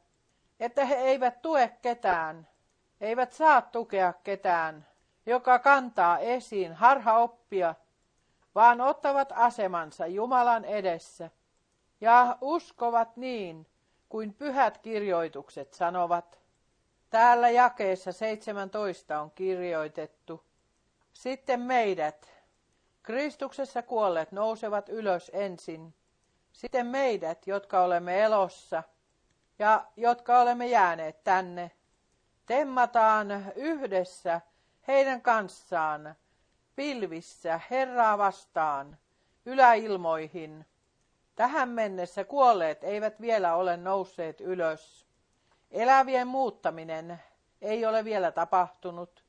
että 0.61 0.85
he 0.85 0.95
eivät 0.95 1.43
tue 1.43 1.77
ketään, 1.83 2.49
eivät 3.01 3.33
saa 3.33 3.63
tukea 3.63 4.13
ketään, 4.13 4.87
joka 5.27 5.59
kantaa 5.59 6.19
esiin 6.19 6.73
harhaoppia, 6.73 7.75
vaan 8.55 8.81
ottavat 8.81 9.33
asemansa 9.35 10.07
Jumalan 10.07 10.65
edessä 10.65 11.31
ja 12.01 12.39
uskovat 12.41 13.17
niin, 13.17 13.67
kuin 14.09 14.35
pyhät 14.35 14.79
kirjoitukset 14.79 15.75
sanovat. 15.75 16.39
Täällä 17.11 17.51
jakeessa 17.51 18.13
17 18.13 19.21
on 19.21 19.31
kirjoitettu. 19.31 20.45
Sitten 21.13 21.61
meidät, 21.61 22.31
Kristuksessa 23.03 23.83
kuolleet, 23.83 24.33
nousevat 24.33 24.89
ylös 24.89 25.31
ensin. 25.35 25.95
Sitten 26.53 26.87
meidät, 26.87 27.47
jotka 27.47 27.81
olemme 27.81 28.23
elossa 28.23 28.83
ja 29.59 29.87
jotka 29.97 30.41
olemme 30.41 30.67
jääneet 30.67 31.25
tänne, 31.25 31.71
temmataan 32.47 33.53
yhdessä 33.57 34.41
heidän 34.89 35.23
kanssaan 35.23 36.15
pilvissä 36.77 37.61
Herraa 37.71 38.19
vastaan 38.19 38.99
yläilmoihin. 39.47 40.67
Tähän 41.37 41.69
mennessä 41.69 42.25
kuolleet 42.25 42.85
eivät 42.85 43.21
vielä 43.21 43.55
ole 43.55 43.77
nousseet 43.77 44.41
ylös. 44.41 45.08
Elävien 45.71 46.29
muuttaminen 46.29 47.21
ei 47.61 47.87
ole 47.87 48.05
vielä 48.05 48.33
tapahtunut. 48.33 49.25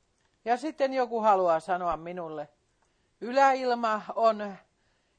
Ja 0.45 0.57
sitten 0.57 0.93
joku 0.93 1.21
haluaa 1.21 1.59
sanoa 1.59 1.97
minulle, 1.97 2.49
yläilma 3.21 4.01
on 4.15 4.55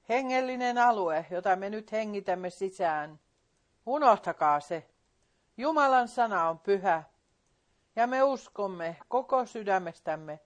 hengellinen 0.09 0.79
alue, 0.79 1.27
jota 1.31 1.57
me 1.57 1.71
nyt 1.71 1.93
hengitämme 1.93 2.51
sisään. 2.51 3.21
Unohtakaa 3.87 4.61
se. 4.61 4.87
Jumalan 5.57 6.09
sana 6.09 6.49
on 6.49 6.59
pyhä. 6.59 7.03
Ja 7.97 8.07
me 8.07 8.23
uskomme 8.23 8.97
koko 9.09 9.47
sydämestämme, 9.47 10.41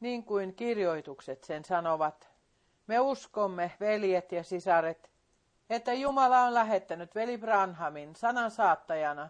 niin 0.00 0.24
kuin 0.24 0.54
kirjoitukset 0.54 1.44
sen 1.44 1.64
sanovat. 1.64 2.28
Me 2.86 3.00
uskomme, 3.00 3.72
veljet 3.80 4.32
ja 4.32 4.44
sisaret, 4.44 5.10
että 5.70 5.92
Jumala 5.92 6.42
on 6.42 6.54
lähettänyt 6.54 7.14
veli 7.14 7.38
Branhamin 7.38 8.16
sanan 8.16 8.50
saattajana, 8.50 9.28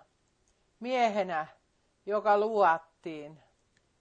miehenä, 0.80 1.46
joka 2.06 2.38
luottiin. 2.38 3.38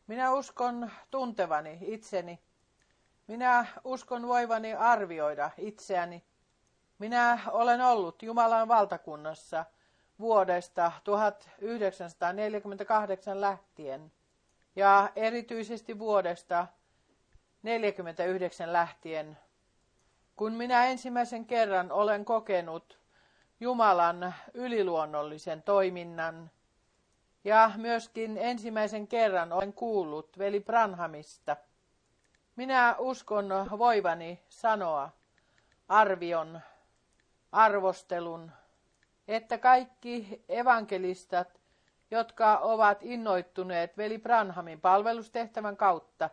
Minä 0.07 0.33
uskon 0.33 0.91
tuntevani 1.11 1.77
itseni. 1.81 2.39
Minä 3.27 3.65
uskon 3.83 4.27
voivani 4.27 4.73
arvioida 4.73 5.51
itseäni. 5.57 6.23
Minä 6.99 7.39
olen 7.47 7.81
ollut 7.81 8.23
Jumalan 8.23 8.67
valtakunnassa 8.67 9.65
vuodesta 10.19 10.91
1948 11.03 13.41
lähtien 13.41 14.11
ja 14.75 15.09
erityisesti 15.15 15.99
vuodesta 15.99 16.67
1949 17.63 18.73
lähtien 18.73 19.37
kun 20.37 20.53
minä 20.53 20.85
ensimmäisen 20.85 21.45
kerran 21.45 21.91
olen 21.91 22.25
kokenut 22.25 22.99
Jumalan 23.59 24.35
yliluonnollisen 24.53 25.63
toiminnan 25.63 26.51
ja 27.47 27.71
myöskin 27.77 28.37
ensimmäisen 28.37 29.07
kerran 29.07 29.53
olen 29.53 29.73
kuullut 29.73 30.37
veli 30.37 30.59
Branhamista, 30.59 31.57
minä 32.55 32.95
uskon 32.99 33.49
voivani 33.77 34.39
sanoa 34.49 35.09
arvion, 35.87 36.61
arvostelun, 37.51 38.51
että 39.27 39.57
kaikki 39.57 40.43
evankelistat, 40.49 41.61
jotka 42.11 42.57
ovat 42.57 42.97
innoittuneet 43.01 43.97
veli 43.97 44.17
Branhamin 44.17 44.81
palvelustehtävän 44.81 45.77
kautta, 45.77 46.29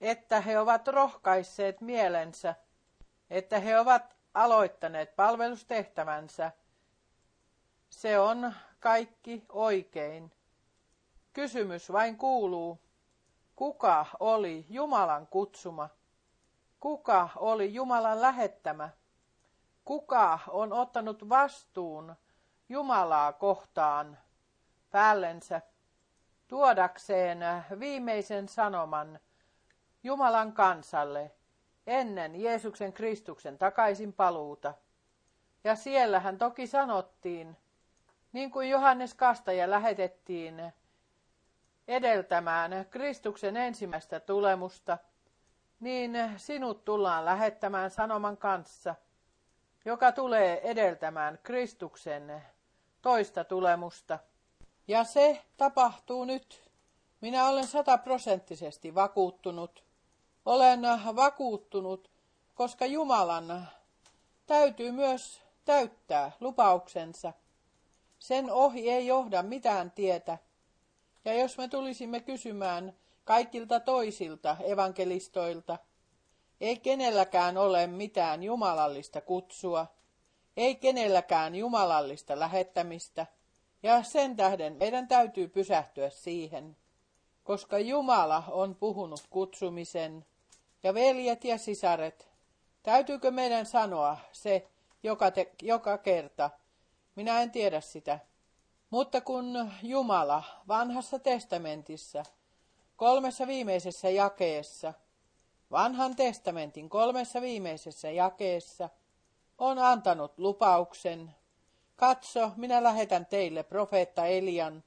että 0.00 0.40
he 0.40 0.58
ovat 0.58 0.88
rohkaisseet 0.88 1.80
mielensä– 1.80 2.54
että 3.30 3.58
he 3.58 3.78
ovat 3.78 4.16
aloittaneet 4.34 5.16
palvelustehtävänsä. 5.16 6.52
Se 7.90 8.18
on 8.18 8.54
kaikki 8.80 9.44
oikein. 9.48 10.32
Kysymys 11.38 11.92
vain 11.92 12.16
kuuluu, 12.16 12.78
kuka 13.56 14.06
oli 14.20 14.66
Jumalan 14.68 15.26
kutsuma? 15.26 15.88
Kuka 16.80 17.28
oli 17.36 17.74
Jumalan 17.74 18.20
lähettämä? 18.22 18.90
Kuka 19.84 20.38
on 20.48 20.72
ottanut 20.72 21.28
vastuun 21.28 22.16
Jumalaa 22.68 23.32
kohtaan 23.32 24.18
päällensä 24.90 25.62
tuodakseen 26.48 27.38
viimeisen 27.78 28.48
sanoman 28.48 29.20
Jumalan 30.02 30.52
kansalle 30.52 31.30
ennen 31.86 32.40
Jeesuksen 32.40 32.92
Kristuksen 32.92 33.58
takaisin 33.58 34.12
paluuta. 34.12 34.74
Ja 35.64 35.74
siellähän 35.74 36.38
toki 36.38 36.66
sanottiin, 36.66 37.56
niin 38.32 38.50
kuin 38.50 38.70
Johannes 38.70 39.14
Kastaja 39.14 39.70
lähetettiin 39.70 40.72
edeltämään 41.88 42.86
Kristuksen 42.90 43.56
ensimmäistä 43.56 44.20
tulemusta, 44.20 44.98
niin 45.80 46.12
sinut 46.36 46.84
tullaan 46.84 47.24
lähettämään 47.24 47.90
sanoman 47.90 48.36
kanssa, 48.36 48.94
joka 49.84 50.12
tulee 50.12 50.70
edeltämään 50.70 51.38
Kristuksen 51.42 52.42
toista 53.02 53.44
tulemusta. 53.44 54.18
Ja 54.88 55.04
se 55.04 55.42
tapahtuu 55.56 56.24
nyt. 56.24 56.68
Minä 57.20 57.48
olen 57.48 57.66
sataprosenttisesti 57.66 58.94
vakuuttunut, 58.94 59.84
olen 60.44 60.80
vakuuttunut, 61.16 62.10
koska 62.54 62.86
Jumalan 62.86 63.68
täytyy 64.46 64.92
myös 64.92 65.42
täyttää 65.64 66.32
lupauksensa. 66.40 67.32
Sen 68.18 68.50
ohi 68.50 68.90
ei 68.90 69.06
johda 69.06 69.42
mitään 69.42 69.90
tietä. 69.90 70.38
Ja 71.24 71.32
jos 71.32 71.58
me 71.58 71.68
tulisimme 71.68 72.20
kysymään 72.20 72.96
kaikilta 73.24 73.80
toisilta 73.80 74.56
evankelistoilta, 74.64 75.78
ei 76.60 76.76
kenelläkään 76.76 77.56
ole 77.56 77.86
mitään 77.86 78.42
jumalallista 78.42 79.20
kutsua, 79.20 79.86
ei 80.56 80.76
kenelläkään 80.76 81.54
jumalallista 81.54 82.38
lähettämistä, 82.38 83.26
ja 83.82 84.02
sen 84.02 84.36
tähden 84.36 84.76
meidän 84.76 85.08
täytyy 85.08 85.48
pysähtyä 85.48 86.10
siihen, 86.10 86.76
koska 87.44 87.78
Jumala 87.78 88.44
on 88.48 88.74
puhunut 88.74 89.20
kutsumisen, 89.30 90.26
ja 90.82 90.94
veljet 90.94 91.44
ja 91.44 91.58
sisaret, 91.58 92.28
täytyykö 92.82 93.30
meidän 93.30 93.66
sanoa 93.66 94.18
se 94.32 94.68
joka, 95.02 95.30
te, 95.30 95.52
joka 95.62 95.98
kerta? 95.98 96.50
Minä 97.14 97.42
en 97.42 97.50
tiedä 97.50 97.80
sitä. 97.80 98.18
Mutta 98.90 99.20
kun 99.20 99.70
Jumala 99.82 100.42
vanhassa 100.68 101.18
testamentissa, 101.18 102.24
kolmessa 102.96 103.46
viimeisessä 103.46 104.10
jakeessa, 104.10 104.94
vanhan 105.70 106.16
testamentin 106.16 106.88
kolmessa 106.88 107.40
viimeisessä 107.40 108.10
jakeessa, 108.10 108.88
on 109.58 109.78
antanut 109.78 110.38
lupauksen, 110.38 111.34
katso, 111.96 112.50
minä 112.56 112.82
lähetän 112.82 113.26
teille 113.26 113.62
profeetta 113.62 114.26
Elian, 114.26 114.84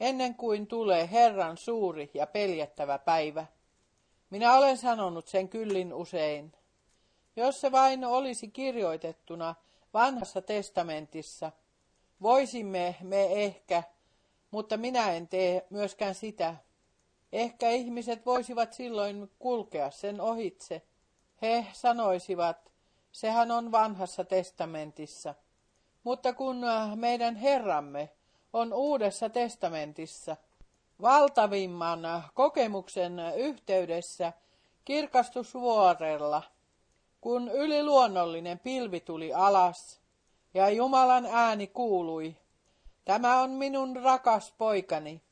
ennen 0.00 0.34
kuin 0.34 0.66
tulee 0.66 1.10
Herran 1.10 1.56
suuri 1.56 2.10
ja 2.14 2.26
peljättävä 2.26 2.98
päivä. 2.98 3.46
Minä 4.30 4.54
olen 4.54 4.78
sanonut 4.78 5.28
sen 5.28 5.48
kyllin 5.48 5.94
usein. 5.94 6.52
Jos 7.36 7.60
se 7.60 7.72
vain 7.72 8.04
olisi 8.04 8.48
kirjoitettuna 8.48 9.54
vanhassa 9.94 10.42
testamentissa, 10.42 11.52
voisimme 12.22 12.96
me 13.02 13.44
ehkä, 13.44 13.82
mutta 14.50 14.76
minä 14.76 15.12
en 15.12 15.28
tee 15.28 15.66
myöskään 15.70 16.14
sitä. 16.14 16.56
Ehkä 17.32 17.70
ihmiset 17.70 18.26
voisivat 18.26 18.72
silloin 18.72 19.30
kulkea 19.38 19.90
sen 19.90 20.20
ohitse. 20.20 20.82
He 21.42 21.66
sanoisivat, 21.72 22.72
sehän 23.12 23.50
on 23.50 23.72
vanhassa 23.72 24.24
testamentissa. 24.24 25.34
Mutta 26.04 26.32
kun 26.32 26.60
meidän 26.94 27.36
Herramme 27.36 28.10
on 28.52 28.72
uudessa 28.72 29.30
testamentissa, 29.30 30.36
valtavimman 31.02 32.00
kokemuksen 32.34 33.18
yhteydessä 33.36 34.32
kirkastusvuorella, 34.84 36.42
kun 37.20 37.48
yliluonnollinen 37.48 38.58
pilvi 38.58 39.00
tuli 39.00 39.34
alas 39.34 40.00
ja 40.54 40.70
Jumalan 40.70 41.26
ääni 41.26 41.66
kuului, 41.66 42.36
tämä 43.04 43.40
on 43.40 43.50
minun 43.50 43.96
rakas 43.96 44.54
poikani, 44.58 45.22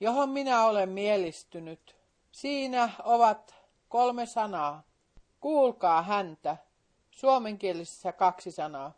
johon 0.00 0.28
minä 0.28 0.64
olen 0.64 0.88
mielistynyt. 0.88 1.96
Siinä 2.32 2.90
ovat 3.04 3.54
kolme 3.88 4.26
sanaa. 4.26 4.82
Kuulkaa 5.40 6.02
häntä. 6.02 6.56
Suomenkielisessä 7.10 8.12
kaksi 8.12 8.52
sanaa. 8.52 8.92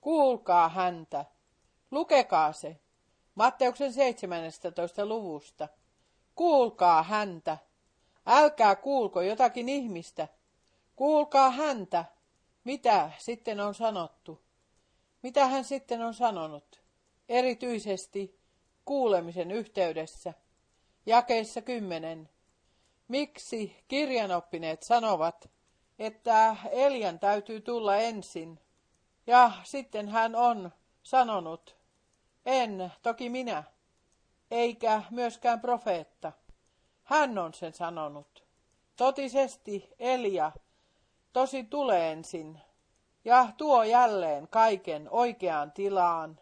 Kuulkaa 0.00 0.68
häntä. 0.68 1.24
Lukekaa 1.90 2.52
se. 2.52 2.80
Matteuksen 3.34 3.92
17. 3.92 5.06
luvusta. 5.06 5.68
Kuulkaa 6.34 7.02
häntä. 7.02 7.58
Älkää 8.26 8.76
kuulko 8.76 9.22
jotakin 9.22 9.68
ihmistä. 9.68 10.28
Kuulkaa 10.96 11.50
häntä, 11.50 12.04
mitä 12.64 13.10
sitten 13.18 13.60
on 13.60 13.74
sanottu. 13.74 14.40
Mitä 15.22 15.46
hän 15.46 15.64
sitten 15.64 16.02
on 16.02 16.14
sanonut, 16.14 16.82
erityisesti 17.28 18.38
kuulemisen 18.84 19.50
yhteydessä. 19.50 20.34
Jakeessa 21.06 21.62
kymmenen. 21.62 22.28
Miksi 23.08 23.84
kirjanoppineet 23.88 24.82
sanovat, 24.82 25.50
että 25.98 26.56
Elian 26.70 27.18
täytyy 27.18 27.60
tulla 27.60 27.96
ensin, 27.96 28.60
ja 29.26 29.52
sitten 29.64 30.08
hän 30.08 30.36
on 30.36 30.72
sanonut, 31.02 31.76
en 32.46 32.92
toki 33.02 33.28
minä, 33.28 33.64
eikä 34.50 35.02
myöskään 35.10 35.60
profeetta. 35.60 36.32
Hän 37.04 37.38
on 37.38 37.54
sen 37.54 37.74
sanonut. 37.74 38.44
Totisesti 38.96 39.90
Elia 39.98 40.52
tosi 41.32 41.64
tulee 41.64 42.12
ensin 42.12 42.60
ja 43.28 43.48
tuo 43.56 43.82
jälleen 43.82 44.48
kaiken 44.48 45.08
oikeaan 45.10 45.72
tilaan. 45.72 46.40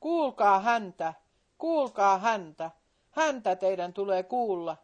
Kuulkaa 0.00 0.60
häntä, 0.60 1.14
kuulkaa 1.58 2.18
häntä, 2.18 2.70
häntä 3.10 3.56
teidän 3.56 3.92
tulee 3.92 4.22
kuulla. 4.22 4.76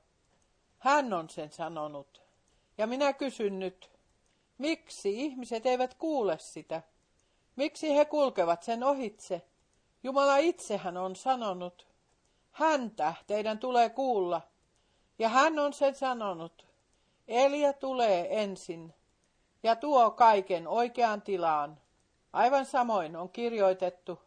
Hän 0.79 1.13
on 1.13 1.31
sen 1.31 1.53
sanonut. 1.53 2.23
Ja 2.79 2.87
minä 2.87 3.13
kysyn 3.13 3.59
nyt, 3.59 3.91
miksi 4.59 5.21
ihmiset 5.21 5.67
eivät 5.67 5.95
kuule 5.95 6.39
sitä? 6.39 6.83
Miksi 7.57 7.97
he 7.97 8.05
kulkevat 8.05 8.63
sen 8.63 8.85
ohitse? 8.85 9.43
Jumala 10.03 10.37
itsehän 10.37 10.97
on 10.97 11.17
sanonut, 11.17 11.87
häntä 12.53 13.15
teidän 13.27 13.59
tulee 13.59 13.91
kuulla. 13.91 14.41
Ja 15.19 15.29
hän 15.29 15.59
on 15.59 15.73
sen 15.73 15.95
sanonut, 15.95 16.67
Elia 17.29 17.73
tulee 17.73 18.43
ensin 18.43 18.95
ja 19.63 19.77
tuo 19.77 20.11
kaiken 20.11 20.69
oikeaan 20.69 21.23
tilaan. 21.23 21.81
Aivan 22.33 22.67
samoin 22.67 23.17
on 23.17 23.31
kirjoitettu 23.31 24.19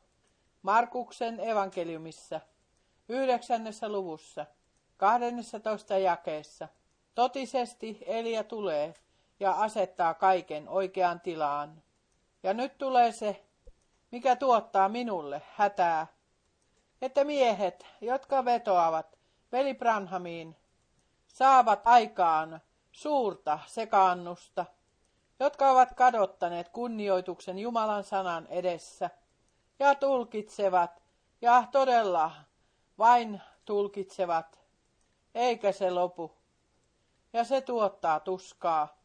Markuksen 0.61 1.39
evankeliumissa, 1.39 2.41
yhdeksännessä 3.09 3.89
luvussa, 3.89 4.45
12 4.97 5.97
jakeessa. 5.97 6.67
Totisesti 7.15 7.97
Elia 8.05 8.43
tulee 8.43 8.93
ja 9.39 9.51
asettaa 9.51 10.13
kaiken 10.13 10.69
oikeaan 10.69 11.19
tilaan. 11.19 11.83
Ja 12.43 12.53
nyt 12.53 12.77
tulee 12.77 13.11
se, 13.11 13.45
mikä 14.11 14.36
tuottaa 14.36 14.89
minulle 14.89 15.41
hätää, 15.55 16.07
että 17.01 17.23
miehet, 17.23 17.86
jotka 18.01 18.45
vetoavat 18.45 19.17
veli 19.51 19.73
Branhamiin, 19.73 20.55
saavat 21.27 21.81
aikaan 21.88 22.61
suurta 22.91 23.59
sekaannusta, 23.65 24.65
jotka 25.39 25.71
ovat 25.71 25.93
kadottaneet 25.93 26.69
kunnioituksen 26.69 27.59
Jumalan 27.59 28.03
sanan 28.03 28.47
edessä 28.47 29.09
ja 29.79 29.95
tulkitsevat 29.95 31.03
ja 31.41 31.63
todella 31.71 32.31
vain 32.97 33.41
tulkitsevat, 33.65 34.59
eikä 35.36 35.71
se 35.71 35.91
lopu. 35.91 36.31
Ja 37.33 37.43
se 37.43 37.61
tuottaa 37.61 38.19
tuskaa. 38.19 38.97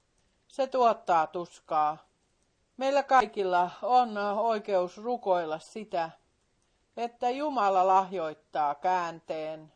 Se 0.49 0.67
tuottaa 0.67 1.27
tuskaa. 1.27 1.99
Meillä 2.77 3.03
kaikilla 3.03 3.71
on 3.83 4.19
oikeus 4.19 4.99
rukoilla 4.99 5.59
sitä, 5.59 6.11
että 6.97 7.31
Jumala 7.31 7.87
lahjoittaa 7.87 8.75
käänteen. 8.75 9.73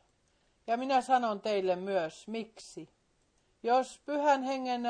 Ja 0.67 0.77
minä 0.77 1.01
sanon 1.01 1.41
teille 1.41 1.77
myös, 1.77 2.29
miksi. 2.29 2.89
Jos 3.63 4.01
pyhän 4.07 4.43
hengen 4.43 4.83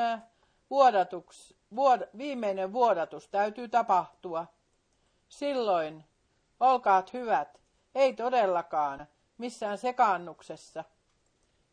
vuodatuks, 0.69 1.54
vuod, 1.75 2.01
viimeinen 2.17 2.73
vuodatus 2.73 3.27
täytyy 3.27 3.67
tapahtua, 3.67 4.45
silloin 5.29 6.03
olkaat 6.59 7.13
hyvät, 7.13 7.61
ei 7.95 8.13
todellakaan 8.13 9.07
missään 9.37 9.77
sekaannuksessa. 9.77 10.83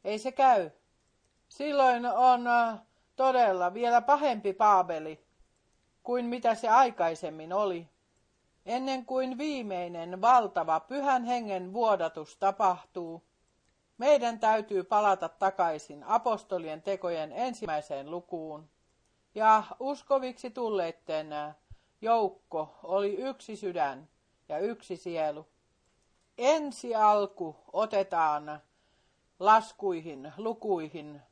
Ei 0.05 0.18
se 0.18 0.32
käy. 0.32 0.70
Silloin 1.49 2.07
on 2.07 2.45
todella 3.16 3.74
vielä 3.74 4.01
pahempi 4.01 4.53
Paabeli 4.53 5.24
kuin 6.03 6.26
mitä 6.26 6.55
se 6.55 6.68
aikaisemmin 6.68 7.53
oli. 7.53 7.88
Ennen 8.66 9.07
kuin 9.07 9.38
viimeinen 9.38 10.20
valtava 10.20 10.80
pyhän 10.80 11.24
hengen 11.24 11.72
vuodatus 11.72 12.36
tapahtuu, 12.36 13.22
meidän 13.99 14.40
täytyy 14.40 14.84
palata 14.84 15.28
takaisin 15.28 16.05
apostolien 16.05 16.82
tekojen 16.82 17.32
ensimmäiseen 17.32 18.11
lukuun. 18.11 18.68
Ja 19.35 19.62
uskoviksi 19.80 20.51
tulleitten 20.51 21.26
joukko 22.01 22.78
oli 22.83 23.14
yksi 23.14 23.57
sydän 23.57 24.09
ja 24.49 24.59
yksi 24.59 24.97
sielu. 24.97 25.49
Ensi 26.39 26.95
alku 26.95 27.57
otetaan 27.72 28.61
laskuihin, 29.39 30.33
lukuihin. 30.37 31.22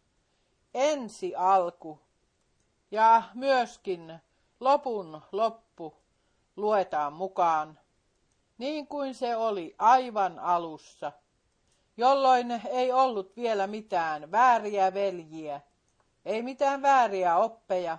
Ensi 0.74 1.34
alku 1.36 2.01
ja 2.90 3.22
myöskin 3.34 4.18
lopun 4.61 5.22
loppu 5.32 5.96
luetaan 6.57 7.12
mukaan, 7.12 7.78
niin 8.59 8.86
kuin 8.86 9.14
se 9.14 9.36
oli 9.36 9.74
aivan 9.78 10.38
alussa, 10.38 11.12
jolloin 11.96 12.51
ei 12.68 12.92
ollut 12.92 13.36
vielä 13.36 13.66
mitään 13.66 14.30
vääriä 14.30 14.94
veljiä, 14.94 15.61
ei 16.25 16.43
mitään 16.43 16.83
vääriä 16.83 17.37
oppeja, 17.37 17.99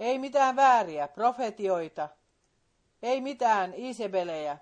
ei 0.00 0.18
mitään 0.18 0.56
vääriä 0.56 1.08
profetioita, 1.08 2.08
ei 3.02 3.20
mitään 3.20 3.72
isebelejä, 3.76 4.58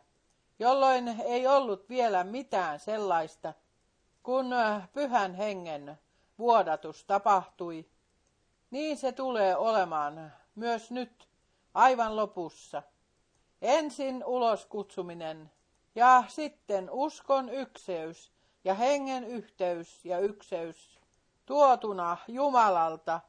jolloin 0.58 1.08
ei 1.24 1.46
ollut 1.46 1.88
vielä 1.88 2.24
mitään 2.24 2.80
sellaista, 2.80 3.54
kun 4.22 4.54
pyhän 4.92 5.34
hengen 5.34 5.98
vuodatus 6.38 7.04
tapahtui, 7.04 7.88
niin 8.70 8.96
se 8.96 9.12
tulee 9.12 9.56
olemaan 9.56 10.32
myös 10.54 10.90
nyt 10.90 11.28
aivan 11.74 12.16
lopussa. 12.16 12.82
Ensin 13.62 14.24
uloskutsuminen 14.24 15.50
ja 15.94 16.24
sitten 16.28 16.90
uskon 16.90 17.48
ykseys 17.48 18.32
ja 18.64 18.74
hengen 18.74 19.24
yhteys 19.24 20.04
ja 20.04 20.18
ykseys 20.18 21.00
tuotuna 21.46 22.16
Jumalalta 22.28 23.20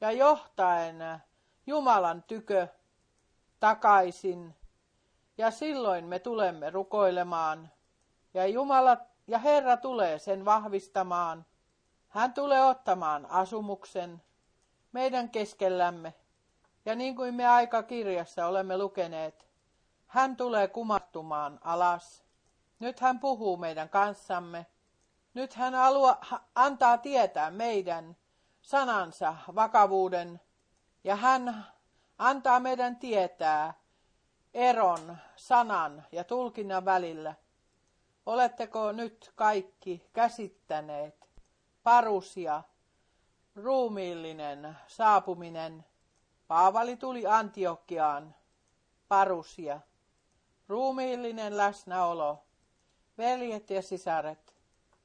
ja 0.00 0.12
johtaen 0.12 0.96
Jumalan 1.66 2.22
tykö 2.22 2.68
takaisin. 3.60 4.56
Ja 5.38 5.50
silloin 5.50 6.04
me 6.04 6.18
tulemme 6.18 6.70
rukoilemaan 6.70 7.70
ja 8.34 8.46
Jumala 8.46 8.96
ja 9.26 9.38
Herra 9.38 9.76
tulee 9.76 10.18
sen 10.18 10.44
vahvistamaan. 10.44 11.46
Hän 12.08 12.34
tulee 12.34 12.64
ottamaan 12.64 13.26
asumuksen 13.26 14.22
meidän 14.92 15.30
keskellämme. 15.30 16.14
Ja 16.84 16.94
niin 16.94 17.16
kuin 17.16 17.34
me 17.34 17.48
aikakirjassa 17.48 18.46
olemme 18.46 18.78
lukeneet, 18.78 19.48
hän 20.06 20.36
tulee 20.36 20.68
kumartumaan 20.68 21.58
alas. 21.64 22.24
Nyt 22.78 23.00
hän 23.00 23.20
puhuu 23.20 23.56
meidän 23.56 23.88
kanssamme. 23.88 24.66
Nyt 25.34 25.54
hän 25.54 25.74
alua, 25.74 26.18
antaa 26.54 26.98
tietää 26.98 27.50
meidän 27.50 28.16
sanansa 28.62 29.36
vakavuuden 29.54 30.40
ja 31.04 31.16
hän 31.16 31.66
antaa 32.18 32.60
meidän 32.60 32.96
tietää 32.96 33.74
eron 34.54 35.16
sanan 35.36 36.06
ja 36.12 36.24
tulkinnan 36.24 36.84
välillä. 36.84 37.34
Oletteko 38.26 38.92
nyt 38.92 39.32
kaikki 39.34 40.10
käsittäneet 40.12 41.30
parusia, 41.82 42.62
ruumiillinen 43.56 44.76
saapuminen? 44.86 45.84
Paavali 46.48 46.96
tuli 46.96 47.26
Antiokiaan, 47.26 48.34
parusia, 49.08 49.80
ruumiillinen 50.68 51.56
läsnäolo, 51.56 52.44
veljet 53.18 53.70
ja 53.70 53.82
sisaret 53.82 54.59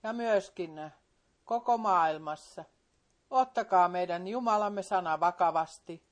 ja 0.06 0.14
myöskin 0.14 0.92
koko 1.46 1.78
maailmassa. 1.78 2.66
Ottakaa 3.30 3.88
meidän 3.88 4.28
Jumalamme 4.28 4.84
sana 4.84 5.20
vakavasti. 5.20 6.04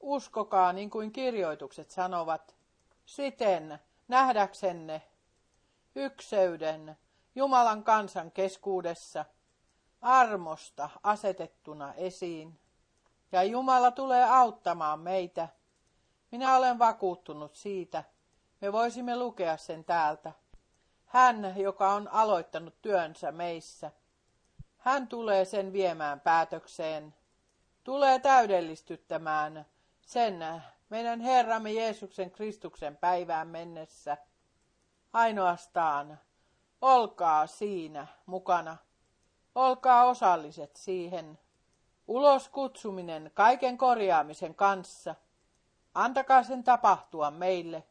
Uskokaa 0.00 0.72
niin 0.72 0.90
kuin 0.90 1.12
kirjoitukset 1.12 1.90
sanovat. 1.90 2.56
Siten 3.06 3.78
nähdäksenne 4.08 5.02
ykseyden 5.94 6.98
Jumalan 7.34 7.84
kansan 7.84 8.30
keskuudessa 8.30 9.24
armosta 10.02 10.90
asetettuna 11.02 11.94
esiin. 11.94 12.60
Ja 13.32 13.42
Jumala 13.42 13.90
tulee 13.90 14.24
auttamaan 14.24 15.00
meitä. 15.00 15.48
Minä 16.30 16.56
olen 16.56 16.78
vakuuttunut 16.78 17.54
siitä. 17.54 18.04
Me 18.60 18.72
voisimme 18.72 19.16
lukea 19.16 19.56
sen 19.56 19.84
täältä. 19.84 20.32
Hän, 21.08 21.54
joka 21.56 21.92
on 21.92 22.08
aloittanut 22.08 22.82
työnsä 22.82 23.32
meissä. 23.32 23.90
Hän 24.78 25.08
tulee 25.08 25.44
sen 25.44 25.72
viemään 25.72 26.20
päätökseen. 26.20 27.14
tulee 27.84 28.18
täydellistyttämään 28.18 29.66
sen 30.00 30.44
meidän 30.88 31.20
Herramme 31.20 31.72
Jeesuksen 31.72 32.30
Kristuksen 32.30 32.96
päivään 32.96 33.48
mennessä. 33.48 34.16
Ainoastaan 35.12 36.18
olkaa 36.80 37.46
siinä 37.46 38.06
mukana. 38.26 38.76
Olkaa 39.54 40.04
osalliset 40.04 40.76
siihen. 40.76 41.38
Ulos 42.08 42.48
kutsuminen 42.48 43.30
kaiken 43.34 43.78
korjaamisen 43.78 44.54
kanssa. 44.54 45.14
Antakaa 45.94 46.42
sen 46.42 46.64
tapahtua 46.64 47.30
meille. 47.30 47.84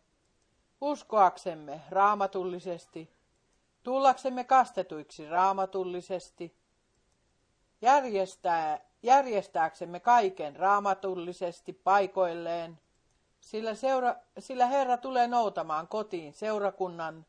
Uskoaksemme 0.81 1.81
raamatullisesti. 1.89 3.09
Tullaksemme 3.83 4.43
kastetuiksi 4.43 5.29
raamatullisesti. 5.29 6.55
Järjestää, 7.81 8.79
järjestääksemme 9.03 9.99
kaiken 9.99 10.55
raamatullisesti 10.55 11.73
paikoilleen. 11.73 12.79
Sillä, 13.39 13.75
seura, 13.75 14.15
sillä 14.39 14.65
Herra 14.65 14.97
tulee 14.97 15.27
noutamaan 15.27 15.87
kotiin 15.87 16.33
seurakunnan, 16.33 17.25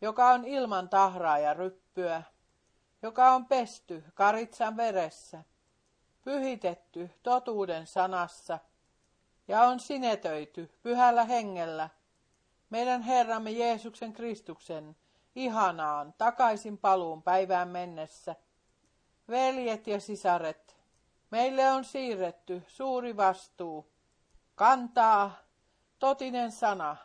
joka 0.00 0.28
on 0.30 0.44
ilman 0.44 0.88
tahraa 0.88 1.38
ja 1.38 1.54
ryppyä, 1.54 2.22
joka 3.02 3.32
on 3.32 3.46
pesty 3.46 4.04
karitsan 4.14 4.76
veressä, 4.76 5.44
pyhitetty 6.22 7.10
totuuden 7.22 7.86
sanassa 7.86 8.58
ja 9.48 9.62
on 9.62 9.80
sinetöity 9.80 10.70
pyhällä 10.82 11.24
hengellä 11.24 11.90
meidän 12.70 13.02
Herramme 13.02 13.50
Jeesuksen 13.50 14.12
Kristuksen 14.12 14.96
ihanaan 15.34 16.14
takaisin 16.18 16.78
paluun 16.78 17.22
päivään 17.22 17.68
mennessä. 17.68 18.36
Veljet 19.28 19.86
ja 19.86 20.00
sisaret, 20.00 20.76
meille 21.30 21.70
on 21.70 21.84
siirretty 21.84 22.62
suuri 22.66 23.16
vastuu 23.16 23.92
kantaa 24.54 25.32
totinen 25.98 26.52
sana 26.52 26.96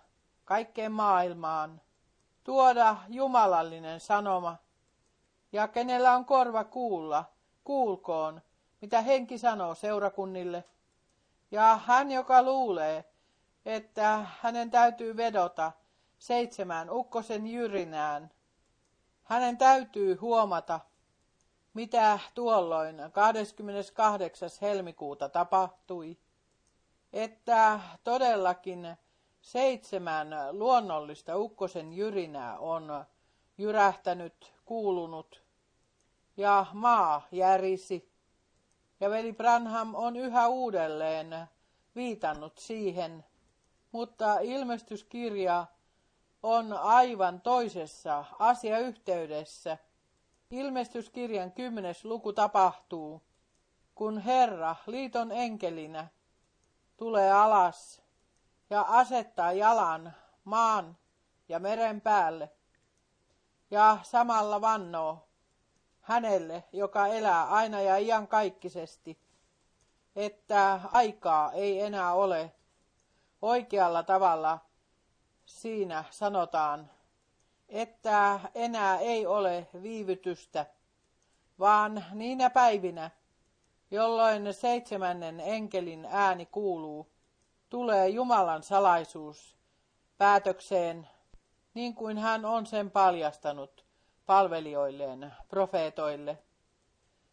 kaikkeen 0.46 0.92
maailmaan, 0.92 1.82
tuoda 2.44 2.98
jumalallinen 3.10 4.00
sanoma, 4.00 4.58
ja 5.52 5.68
kenellä 5.68 6.16
on 6.16 6.26
korva 6.26 6.64
kuulla, 6.64 7.26
kuulkoon, 7.64 8.42
mitä 8.82 9.02
henki 9.02 9.38
sanoo 9.38 9.76
seurakunnille. 9.76 10.64
Ja 11.52 11.80
hän, 11.86 12.12
joka 12.12 12.44
luulee, 12.44 13.06
että 13.66 14.26
hänen 14.42 14.72
täytyy 14.72 15.18
vedota 15.18 15.72
seitsemään 16.20 16.90
ukkosen 16.90 17.48
jyrinään, 17.48 18.32
hänen 19.24 19.58
täytyy 19.58 20.16
huomata, 20.16 20.80
mitä 21.74 22.20
tuolloin 22.34 22.96
28. 23.12 24.50
helmikuuta 24.62 25.30
tapahtui, 25.30 26.18
että 27.14 27.80
todellakin 28.04 28.98
seitsemän 29.42 30.28
luonnollista 30.52 31.38
ukkosen 31.38 31.94
jyrinää 31.94 32.60
on 32.60 33.06
jyrähtänyt, 33.58 34.54
kuulunut 34.66 35.44
ja 36.38 36.66
maa 36.74 37.28
järisi. 37.32 38.12
Ja 39.00 39.10
veli 39.10 39.34
Branham 39.34 39.96
on 39.96 40.16
yhä 40.16 40.48
uudelleen 40.48 41.48
viitannut 41.96 42.58
siihen, 42.58 43.26
mutta 43.96 44.40
ilmestyskirja 44.40 45.66
on 46.44 46.74
aivan 46.74 47.42
toisessa 47.42 48.26
asiayhteydessä. 48.40 49.78
Ilmestyskirjan 50.52 51.52
kymmenes 51.52 52.06
luku 52.06 52.34
tapahtuu, 52.34 53.22
kun 53.96 54.20
Herra 54.20 54.76
liiton 54.88 55.32
enkelinä 55.32 56.08
tulee 56.98 57.32
alas 57.32 58.02
ja 58.70 58.86
asettaa 58.88 59.54
jalan 59.54 60.14
maan 60.44 60.98
ja 61.50 61.60
meren 61.60 62.02
päälle 62.02 62.52
ja 63.72 63.98
samalla 64.04 64.62
vannoo 64.62 65.28
hänelle, 66.02 66.64
joka 66.72 67.08
elää 67.08 67.46
aina 67.46 67.82
ja 67.82 67.98
iankaikkisesti, 67.98 69.20
että 70.16 70.80
aikaa 70.92 71.52
ei 71.52 71.82
enää 71.82 72.14
ole 72.14 72.52
oikealla 73.46 74.04
tavalla 74.04 74.60
siinä 75.46 76.04
sanotaan, 76.10 76.92
että 77.70 78.40
enää 78.56 79.00
ei 79.00 79.26
ole 79.26 79.68
viivytystä, 79.82 80.66
vaan 81.60 82.06
niinä 82.14 82.50
päivinä, 82.50 83.12
jolloin 83.92 84.54
seitsemännen 84.54 85.40
enkelin 85.40 86.08
ääni 86.10 86.46
kuuluu, 86.46 87.12
tulee 87.70 88.10
Jumalan 88.10 88.64
salaisuus 88.64 89.58
päätökseen, 90.18 91.08
niin 91.74 91.96
kuin 91.96 92.18
hän 92.18 92.46
on 92.46 92.66
sen 92.66 92.92
paljastanut 92.92 93.86
palvelijoilleen, 94.26 95.34
profeetoille. 95.48 96.38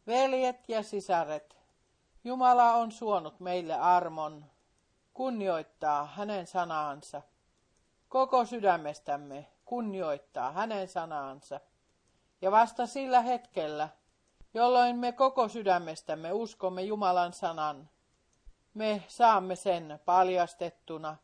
Veljet 0.06 0.68
ja 0.68 0.82
sisaret, 0.82 1.56
Jumala 2.24 2.72
on 2.72 2.92
suonut 2.92 3.40
meille 3.40 3.74
armon, 3.74 4.51
kunnioittaa 5.14 6.06
hänen 6.06 6.46
sanaansa. 6.46 7.22
Koko 8.08 8.44
sydämestämme 8.44 9.46
kunnioittaa 9.64 10.52
hänen 10.52 10.88
sanaansa. 10.88 11.60
Ja 12.40 12.50
vasta 12.50 12.86
sillä 12.86 13.20
hetkellä, 13.20 13.88
jolloin 14.54 14.96
me 14.96 15.12
koko 15.12 15.48
sydämestämme 15.48 16.32
uskomme 16.32 16.82
Jumalan 16.82 17.32
sanan, 17.32 17.88
me 18.74 19.02
saamme 19.08 19.56
sen 19.56 20.00
paljastettuna. 20.04 21.16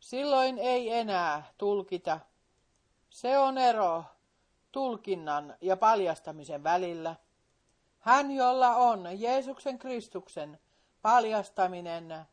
Silloin 0.00 0.58
ei 0.58 0.92
enää 0.92 1.44
tulkita. 1.58 2.20
Se 3.10 3.38
on 3.38 3.58
ero 3.58 4.04
tulkinnan 4.72 5.54
ja 5.60 5.76
paljastamisen 5.76 6.64
välillä. 6.64 7.16
Hän, 7.98 8.30
jolla 8.30 8.76
on 8.76 9.20
Jeesuksen 9.20 9.78
Kristuksen 9.78 10.60
paljastaminen, 11.02 12.26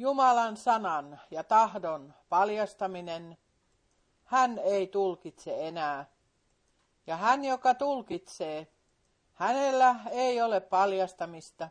Jumalan 0.00 0.56
sanan 0.56 1.20
ja 1.30 1.44
tahdon 1.44 2.14
paljastaminen, 2.28 3.38
hän 4.24 4.58
ei 4.58 4.86
tulkitse 4.86 5.68
enää. 5.68 6.06
Ja 7.06 7.16
hän, 7.16 7.44
joka 7.44 7.74
tulkitsee, 7.74 8.66
hänellä 9.32 9.96
ei 10.10 10.42
ole 10.42 10.60
paljastamista, 10.60 11.68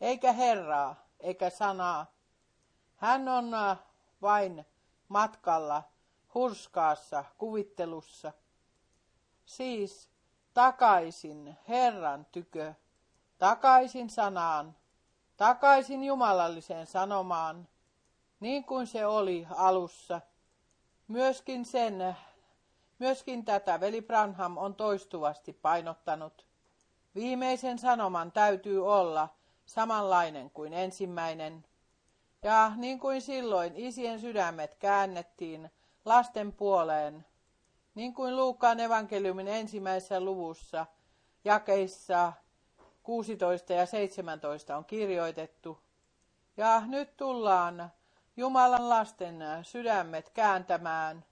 eikä 0.00 0.32
Herraa, 0.32 1.06
eikä 1.20 1.50
sanaa. 1.50 2.06
Hän 2.96 3.28
on 3.28 3.54
äh, 3.54 3.78
vain 4.22 4.66
matkalla 5.08 5.82
hurskaassa 6.34 7.24
kuvittelussa. 7.38 8.32
Siis 9.44 10.10
takaisin 10.54 11.56
Herran 11.68 12.26
tykö, 12.32 12.74
takaisin 13.38 14.10
sanaan, 14.10 14.76
takaisin 15.36 16.04
jumalalliseen 16.04 16.86
sanomaan, 16.86 17.68
niin 18.40 18.64
kuin 18.64 18.86
se 18.86 19.06
oli 19.06 19.46
alussa. 19.50 20.20
Myöskin 21.08 21.64
sen, 21.64 22.16
myöskin 22.98 23.44
tätä 23.44 23.80
veli 23.80 24.02
Branham 24.02 24.56
on 24.56 24.74
toistuvasti 24.74 25.52
painottanut. 25.52 26.46
Viimeisen 27.14 27.78
sanoman 27.78 28.32
täytyy 28.32 28.86
olla 28.86 29.28
samanlainen 29.66 30.50
kuin 30.50 30.72
ensimmäinen. 30.72 31.64
Ja 32.42 32.72
niin 32.76 33.00
kuin 33.00 33.22
silloin 33.22 33.72
isien 33.76 34.20
sydämet 34.20 34.74
käännettiin 34.74 35.70
lasten 36.04 36.52
puoleen, 36.52 37.26
niin 37.94 38.14
kuin 38.14 38.36
Luukkaan 38.36 38.80
evankeliumin 38.80 39.48
ensimmäisessä 39.48 40.20
luvussa 40.20 40.86
jakeissa 41.44 42.32
16 43.04 43.72
ja 43.72 43.86
17 43.86 44.76
on 44.76 44.84
kirjoitettu. 44.84 45.78
Ja 46.56 46.82
nyt 46.86 47.16
tullaan 47.16 47.92
Jumalan 48.36 48.88
lasten 48.88 49.36
sydämet 49.62 50.30
kääntämään 50.30 51.24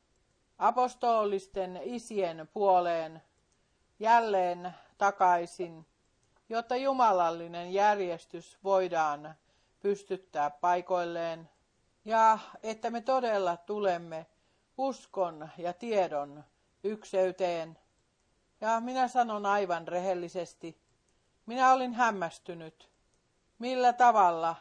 apostolisten 0.58 1.80
isien 1.84 2.48
puoleen 2.52 3.22
jälleen 3.98 4.74
takaisin 4.98 5.86
jotta 6.52 6.76
jumalallinen 6.76 7.72
järjestys 7.72 8.58
voidaan 8.64 9.34
pystyttää 9.80 10.50
paikoilleen 10.50 11.48
ja 12.04 12.38
että 12.62 12.90
me 12.90 13.00
todella 13.00 13.56
tulemme 13.56 14.26
uskon 14.78 15.48
ja 15.58 15.72
tiedon 15.72 16.44
ykseyteen. 16.84 17.78
Ja 18.60 18.80
minä 18.80 19.08
sanon 19.08 19.46
aivan 19.46 19.88
rehellisesti, 19.88 20.81
minä 21.46 21.72
olin 21.72 21.94
hämmästynyt, 21.94 22.90
millä 23.58 23.92
tavalla? 23.92 24.56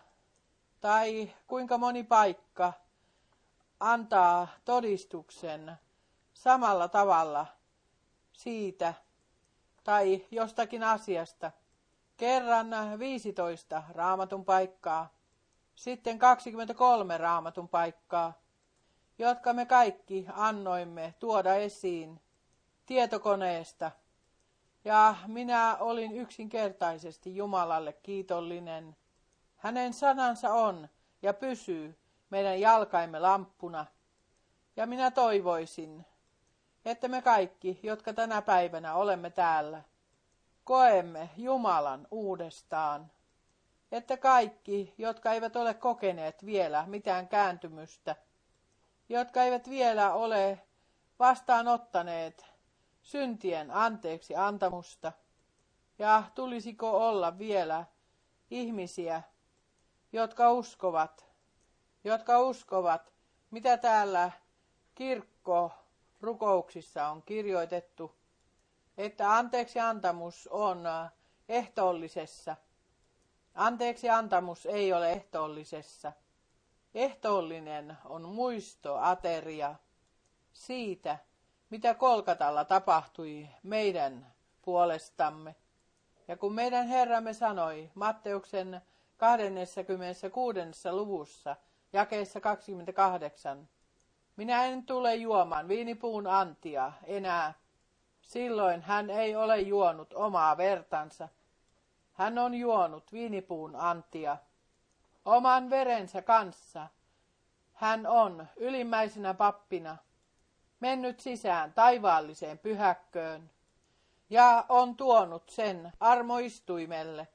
Tai 0.81 1.33
kuinka 1.47 1.77
moni 1.77 2.03
paikka 2.03 2.73
antaa 3.79 4.47
todistuksen 4.65 5.75
samalla 6.33 6.87
tavalla 6.87 7.45
siitä 8.33 8.93
tai 9.83 10.25
jostakin 10.31 10.83
asiasta, 10.83 11.51
kerran 12.17 12.99
15 12.99 13.83
raamatun 13.89 14.45
paikkaa, 14.45 15.13
sitten 15.75 16.19
23 16.19 17.17
raamatun 17.17 17.69
paikkaa, 17.69 18.33
jotka 19.19 19.53
me 19.53 19.65
kaikki 19.65 20.25
annoimme 20.33 21.13
tuoda 21.19 21.55
esiin 21.55 22.21
tietokoneesta. 22.85 23.91
Ja 24.85 25.15
minä 25.27 25.77
olin 25.79 26.17
yksinkertaisesti 26.17 27.35
Jumalalle 27.35 27.93
kiitollinen. 27.93 28.95
Hänen 29.57 29.93
sanansa 29.93 30.53
on 30.53 30.89
ja 31.21 31.33
pysyy 31.33 31.99
meidän 32.29 32.59
jalkaimme 32.59 33.19
lamppuna. 33.19 33.85
Ja 34.75 34.87
minä 34.87 35.11
toivoisin, 35.11 36.05
että 36.85 37.07
me 37.07 37.21
kaikki, 37.21 37.79
jotka 37.83 38.13
tänä 38.13 38.41
päivänä 38.41 38.93
olemme 38.93 39.29
täällä, 39.29 39.81
koemme 40.63 41.29
Jumalan 41.37 42.07
uudestaan. 42.11 43.11
Että 43.91 44.17
kaikki, 44.17 44.93
jotka 44.97 45.31
eivät 45.31 45.55
ole 45.55 45.73
kokeneet 45.73 46.45
vielä 46.45 46.83
mitään 46.87 47.27
kääntymystä, 47.27 48.15
jotka 49.09 49.43
eivät 49.43 49.69
vielä 49.69 50.13
ole 50.13 50.59
vastaanottaneet 51.19 52.51
syntien 53.02 53.72
anteeksi 53.72 54.36
antamusta, 54.36 55.11
ja 55.99 56.23
tulisiko 56.36 57.07
olla 57.07 57.38
vielä 57.38 57.86
ihmisiä, 58.52 59.22
jotka 60.14 60.52
uskovat, 60.52 61.26
jotka 62.03 62.40
uskovat, 62.40 63.14
mitä 63.52 63.78
täällä 63.78 64.32
kirkko 64.95 65.72
rukouksissa 66.22 67.07
on 67.07 67.22
kirjoitettu, 67.23 68.15
että 68.98 69.36
anteeksi 69.36 69.80
antamus 69.80 70.48
on 70.52 70.86
äh, 70.86 71.11
ehtoollisessa. 71.49 72.56
Anteeksi 73.56 74.10
antamus 74.10 74.65
ei 74.65 74.94
ole 74.94 75.11
ehtoollisessa. 75.11 76.11
Ehtoollinen 76.95 77.98
on 78.06 78.22
muisto, 78.22 78.98
ateria 78.98 79.76
siitä, 80.53 81.18
mitä 81.72 81.93
Kolkatalla 81.93 82.65
tapahtui 82.65 83.49
meidän 83.64 84.34
puolestamme. 84.61 85.56
Ja 86.27 86.38
kun 86.38 86.53
meidän 86.53 86.88
Herramme 86.88 87.34
sanoi 87.34 87.91
Matteuksen 87.95 88.81
26. 89.18 90.60
luvussa, 90.91 91.56
jakeessa 91.93 92.39
28, 92.41 93.69
minä 94.35 94.65
en 94.65 94.85
tule 94.85 95.15
juomaan 95.15 95.68
viinipuun 95.68 96.27
antia 96.27 96.91
enää. 97.03 97.53
Silloin 98.22 98.81
hän 98.81 99.10
ei 99.10 99.35
ole 99.35 99.60
juonut 99.60 100.14
omaa 100.14 100.57
vertansa. 100.57 101.30
Hän 102.14 102.38
on 102.38 102.53
juonut 102.53 103.14
viinipuun 103.14 103.76
antia. 103.76 104.38
Oman 105.26 105.69
verensä 105.69 106.22
kanssa. 106.22 106.88
Hän 107.73 108.07
on 108.07 108.48
ylimmäisenä 108.56 109.34
pappina 109.34 109.98
mennyt 110.81 111.19
sisään 111.19 111.73
taivaalliseen 111.73 112.59
pyhäkköön 112.59 113.49
ja 114.29 114.65
on 114.69 114.95
tuonut 114.95 115.49
sen 115.49 115.93
armoistuimelle 115.99 117.27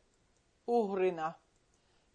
uhrina. 0.66 1.32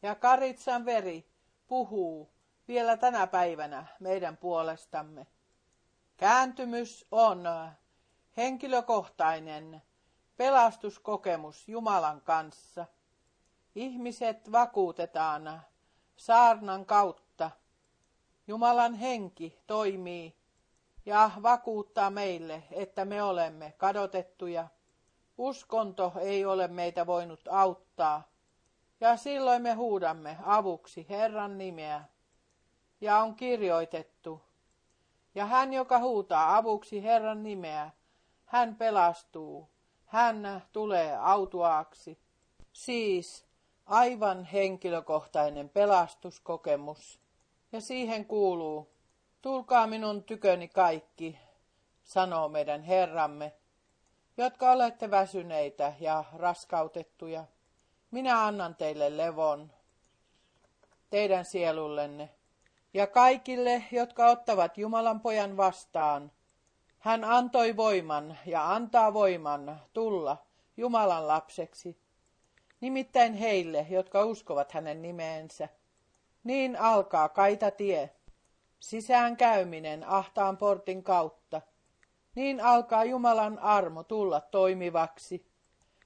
Ja 0.01 0.15
Karitsan 0.15 0.85
veri 0.85 1.27
puhuu 1.67 2.29
vielä 2.67 2.97
tänä 2.97 3.27
päivänä 3.27 3.85
meidän 3.99 4.37
puolestamme. 4.37 5.27
Kääntymys 6.17 7.05
on 7.11 7.43
henkilökohtainen 8.37 9.81
pelastuskokemus 10.37 11.67
Jumalan 11.69 12.21
kanssa. 12.21 12.85
Ihmiset 13.75 14.51
vakuutetaan 14.51 15.61
saarnan 16.15 16.85
kautta. 16.85 17.51
Jumalan 18.47 18.93
henki 18.93 19.59
toimii 19.67 20.40
ja 21.06 21.32
vakuuttaa 21.44 22.10
meille, 22.10 22.64
että 22.72 23.06
me 23.06 23.23
olemme 23.23 23.73
kadotettuja. 23.78 24.68
Uskonto 25.38 26.14
ei 26.19 26.45
ole 26.45 26.68
meitä 26.68 27.07
voinut 27.07 27.48
auttaa, 27.48 28.32
ja 28.99 29.18
silloin 29.18 29.61
me 29.61 29.73
huudamme 29.73 30.38
avuksi 30.44 31.06
Herran 31.10 31.57
nimeä 31.57 32.03
ja 33.02 33.18
on 33.18 33.36
kirjoitettu. 33.36 34.41
Ja 35.36 35.45
hän, 35.45 35.73
joka 35.73 35.99
huutaa 35.99 36.57
avuksi 36.57 37.03
Herran 37.03 37.44
nimeä, 37.44 37.90
hän 38.45 38.76
pelastuu, 38.76 39.69
hän 40.06 40.64
tulee 40.72 41.18
autuaaksi. 41.18 42.19
Siis 42.73 43.45
aivan 43.86 44.44
henkilökohtainen 44.44 45.69
pelastuskokemus. 45.69 47.19
Ja 47.72 47.82
siihen 47.82 48.26
kuuluu, 48.26 48.90
tulkaa 49.41 49.88
minun 49.88 50.23
tyköni 50.23 50.68
kaikki, 50.68 51.39
sanoo 52.03 52.49
meidän 52.49 52.84
Herramme, 52.84 53.53
jotka 54.38 54.72
olette 54.72 55.11
väsyneitä 55.11 55.93
ja 55.99 56.23
raskautettuja. 56.34 57.45
Minä 58.11 58.45
annan 58.45 58.76
teille 58.76 59.18
levon, 59.18 59.72
teidän 61.09 61.45
sielullenne 61.45 62.30
ja 62.93 63.07
kaikille, 63.07 63.84
jotka 63.91 64.27
ottavat 64.27 64.77
Jumalan 64.77 65.22
pojan 65.22 65.57
vastaan. 65.57 66.31
Hän 66.99 67.23
antoi 67.23 67.77
voiman 67.77 68.38
ja 68.45 68.73
antaa 68.73 69.13
voiman 69.13 69.81
tulla 69.93 70.38
Jumalan 70.77 71.27
lapseksi, 71.27 71.97
nimittäin 72.81 73.34
heille, 73.34 73.88
jotka 73.89 74.26
uskovat 74.26 74.72
hänen 74.72 75.01
nimeensä. 75.01 75.69
Niin 76.43 76.80
alkaa 76.80 77.30
kaita 77.30 77.72
tie, 77.72 78.09
sisään 78.81 79.37
käyminen 79.37 80.07
ahtaan 80.07 80.57
portin 80.57 81.03
kautta. 81.03 81.61
Niin 82.35 82.61
alkaa 82.61 83.03
Jumalan 83.03 83.59
armo 83.59 84.03
tulla 84.03 84.41
toimivaksi 84.41 85.45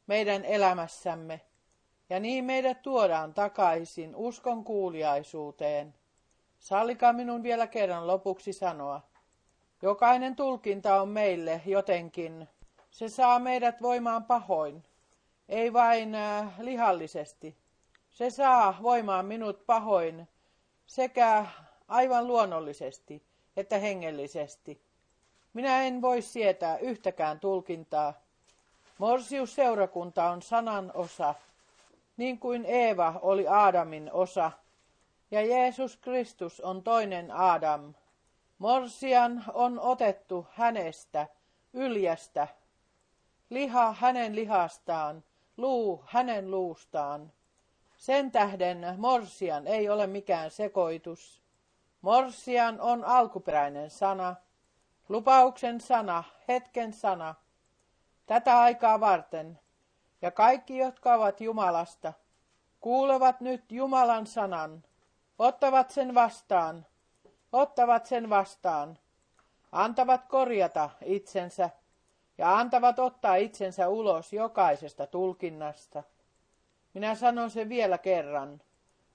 meidän 0.08 0.46
elämässämme, 0.46 1.42
ja 2.10 2.20
niin 2.20 2.46
meidät 2.46 2.82
tuodaan 2.82 3.34
takaisin 3.34 4.16
uskon 4.16 4.64
kuuliaisuuteen. 4.64 5.94
Sallikaa 6.60 7.14
minun 7.14 7.44
vielä 7.44 7.68
kerran 7.68 8.08
lopuksi 8.08 8.54
sanoa. 8.54 9.02
Jokainen 9.82 10.36
tulkinta 10.36 11.02
on 11.02 11.10
meille 11.10 11.62
jotenkin. 11.66 12.50
Se 12.92 13.10
saa 13.10 13.40
meidät 13.40 13.82
voimaan 13.82 14.24
pahoin. 14.24 14.84
Ei 15.50 15.74
vain 15.74 16.16
äh, 16.16 16.60
lihallisesti. 16.60 17.58
Se 18.10 18.30
saa 18.30 18.78
voimaan 18.82 19.26
minut 19.26 19.66
pahoin 19.66 20.28
sekä 20.86 21.46
aivan 21.88 22.28
luonnollisesti 22.28 23.24
että 23.58 23.78
hengellisesti. 23.78 24.82
Minä 25.54 25.84
en 25.84 26.02
voi 26.02 26.22
sietää 26.22 26.78
yhtäkään 26.78 27.40
tulkintaa. 27.40 28.14
Morsius-seurakunta 28.98 30.30
on 30.30 30.42
sanan 30.42 30.92
osa, 30.94 31.36
niin 32.18 32.40
kuin 32.40 32.66
Eeva 32.66 33.20
oli 33.22 33.48
Aadamin 33.48 34.12
osa– 34.14 34.52
ja 35.32 35.46
Jeesus 35.46 35.98
Kristus 35.98 36.60
on 36.60 36.84
toinen 36.84 37.32
Adam. 37.32 37.94
Morsian 38.60 39.44
on 39.54 39.80
otettu 39.80 40.48
hänestä, 40.52 41.28
yljästä, 41.74 42.48
liha 43.50 43.92
hänen 43.92 44.36
lihastaan, 44.36 45.24
luu 45.58 46.04
hänen 46.08 46.52
luustaan. 46.52 47.32
Sen 47.98 48.32
tähden 48.32 48.86
morsian 48.98 49.68
ei 49.68 49.90
ole 49.90 50.08
mikään 50.08 50.52
sekoitus. 50.52 51.42
Morsian 52.06 52.82
on 52.82 53.04
alkuperäinen 53.04 53.90
sana, 53.90 54.36
lupauksen 55.10 55.82
sana, 55.82 56.24
hetken 56.48 56.94
sana, 56.94 57.36
tätä 58.26 58.60
aikaa 58.60 59.00
varten. 59.00 59.60
Ja 60.22 60.32
kaikki, 60.32 60.78
jotka 60.78 61.14
ovat 61.14 61.42
Jumalasta, 61.42 62.14
kuulevat 62.82 63.42
nyt 63.42 63.72
Jumalan 63.72 64.28
sanan, 64.28 64.84
Ottavat 65.40 65.92
sen 65.92 66.16
vastaan, 66.16 66.86
ottavat 67.52 68.06
sen 68.06 68.30
vastaan, 68.30 69.00
antavat 69.72 70.26
korjata 70.26 70.90
itsensä 71.06 71.70
ja 72.38 72.58
antavat 72.58 73.00
ottaa 73.00 73.36
itsensä 73.36 73.90
ulos 73.90 74.34
jokaisesta 74.34 75.08
tulkinnasta. 75.08 76.04
Minä 76.94 77.16
sanon 77.16 77.52
sen 77.52 77.70
vielä 77.70 77.98
kerran, 77.98 78.62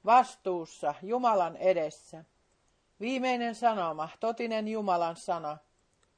vastuussa 0.04 0.94
Jumalan 1.02 1.56
edessä. 1.56 2.24
Viimeinen 3.00 3.54
sanoma, 3.54 4.08
totinen 4.20 4.68
Jumalan 4.68 5.16
sana, 5.16 5.58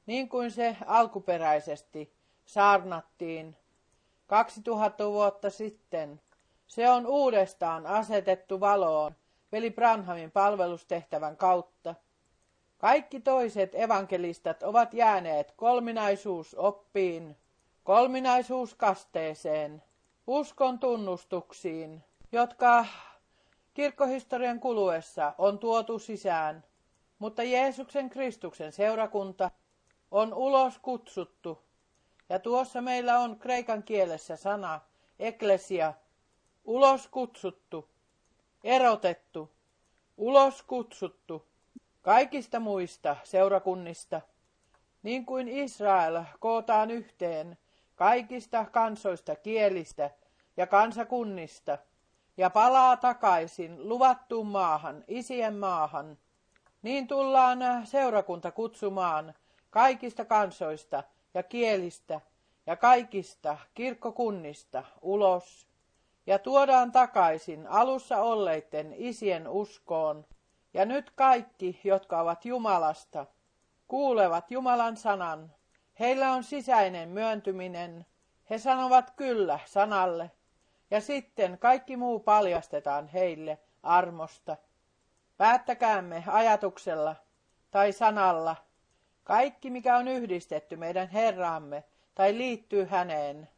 niin 0.07 0.29
kuin 0.29 0.51
se 0.51 0.77
alkuperäisesti 0.87 2.13
saarnattiin 2.45 3.57
2000 4.27 5.07
vuotta 5.11 5.51
sitten, 5.51 6.21
se 6.67 6.91
on 6.91 7.07
uudestaan 7.07 7.87
asetettu 7.87 8.61
valoon 8.61 9.15
veli 9.53 9.71
Branhamin 9.71 10.31
palvelustehtävän 10.31 11.37
kautta. 11.37 11.95
Kaikki 12.79 13.21
toiset 13.21 13.75
evankelistat 13.75 14.63
ovat 14.63 14.95
jääneet 14.95 15.53
kolminaisuusoppiin, 15.57 17.37
kolminaisuuskasteeseen, 17.85 19.83
uskon 20.27 20.79
tunnustuksiin, 20.79 22.05
jotka 22.33 22.87
kirkkohistorian 23.75 24.61
kuluessa 24.61 25.35
on 25.39 25.59
tuotu 25.59 25.99
sisään, 25.99 26.65
mutta 27.23 27.43
Jeesuksen 27.43 28.11
Kristuksen 28.11 28.73
seurakunta 28.73 29.51
on 30.11 30.35
ulos 30.35 30.79
kutsuttu. 30.79 31.63
Ja 32.29 32.39
tuossa 32.39 32.81
meillä 32.81 33.19
on 33.19 33.39
kreikan 33.39 33.83
kielessä 33.83 34.37
sana 34.37 34.81
eklesia, 35.19 35.95
ulos 36.65 37.09
kutsuttu, 37.09 37.89
erotettu, 38.65 39.51
ulos 40.17 40.63
kutsuttu 40.63 41.47
kaikista 42.03 42.61
muista 42.61 43.17
seurakunnista, 43.25 44.21
niin 45.03 45.27
kuin 45.27 45.49
Israel 45.49 46.23
kootaan 46.41 46.91
yhteen 46.91 47.59
kaikista 47.95 48.65
kansoista, 48.65 49.37
kielistä 49.37 50.11
ja 50.57 50.67
kansakunnista 50.67 51.79
ja 52.37 52.51
palaa 52.51 52.97
takaisin 52.97 53.89
luvattuun 53.89 54.47
maahan, 54.47 55.05
isien 55.09 55.57
maahan, 55.57 56.19
niin 56.83 57.07
tullaan 57.07 57.59
seurakunta 57.85 58.51
kutsumaan 58.51 59.35
kaikista 59.71 60.25
kansoista 60.25 61.03
ja 61.35 61.43
kielistä 61.43 62.21
ja 62.67 62.77
kaikista 62.77 63.59
kirkkokunnista 63.75 64.85
ulos 65.03 65.69
ja 66.27 66.39
tuodaan 66.39 66.93
takaisin 66.93 67.67
alussa 67.67 68.21
olleiden 68.21 68.95
isien 68.97 69.49
uskoon. 69.49 70.27
Ja 70.75 70.85
nyt 70.85 71.11
kaikki, 71.11 71.81
jotka 71.85 72.21
ovat 72.21 72.45
Jumalasta, 72.45 73.27
kuulevat 73.89 74.51
Jumalan 74.51 74.97
sanan. 74.97 75.53
Heillä 76.01 76.33
on 76.33 76.45
sisäinen 76.45 77.09
myöntyminen. 77.09 78.07
He 78.51 78.59
sanovat 78.59 79.11
kyllä 79.11 79.59
sanalle. 79.65 80.31
Ja 80.91 81.01
sitten 81.01 81.59
kaikki 81.59 81.97
muu 81.97 82.21
paljastetaan 82.21 83.07
heille 83.09 83.59
armosta. 83.83 84.57
Päättäkäämme 85.37 86.25
ajatuksella 86.27 87.17
tai 87.71 87.93
sanalla 87.93 88.57
kaikki, 89.25 89.71
mikä 89.71 89.97
on 89.97 90.09
yhdistetty 90.09 90.77
meidän 90.77 91.09
Herraamme 91.09 91.85
tai 92.15 92.39
liittyy 92.39 92.85
häneen, 92.85 93.49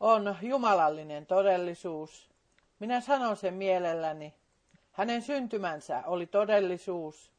on 0.00 0.36
jumalallinen 0.42 1.26
todellisuus. 1.26 2.30
Minä 2.78 3.00
sanon 3.00 3.36
sen 3.36 3.54
mielelläni. 3.54 4.34
Hänen 4.92 5.22
syntymänsä 5.22 6.02
oli 6.06 6.26
todellisuus. 6.26 7.32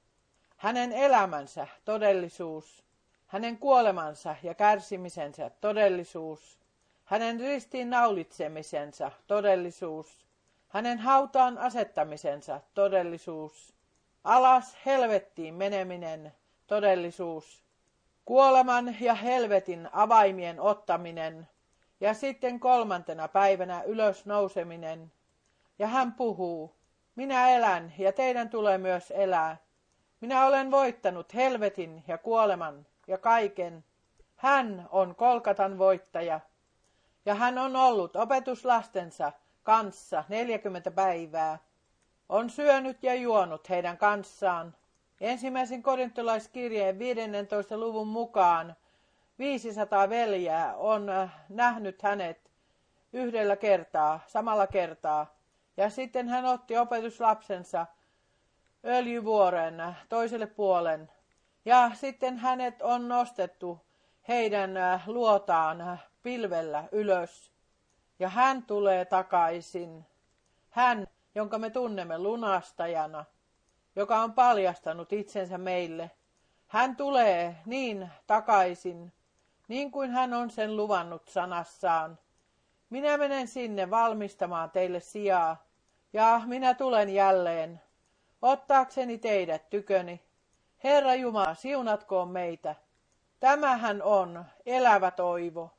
Hänen 0.57 0.91
elämänsä 0.91 1.67
todellisuus. 1.85 2.83
Hänen 3.27 3.57
kuolemansa 3.57 4.35
ja 4.43 4.53
kärsimisensä 4.53 5.51
todellisuus. 5.61 6.59
Hänen 7.05 7.39
ristiin 7.39 7.89
naulitsemisensa 7.89 9.11
todellisuus. 9.27 10.22
Hänen 10.73 10.99
hautaan 10.99 11.57
asettamisensa 11.57 12.61
todellisuus. 12.73 13.73
Alas 14.23 14.77
helvettiin 14.85 15.53
meneminen 15.53 16.33
todellisuus. 16.67 17.63
Kuoleman 18.25 18.95
ja 18.99 19.13
helvetin 19.13 19.89
avaimien 19.91 20.59
ottaminen 20.59 21.47
ja 21.99 22.13
sitten 22.13 22.59
kolmantena 22.59 23.27
päivänä 23.27 23.83
ylös 23.83 24.25
nouseminen. 24.25 25.11
Ja 25.79 25.87
hän 25.87 26.13
puhuu, 26.13 26.75
minä 27.15 27.49
elän 27.49 27.93
ja 27.97 28.11
teidän 28.11 28.49
tulee 28.49 28.77
myös 28.77 29.11
elää. 29.15 29.57
Minä 30.21 30.45
olen 30.45 30.71
voittanut 30.71 31.33
helvetin 31.33 32.03
ja 32.07 32.17
kuoleman 32.17 32.85
ja 33.07 33.17
kaiken. 33.17 33.83
Hän 34.35 34.87
on 34.91 35.15
Kolkatan 35.15 35.77
voittaja. 35.77 36.39
Ja 37.25 37.35
hän 37.35 37.57
on 37.57 37.75
ollut 37.75 38.15
opetuslastensa 38.15 39.31
kanssa 39.63 40.23
40 40.29 40.91
päivää. 40.91 41.59
On 42.29 42.49
syönyt 42.49 43.03
ja 43.03 43.15
juonut 43.15 43.69
heidän 43.69 43.97
kanssaan. 43.97 44.75
Ensimmäisen 45.21 45.83
korintolaiskirjeen 45.83 46.99
15. 46.99 47.77
luvun 47.77 48.07
mukaan 48.07 48.75
500 49.39 50.09
veljää 50.09 50.75
on 50.75 51.09
äh, 51.09 51.31
nähnyt 51.49 52.01
hänet 52.01 52.51
yhdellä 53.13 53.55
kertaa, 53.55 54.19
samalla 54.27 54.67
kertaa. 54.67 55.35
Ja 55.77 55.89
sitten 55.89 56.29
hän 56.29 56.45
otti 56.45 56.77
opetuslapsensa 56.77 57.85
öljyvuoren 58.85 59.79
äh, 59.79 60.05
toiselle 60.09 60.47
puolen. 60.47 61.11
Ja 61.65 61.91
sitten 61.93 62.37
hänet 62.37 62.81
on 62.81 63.07
nostettu 63.07 63.79
heidän 64.27 64.77
äh, 64.77 65.07
luotaan 65.07 65.99
pilvellä 66.23 66.83
ylös. 66.91 67.52
Ja 68.23 68.29
hän 68.29 68.63
tulee 68.63 69.05
takaisin. 69.05 70.05
Hän, 70.69 71.07
jonka 71.35 71.57
me 71.57 71.69
tunnemme 71.69 72.17
lunastajana, 72.17 73.25
joka 73.95 74.19
on 74.19 74.33
paljastanut 74.33 75.13
itsensä 75.13 75.57
meille. 75.57 76.11
Hän 76.67 76.95
tulee 76.95 77.55
niin 77.65 78.09
takaisin 78.27 79.13
niin 79.67 79.91
kuin 79.91 80.11
hän 80.11 80.33
on 80.33 80.49
sen 80.49 80.77
luvannut 80.77 81.27
sanassaan. 81.27 82.19
Minä 82.89 83.17
menen 83.17 83.47
sinne 83.47 83.89
valmistamaan 83.89 84.71
teille 84.71 84.99
sijaa, 84.99 85.63
ja 86.13 86.41
minä 86.45 86.73
tulen 86.73 87.09
jälleen, 87.09 87.81
ottaakseni 88.41 89.17
teidät 89.17 89.69
tyköni. 89.69 90.21
Herra 90.83 91.15
Jumala, 91.15 91.55
siunatkoon 91.55 92.27
meitä. 92.27 92.75
Tämähän 93.39 94.01
on 94.01 94.45
elävä 94.65 95.11
toivo, 95.11 95.71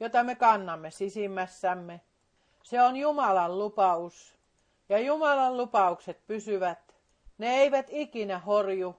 jota 0.00 0.24
me 0.24 0.34
kannamme 0.34 0.90
sisimmässämme. 0.90 2.00
Se 2.62 2.82
on 2.82 2.96
Jumalan 2.96 3.58
lupaus, 3.58 4.34
ja 4.88 4.98
Jumalan 4.98 5.56
lupaukset 5.56 6.26
pysyvät. 6.26 6.94
Ne 7.38 7.56
eivät 7.56 7.86
ikinä 7.90 8.38
horju. 8.38 8.96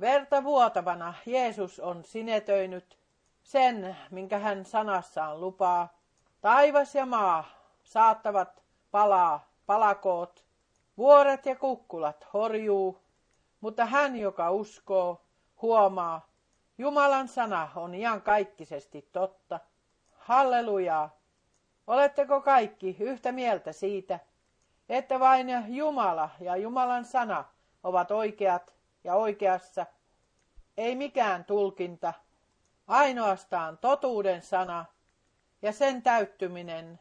Verta 0.00 0.44
vuotavana 0.44 1.14
Jeesus 1.26 1.80
on 1.80 2.04
sinetöinyt 2.04 2.98
sen, 3.42 3.96
minkä 4.10 4.38
hän 4.38 4.64
sanassaan 4.64 5.40
lupaa. 5.40 5.98
Taivas 6.40 6.94
ja 6.94 7.06
maa 7.06 7.44
saattavat 7.84 8.62
palaa, 8.90 9.48
palakoot, 9.66 10.44
vuoret 10.96 11.46
ja 11.46 11.56
kukkulat 11.56 12.26
horjuu, 12.32 13.00
mutta 13.60 13.86
hän, 13.86 14.16
joka 14.16 14.50
uskoo, 14.50 15.20
huomaa, 15.62 16.28
Jumalan 16.78 17.28
sana 17.28 17.68
on 17.76 17.94
iankaikkisesti 17.94 19.08
totta. 19.12 19.60
Hallelujaa! 20.24 21.16
Oletteko 21.86 22.40
kaikki 22.40 22.96
yhtä 23.00 23.32
mieltä 23.32 23.72
siitä, 23.72 24.20
että 24.88 25.20
vain 25.20 25.46
Jumala 25.68 26.30
ja 26.40 26.56
Jumalan 26.56 27.04
sana 27.04 27.44
ovat 27.82 28.10
oikeat 28.10 28.74
ja 29.04 29.14
oikeassa? 29.14 29.86
Ei 30.76 30.96
mikään 30.96 31.44
tulkinta, 31.44 32.12
Ainoastaan 32.86 33.78
totuuden 33.78 34.42
sana 34.42 34.84
ja 35.62 35.72
sen 35.72 36.02
täyttyminen, 36.02 37.00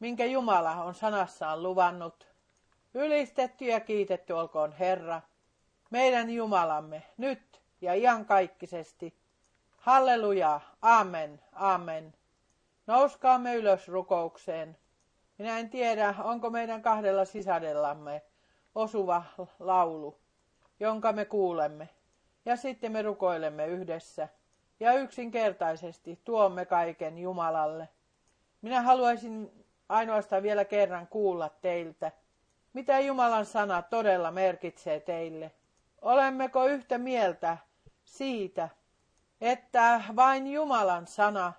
minkä 0.00 0.24
Jumala 0.24 0.70
on 0.70 0.94
sanassaan 0.94 1.62
luvannut. 1.62 2.28
Ylistetty 2.94 3.64
ja 3.64 3.80
kiitetty 3.80 4.32
olkoon 4.32 4.72
Herra, 4.72 5.20
meidän 5.90 6.30
Jumalamme, 6.30 7.02
nyt 7.16 7.60
ja 7.80 7.94
iankaikkisesti. 7.94 9.14
Halleluja, 9.76 10.60
amen, 10.82 11.40
amen. 11.52 12.17
Nouskaamme 12.88 13.54
ylös 13.54 13.88
rukoukseen. 13.88 14.76
Minä 15.38 15.58
en 15.58 15.70
tiedä, 15.70 16.14
onko 16.24 16.50
meidän 16.50 16.82
kahdella 16.82 17.24
sisadellamme 17.24 18.22
osuva 18.74 19.22
laulu, 19.58 20.18
jonka 20.80 21.12
me 21.12 21.24
kuulemme. 21.24 21.88
Ja 22.44 22.56
sitten 22.56 22.92
me 22.92 23.02
rukoilemme 23.02 23.66
yhdessä 23.66 24.28
ja 24.80 24.92
yksinkertaisesti 24.92 26.20
tuomme 26.24 26.66
kaiken 26.66 27.18
Jumalalle. 27.18 27.88
Minä 28.62 28.82
haluaisin 28.82 29.64
ainoastaan 29.88 30.42
vielä 30.42 30.64
kerran 30.64 31.06
kuulla 31.06 31.48
teiltä, 31.48 32.12
mitä 32.72 33.00
Jumalan 33.00 33.46
sana 33.46 33.82
todella 33.82 34.30
merkitsee 34.30 35.00
teille. 35.00 35.52
Olemmeko 36.02 36.66
yhtä 36.66 36.98
mieltä 36.98 37.58
siitä, 38.04 38.68
että 39.40 40.02
vain 40.16 40.46
Jumalan 40.46 41.06
sana, 41.06 41.52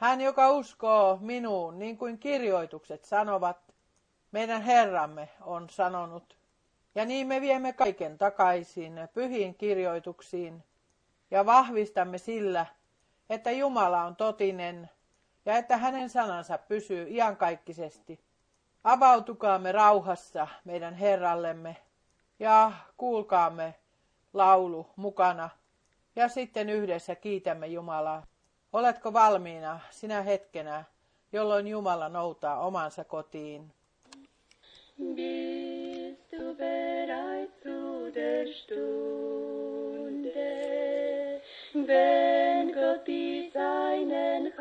hän 0.00 0.20
joka 0.20 0.50
uskoo 0.50 1.18
minuun, 1.20 1.78
niin 1.78 1.98
kuin 1.98 2.18
kirjoitukset 2.18 3.04
sanovat, 3.04 3.74
meidän 4.32 4.62
Herramme 4.62 5.28
on 5.40 5.70
sanonut. 5.70 6.36
Ja 6.94 7.04
niin 7.04 7.26
me 7.26 7.40
viemme 7.40 7.72
kaiken 7.72 8.18
takaisin 8.18 9.08
pyhiin 9.14 9.54
kirjoituksiin, 9.54 10.64
ja 11.30 11.46
vahvistamme 11.46 12.18
sillä, 12.18 12.66
että 13.30 13.50
Jumala 13.50 14.04
on 14.04 14.16
totinen 14.16 14.90
ja 15.46 15.56
että 15.56 15.76
hänen 15.76 16.10
sanansa 16.10 16.58
pysyy 16.58 17.06
iankaikkisesti. 17.08 18.20
Avautukaamme 18.84 19.72
rauhassa 19.72 20.48
meidän 20.64 20.94
Herrallemme 20.94 21.76
ja 22.38 22.72
kuulkaamme 22.96 23.74
laulu 24.32 24.86
mukana 24.96 25.50
ja 26.16 26.28
sitten 26.28 26.68
yhdessä 26.68 27.14
kiitämme 27.14 27.66
Jumalaa. 27.66 28.29
Oletko 28.72 29.12
valmiina 29.12 29.80
sinä 29.90 30.22
hetkenä 30.22 30.84
jolloin 31.32 31.68
Jumala 31.68 32.08
noutaa 32.08 32.60
omansa 32.60 33.04
kotiin. 33.04 33.72
Bereit 36.58 37.50
zu 37.62 38.14
der 38.14 38.46
Stunde, 38.48 40.20
wenn 41.74 42.74
Gott 42.74 43.06
Seinen? 43.52 44.52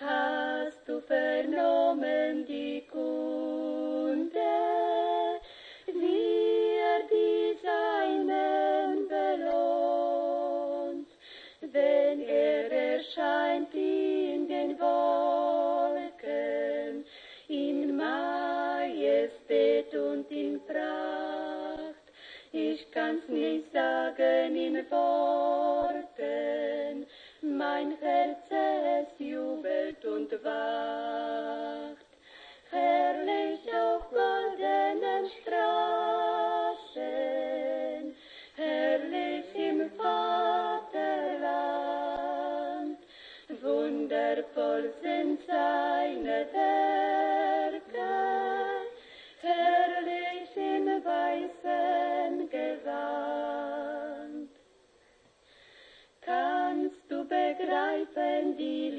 Hast 0.00 0.88
du 0.88 1.00
vernommen 1.00 2.46
die 2.46 2.53
und 19.94 20.30
in 20.30 20.60
Pracht. 20.66 21.94
Ich 22.52 22.90
kann's 22.92 23.26
nicht 23.28 23.72
sagen 23.72 24.56
in 24.56 24.76
Worten, 24.90 25.94
mein 27.42 27.96
Herz 27.98 28.38
es 28.50 29.08
jubelt 29.18 30.04
und 30.04 30.32
wacht. 30.44 32.06
Herrlich 32.70 33.60
auf 33.74 34.08
goldenen 34.10 35.30
Straßen, 35.42 36.94
herrlich 38.56 39.44
im 39.54 39.90
Vaterland, 39.96 40.94
wundervoll 43.62 44.92
sind 45.02 45.40
seine 45.46 46.46
Werke, 46.52 47.43
Kannst 56.24 57.02
du 57.10 57.22
begreifen 57.24 58.56
die 58.56 58.90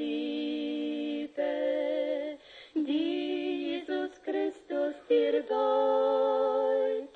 Liebe, 1.31 2.37
die 2.75 3.81
Jesus 3.81 4.11
Christus 4.23 4.93
dir 5.09 5.41
deut? 5.41 7.09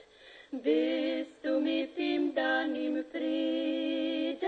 Bist 0.52 1.38
du 1.44 1.60
mit 1.60 1.96
ihm 1.96 2.34
dann 2.34 2.76
im 2.76 3.06
Frieden, 3.12 4.40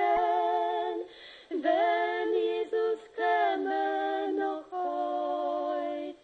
wenn 1.49 2.33
Jesus 2.33 2.99
käme 3.15 4.33
noch 4.39 4.65
heut? 4.71 6.15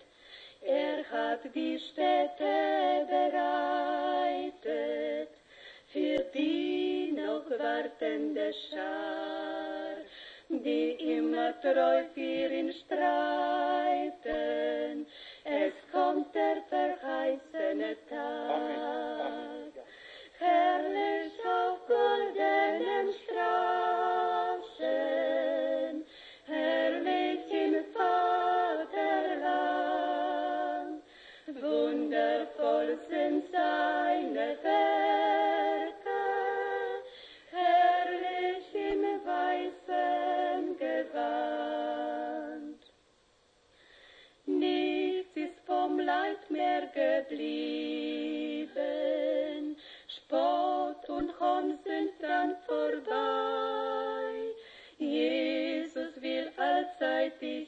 Er 0.62 0.98
hat 1.12 1.42
die 1.54 1.78
Städte 1.78 3.06
bereitet 3.08 3.97
wartende 8.08 8.54
Schar, 8.70 9.98
die 10.50 10.92
immer 11.16 11.54
treu 11.62 12.04
für 12.14 12.48
ihn 12.54 12.74
streiten. 12.86 14.16
Es 15.44 15.74
kommt 15.92 16.34
der 16.34 16.62
verheißene 16.70 17.96
Tag. 18.10 19.74
Herrlich 20.40 21.34
auf 21.46 21.80
goldenen 21.88 23.14
Straßen, 23.24 24.76
herrlich 26.46 27.52
im 27.52 27.76
Vaterland, 27.94 28.98
wundervoll 31.60 32.90
sind 33.10 33.44
seine 33.52 34.58
Werke, 34.64 35.47
geblieben, 46.98 48.76
Spott 50.16 51.10
und 51.10 51.30
Hohn 51.40 51.78
sind 51.86 52.12
dann 52.20 52.56
vorbei. 52.66 54.34
Jesus 54.98 56.20
will 56.22 56.50
allzeit 56.58 57.40
dich 57.40 57.67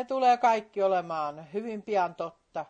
Se 0.00 0.04
tulee 0.04 0.36
kaikki 0.36 0.82
olemaan 0.82 1.52
hyvin 1.52 1.82
pian 1.82 2.14
totta. 2.14 2.66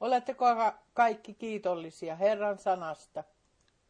Oletteko 0.00 0.44
ka- 0.56 0.78
kaikki 0.94 1.34
kiitollisia 1.34 2.16
Herran 2.16 2.58
sanasta? 2.58 3.24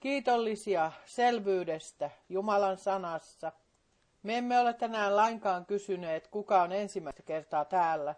Kiitollisia 0.00 0.92
selvyydestä 1.06 2.10
Jumalan 2.28 2.76
sanassa. 2.76 3.52
Me 4.22 4.38
emme 4.38 4.58
ole 4.58 4.72
tänään 4.74 5.16
lainkaan 5.16 5.66
kysyneet, 5.66 6.28
kuka 6.28 6.62
on 6.62 6.72
ensimmäistä 6.72 7.22
kertaa 7.22 7.64
täällä. 7.64 8.14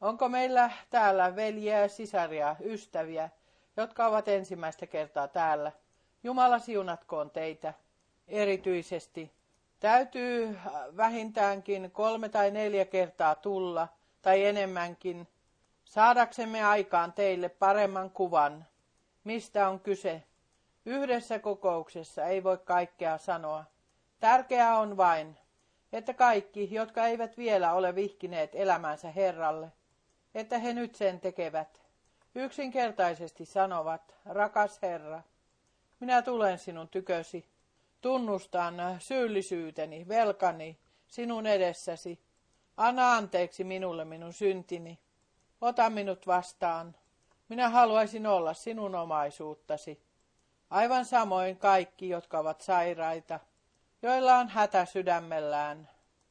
Onko 0.00 0.28
meillä 0.28 0.70
täällä 0.90 1.36
veljiä 1.36 1.88
sisaria, 1.88 2.56
ystäviä, 2.64 3.30
jotka 3.76 4.06
ovat 4.06 4.28
ensimmäistä 4.28 4.86
kertaa 4.86 5.28
täällä? 5.28 5.72
Jumala 6.22 6.58
siunatkoon 6.58 7.30
teitä 7.30 7.74
erityisesti. 8.28 9.32
Täytyy 9.80 10.46
äh, 10.48 10.72
vähintäänkin 10.96 11.90
kolme 11.90 12.28
tai 12.28 12.50
neljä 12.50 12.84
kertaa 12.84 13.34
tulla, 13.34 13.88
tai 14.28 14.44
enemmänkin, 14.44 15.28
saadaksemme 15.84 16.64
aikaan 16.64 17.12
teille 17.12 17.48
paremman 17.48 18.10
kuvan, 18.10 18.66
mistä 19.24 19.68
on 19.68 19.80
kyse. 19.80 20.22
Yhdessä 20.86 21.38
kokouksessa 21.38 22.24
ei 22.24 22.44
voi 22.44 22.58
kaikkea 22.58 23.18
sanoa. 23.18 23.64
Tärkeää 24.20 24.78
on 24.78 24.96
vain, 24.96 25.36
että 25.92 26.14
kaikki, 26.14 26.68
jotka 26.74 27.06
eivät 27.06 27.38
vielä 27.38 27.72
ole 27.72 27.94
vihkineet 27.94 28.50
elämänsä 28.54 29.10
Herralle, 29.10 29.72
että 30.34 30.58
he 30.58 30.72
nyt 30.72 30.94
sen 30.94 31.20
tekevät. 31.20 31.82
Yksinkertaisesti 32.34 33.44
sanovat, 33.44 34.14
rakas 34.24 34.82
Herra, 34.82 35.22
minä 36.00 36.22
tulen 36.22 36.58
sinun 36.58 36.88
tykösi. 36.88 37.44
Tunnustan 38.00 38.74
syyllisyyteni, 38.98 40.08
velkani 40.08 40.78
sinun 41.06 41.46
edessäsi. 41.46 42.27
Anna 42.78 43.14
anteeksi 43.14 43.64
minulle 43.64 44.04
minun 44.04 44.32
syntini. 44.32 44.98
Ota 45.60 45.90
minut 45.90 46.26
vastaan. 46.26 46.96
Minä 47.48 47.68
haluaisin 47.68 48.26
olla 48.26 48.54
sinun 48.54 48.94
omaisuuttasi. 48.94 50.02
Aivan 50.70 51.04
samoin 51.04 51.56
kaikki, 51.56 52.08
jotka 52.08 52.38
ovat 52.38 52.60
sairaita, 52.60 53.40
joilla 54.02 54.36
on 54.36 54.48
hätä 54.48 54.84
sydämellään, 54.84 55.90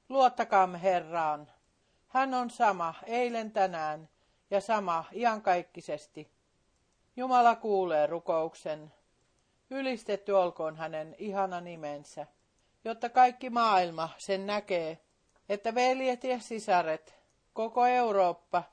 Luottakaamme 0.10 0.82
Herraan. 0.82 1.52
Hän 2.07 2.34
on 2.34 2.49
sama 2.49 2.94
eilen 3.06 3.52
tänään 3.52 4.10
ja 4.52 4.61
sama 4.61 5.06
iankaikkisesti. 5.14 6.32
Jumala 7.15 7.56
kuulee 7.56 8.07
rukouksen. 8.07 8.94
Ylistetty 9.69 10.32
olkoon 10.32 10.76
hänen 10.76 11.15
ihana 11.18 11.61
nimensä, 11.61 12.28
jotta 12.86 13.10
kaikki 13.10 13.49
maailma 13.49 14.10
sen 14.18 14.48
näkee, 14.48 15.07
että 15.49 15.76
veljet 15.76 16.24
ja 16.24 16.40
sisaret, 16.40 17.15
koko 17.53 17.86
Eurooppa 17.86 18.64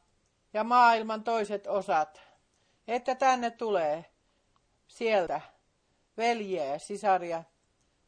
ja 0.53 0.65
maailman 0.65 1.25
toiset 1.25 1.67
osat, 1.67 2.23
että 2.89 3.15
tänne 3.15 3.51
tulee 3.51 4.05
sieltä 4.89 5.41
veljiä 6.17 6.65
ja 6.65 6.79
sisaria, 6.79 7.45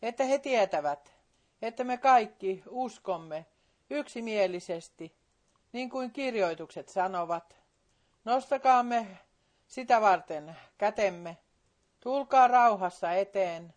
että 0.02 0.24
he 0.24 0.38
tietävät, 0.38 1.14
että 1.62 1.84
me 1.84 1.98
kaikki 1.98 2.62
uskomme 2.68 3.46
yksimielisesti, 3.90 5.16
niin 5.72 5.90
kuin 5.90 6.12
kirjoitukset 6.12 6.88
sanovat. 6.88 7.56
Nostakaamme 8.24 9.06
sitä 9.66 10.00
varten 10.00 10.56
kätemme, 10.78 11.36
tulkaa 12.00 12.48
rauhassa 12.48 13.12
eteen, 13.12 13.74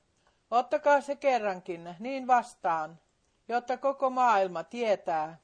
ottakaa 0.51 1.01
se 1.01 1.15
kerrankin 1.15 1.95
niin 1.99 2.27
vastaan, 2.27 2.99
jotta 3.49 3.77
koko 3.77 4.09
maailma 4.09 4.63
tietää, 4.63 5.37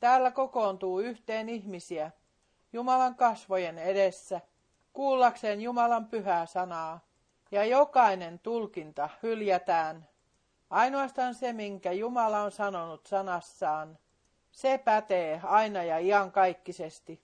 täällä 0.00 0.30
kokoontuu 0.30 1.00
yhteen 1.00 1.48
ihmisiä, 1.48 2.10
Jumalan 2.72 3.14
kasvojen 3.14 3.78
edessä, 3.78 4.40
kuullakseen 4.92 5.60
Jumalan 5.60 6.06
pyhää 6.06 6.46
sanaa, 6.46 7.00
ja 7.50 7.64
jokainen 7.64 8.38
tulkinta 8.38 9.08
hyljätään. 9.22 10.08
Ainoastaan 10.70 11.34
se, 11.34 11.52
minkä 11.52 11.92
Jumala 11.92 12.40
on 12.40 12.52
sanonut 12.52 13.06
sanassaan, 13.06 13.98
se 14.52 14.78
pätee 14.78 15.40
aina 15.44 15.82
ja 15.82 15.98
iankaikkisesti. 15.98 17.22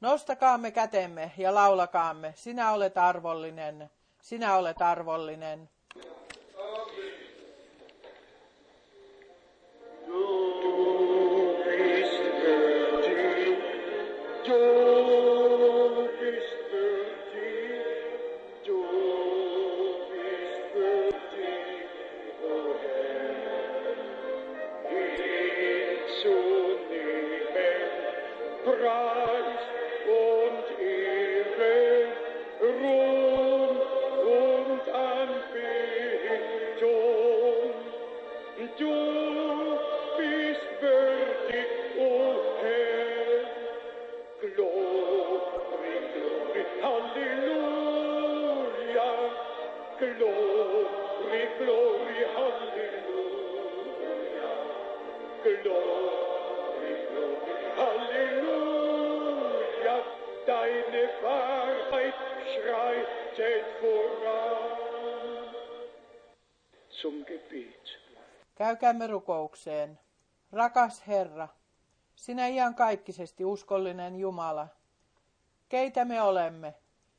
Nostakaamme 0.00 0.70
kätemme 0.70 1.32
ja 1.36 1.54
laulakaamme, 1.54 2.32
sinä 2.36 2.72
olet 2.72 2.98
arvollinen, 2.98 3.90
sinä 4.20 4.56
olet 4.56 4.82
arvollinen. 4.82 5.70
Käykäämme 68.82 69.06
rukoukseen. 69.06 69.98
Rakas 70.52 71.06
Herra, 71.06 71.48
sinä 72.16 72.46
iankaikkisesti 72.46 73.44
uskollinen 73.44 74.16
Jumala, 74.16 74.68
keitä 75.68 76.04
me 76.04 76.22
olemme, 76.22 76.74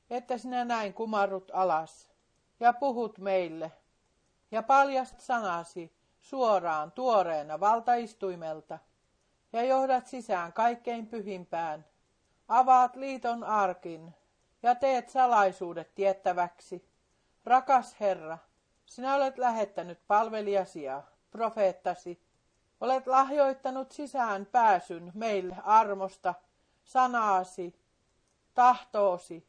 että 0.09 0.37
sinä 0.37 0.65
näin 0.65 0.93
kumarrut 0.93 1.51
alas 1.53 2.11
ja 2.59 2.73
puhut 2.73 3.17
meille 3.17 3.71
ja 4.51 4.63
paljast 4.63 5.19
sanasi 5.19 5.95
suoraan 6.21 6.91
tuoreena 6.91 7.59
valtaistuimelta 7.59 8.79
ja 9.53 9.63
johdat 9.63 10.07
sisään 10.07 10.53
kaikkein 10.53 11.07
pyhimpään. 11.07 11.85
Avaat 12.47 12.95
liiton 12.95 13.43
arkin 13.43 14.15
ja 14.63 14.75
teet 14.75 15.09
salaisuudet 15.09 15.95
tiettäväksi. 15.95 16.89
Rakas 17.45 17.99
Herra, 17.99 18.37
sinä 18.85 19.15
olet 19.15 19.37
lähettänyt 19.37 19.99
palvelijasia 20.07 21.03
profeettasi. 21.33 22.21
Olet 22.81 23.07
lahjoittanut 23.07 23.91
sisään 23.91 24.45
pääsyn 24.45 25.11
meille 25.15 25.55
armosta, 25.63 26.33
sanaasi, 26.85 27.75
tahtoosi 28.53 29.47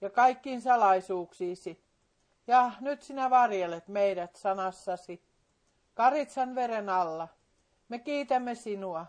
ja 0.00 0.10
kaikkiin 0.10 0.60
salaisuuksiisi. 0.60 1.84
Ja 2.46 2.70
nyt 2.80 3.02
sinä 3.02 3.30
varjelet 3.30 3.88
meidät 3.88 4.36
sanassasi. 4.36 5.22
Karitsan 5.94 6.54
veren 6.54 6.88
alla. 6.88 7.28
Me 7.88 7.98
kiitämme 7.98 8.54
sinua 8.54 9.06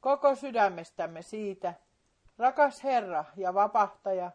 koko 0.00 0.34
sydämestämme 0.34 1.22
siitä. 1.22 1.74
Rakas 2.38 2.84
Herra 2.84 3.24
ja 3.36 3.54
vapahtaja, 3.54 4.30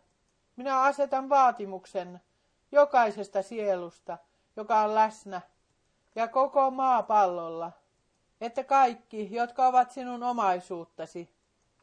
minä 0.56 0.82
asetan 0.82 1.30
vaatimuksen 1.30 2.22
jokaisesta 2.72 3.42
sielusta, 3.42 4.18
joka 4.56 4.82
on 4.82 4.96
läsnä 4.96 5.42
ja 6.16 6.28
koko 6.28 6.72
maapallolla, 6.72 7.72
että 8.42 8.64
kaikki, 8.64 9.36
jotka 9.36 9.68
ovat 9.68 9.92
sinun 9.92 10.24
omaisuuttasi, 10.24 11.30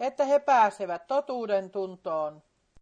että 0.01 0.25
he 0.25 0.39
pääsevät 0.39 1.07
totuuden 1.07 1.71
tuntoon 1.71 2.43